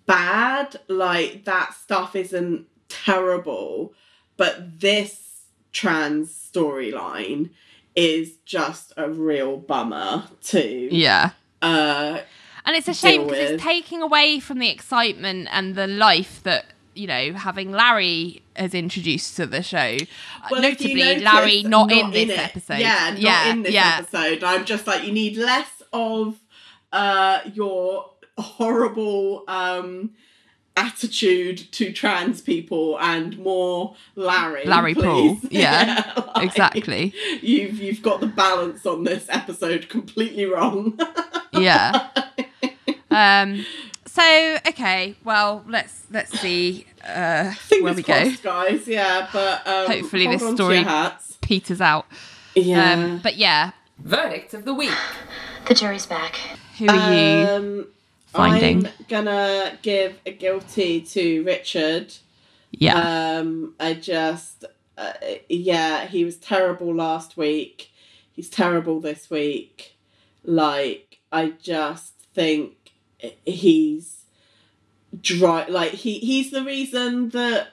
[0.05, 3.93] bad like that stuff isn't terrible
[4.37, 7.49] but this trans storyline
[7.95, 10.89] is just a real bummer too.
[10.91, 11.31] Yeah.
[11.61, 12.19] uh
[12.65, 16.65] And it's a shame because it's taking away from the excitement and the life that
[16.95, 19.77] you know having Larry has introduced to the show.
[19.77, 22.39] Uh, Well, Notably, notice, Larry not, in this it.
[22.39, 22.79] episode.
[22.79, 23.97] Yeah, not yeah, in this yeah.
[23.99, 24.43] episode.
[24.43, 26.39] I'm just like, you need less of
[26.91, 30.11] uh, your horrible um,
[30.75, 34.65] attitude to trans people and more Larry.
[34.65, 35.03] Larry please.
[35.03, 37.13] Paul, yeah, like, exactly.
[37.41, 40.99] You've you've got the balance on this episode completely wrong.
[41.53, 42.09] yeah.
[43.11, 43.65] Um.
[44.05, 48.31] So okay, well let's let's see uh, Fingers where we go.
[48.43, 48.87] guys.
[48.87, 50.85] Yeah, but um, Hopefully this story-
[51.41, 52.05] Peters out.
[52.55, 52.93] Yeah.
[52.93, 53.19] Um.
[53.21, 54.91] But yeah, Verdict of the week.
[55.67, 56.35] The jury's back.
[56.77, 57.87] who are you Um,
[58.33, 58.87] finding?
[58.87, 62.13] I'm gonna give a guilty to Richard.
[62.71, 63.37] yeah.
[63.39, 64.65] Um, I just,
[64.97, 65.13] uh,
[65.49, 67.91] yeah, he was terrible last week.
[68.31, 69.97] He's terrible this week.
[70.43, 72.73] Like, I just think
[73.45, 74.25] he's
[75.21, 75.65] dry.
[75.67, 77.67] Like, he he's the reason that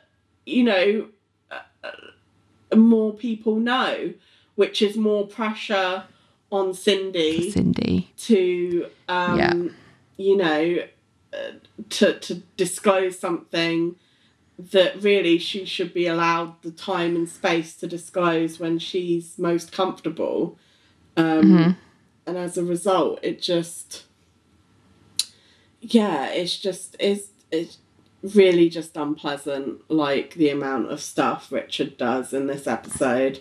[0.46, 1.08] you know
[1.50, 4.12] uh, more people know,
[4.54, 6.04] which is more pressure
[6.52, 8.10] on Cindy Cindy.
[8.18, 9.54] to um Yeah.
[10.20, 10.78] You know
[11.32, 11.52] uh,
[11.88, 13.96] to to disclose something
[14.58, 19.72] that really she should be allowed the time and space to disclose when she's most
[19.72, 20.58] comfortable
[21.16, 21.76] um Mhm.
[22.26, 24.04] and as a result it just
[25.80, 27.78] yeah it's just it's it's
[28.22, 33.40] really just unpleasant like the amount of stuff richard does in this episode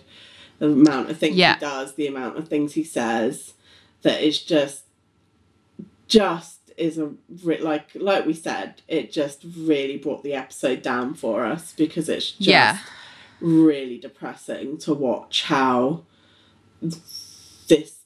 [0.58, 1.54] the amount of things Yeah.
[1.54, 3.52] he does the amount of things he says
[4.02, 4.84] that is just
[6.08, 7.12] just is a
[7.44, 12.30] like like we said it just really brought the episode down for us because it's
[12.32, 12.78] just Yeah.
[13.40, 16.04] really depressing to watch how
[17.68, 17.98] this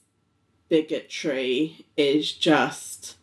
[0.69, 3.17] bigotry is just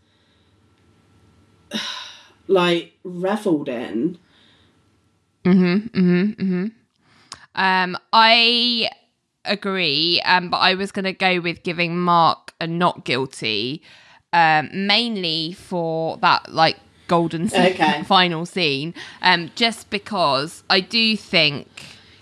[2.48, 4.18] like reveled in
[5.44, 5.88] Mm-hmm.
[6.00, 6.42] Mm-hmm.
[6.44, 6.66] Mm-hmm.
[7.56, 8.90] Um, I
[9.46, 10.22] agree.
[10.24, 13.82] Um, but I was gonna go with giving Mark a not guilty,
[14.34, 16.78] um, mainly for that like
[17.08, 18.04] golden scene- Okay.
[18.08, 18.94] final scene.
[19.22, 21.68] Um, just because I do think.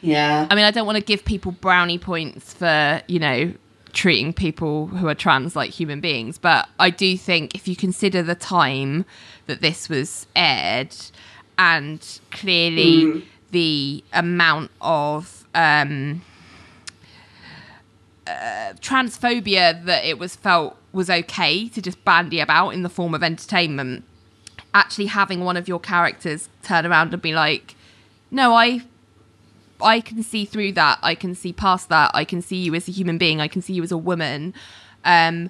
[0.02, 3.54] yeah I mean, I don't want to give people brownie points for, you know,
[3.94, 8.22] treating people who are trans like human beings, but I do think if you consider
[8.24, 9.04] the time
[9.48, 10.96] that this was aired
[11.58, 12.00] and
[12.32, 16.22] clearly the amount of um,
[18.30, 23.14] uh, transphobia that it was felt was okay to just bandy about in the form
[23.14, 24.04] of entertainment,
[24.74, 27.76] actually having one of your characters turn around and be like,
[28.32, 28.82] no, I
[29.82, 31.00] I can see through that.
[31.02, 32.12] I can see past that.
[32.14, 33.40] I can see you as a human being.
[33.40, 34.54] I can see you as a woman.
[35.06, 35.50] Um,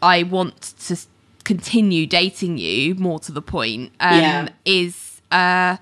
[0.00, 0.96] I want to
[1.44, 2.94] continue dating you.
[2.94, 4.48] More to the point, um, Yeah.
[4.64, 5.78] is a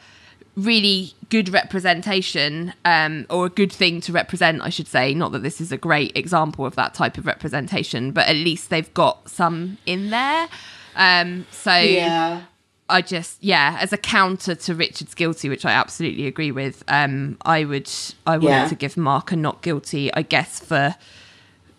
[0.57, 4.62] really good representation, um, or a good thing to represent.
[4.62, 5.15] I should say.
[5.15, 8.70] Not that this is a great example of that type of representation, but at least
[8.70, 10.49] they've got some in there.
[10.97, 12.43] Um, so yeah
[12.89, 17.39] I just yeah, as a counter to Richard's guilty, which I absolutely agree with, um,
[17.43, 17.91] I would
[18.27, 18.69] I wanted Yeah.
[18.69, 20.95] to give Mark a not guilty, I guess, for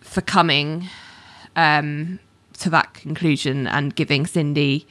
[0.01, 0.89] for coming
[1.55, 2.19] um
[2.59, 4.87] to that conclusion and giving Cindy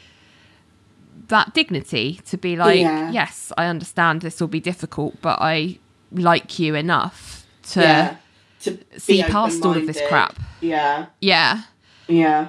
[1.33, 3.11] that dignity to be like, Yeah.
[3.11, 5.79] yes, I understand this will be difficult, but I
[6.13, 8.17] like you enough to yeah
[8.61, 10.39] to see past all of this crap.
[10.61, 11.63] yeah yeah.
[12.07, 12.49] yeah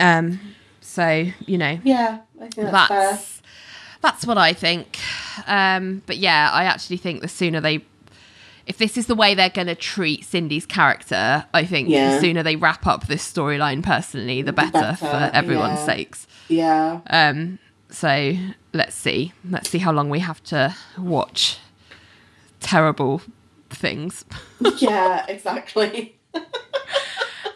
[0.00, 0.38] Um
[0.80, 3.42] so, you know, yeah i think that's, that's
[4.02, 4.98] that's what I think.
[5.46, 7.82] Um, but yeah, I actually think the sooner they,
[8.66, 12.14] if this is the way they're going to treat Cindy's character, I think Yeah.
[12.16, 15.86] the sooner they wrap up this storyline personally, the better, better, for everyone's yeah.
[15.86, 16.26] sakes.
[16.48, 17.58] yeah Um,
[17.94, 18.36] so
[18.72, 21.58] let's see, let's see how long we have to watch
[22.60, 23.22] terrible
[23.70, 24.24] things.
[24.78, 26.18] yeah, exactly.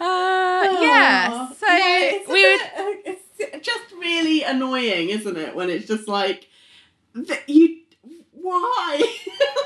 [0.00, 1.48] Uh, yeah.
[1.54, 2.60] So Yeah, we would.
[3.04, 5.56] it's just really annoying, isn't it?
[5.56, 6.46] When it's just like
[7.14, 7.80] th- you.
[8.30, 8.98] Why?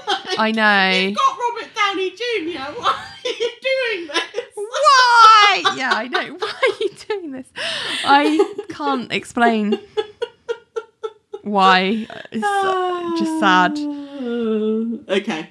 [0.07, 0.99] Like, I know.
[1.09, 2.81] You've got Robert Downey Jr.
[2.81, 4.55] Why are you doing this?
[4.55, 5.63] Why?
[5.77, 6.35] Yeah, I know.
[6.39, 7.47] Why are you doing this?
[8.05, 9.79] I can't explain
[11.43, 12.07] why.
[12.33, 13.79] It's uh, just sad.
[15.09, 15.51] Okay.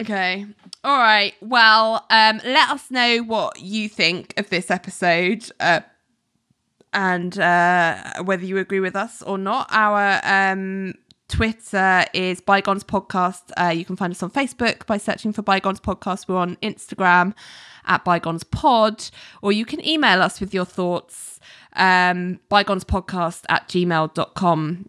[0.00, 0.46] Okay.
[0.82, 1.34] All right.
[1.40, 5.50] Well, um, let us know what you think of this episode.
[5.60, 5.80] Uh,
[6.94, 9.68] and uh, whether you agree with us or not.
[9.70, 10.94] Our um,
[11.28, 13.50] Twitter is Bygones Podcast.
[13.60, 16.28] Uh, you can find us on Facebook by searching for Bygones Podcast.
[16.28, 17.34] We're on Instagram
[17.86, 19.10] at Bygones Pod,
[19.42, 21.40] or you can email us with your thoughts,
[21.74, 24.88] um, bygonespodcast at gmail.com.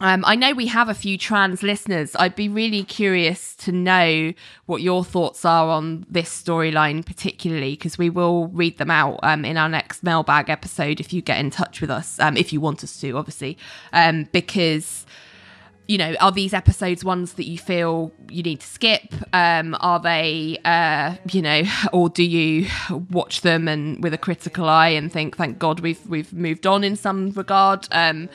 [0.00, 2.16] Um, I know we have a few trans listeners.
[2.18, 4.32] I'd be really curious to know
[4.66, 9.44] what your thoughts are on this storyline, particularly because we will read them out um,
[9.44, 12.60] in our next mailbag episode if you get in touch with us, um, if you
[12.60, 13.56] want us to, obviously.
[13.92, 15.06] Um, because
[15.86, 19.14] you know, are these episodes ones that you feel you need to skip?
[19.34, 21.62] Um, are they, uh, you know,
[21.92, 22.68] or do you
[23.10, 26.84] watch them and with a critical eye and think, thank God we've we've moved on
[26.84, 27.86] in some regard?
[27.92, 28.28] Um,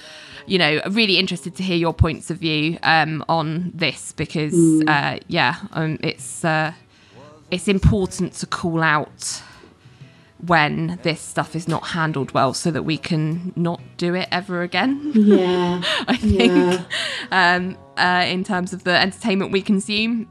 [0.45, 5.19] you know, really interested to hear your points of view um, on this because, uh,
[5.27, 6.73] yeah, um, it's uh,
[7.51, 9.41] it's important to call out
[10.45, 14.61] when this stuff is not handled well so that we can not do it ever
[14.61, 15.11] again.
[15.14, 15.82] Yeah.
[16.07, 16.82] I think,
[17.32, 20.28] um, uh, in terms of the entertainment we consume.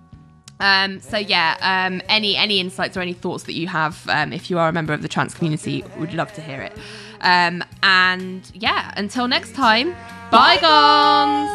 [0.60, 4.51] Um, so yeah, um, any any insights or any thoughts that you have, um, if
[4.51, 6.72] you are a member of the trans community, would love to hear it.
[7.20, 9.94] Um, and yeah, until next time,
[10.32, 11.51] bygones.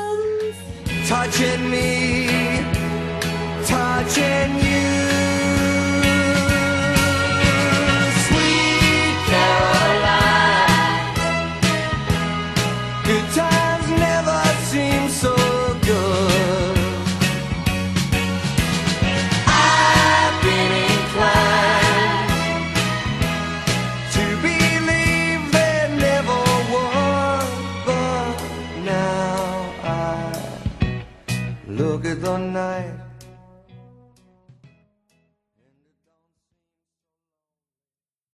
[1.08, 2.64] touching me,
[3.66, 4.93] touching you.
[9.44, 9.73] Sweet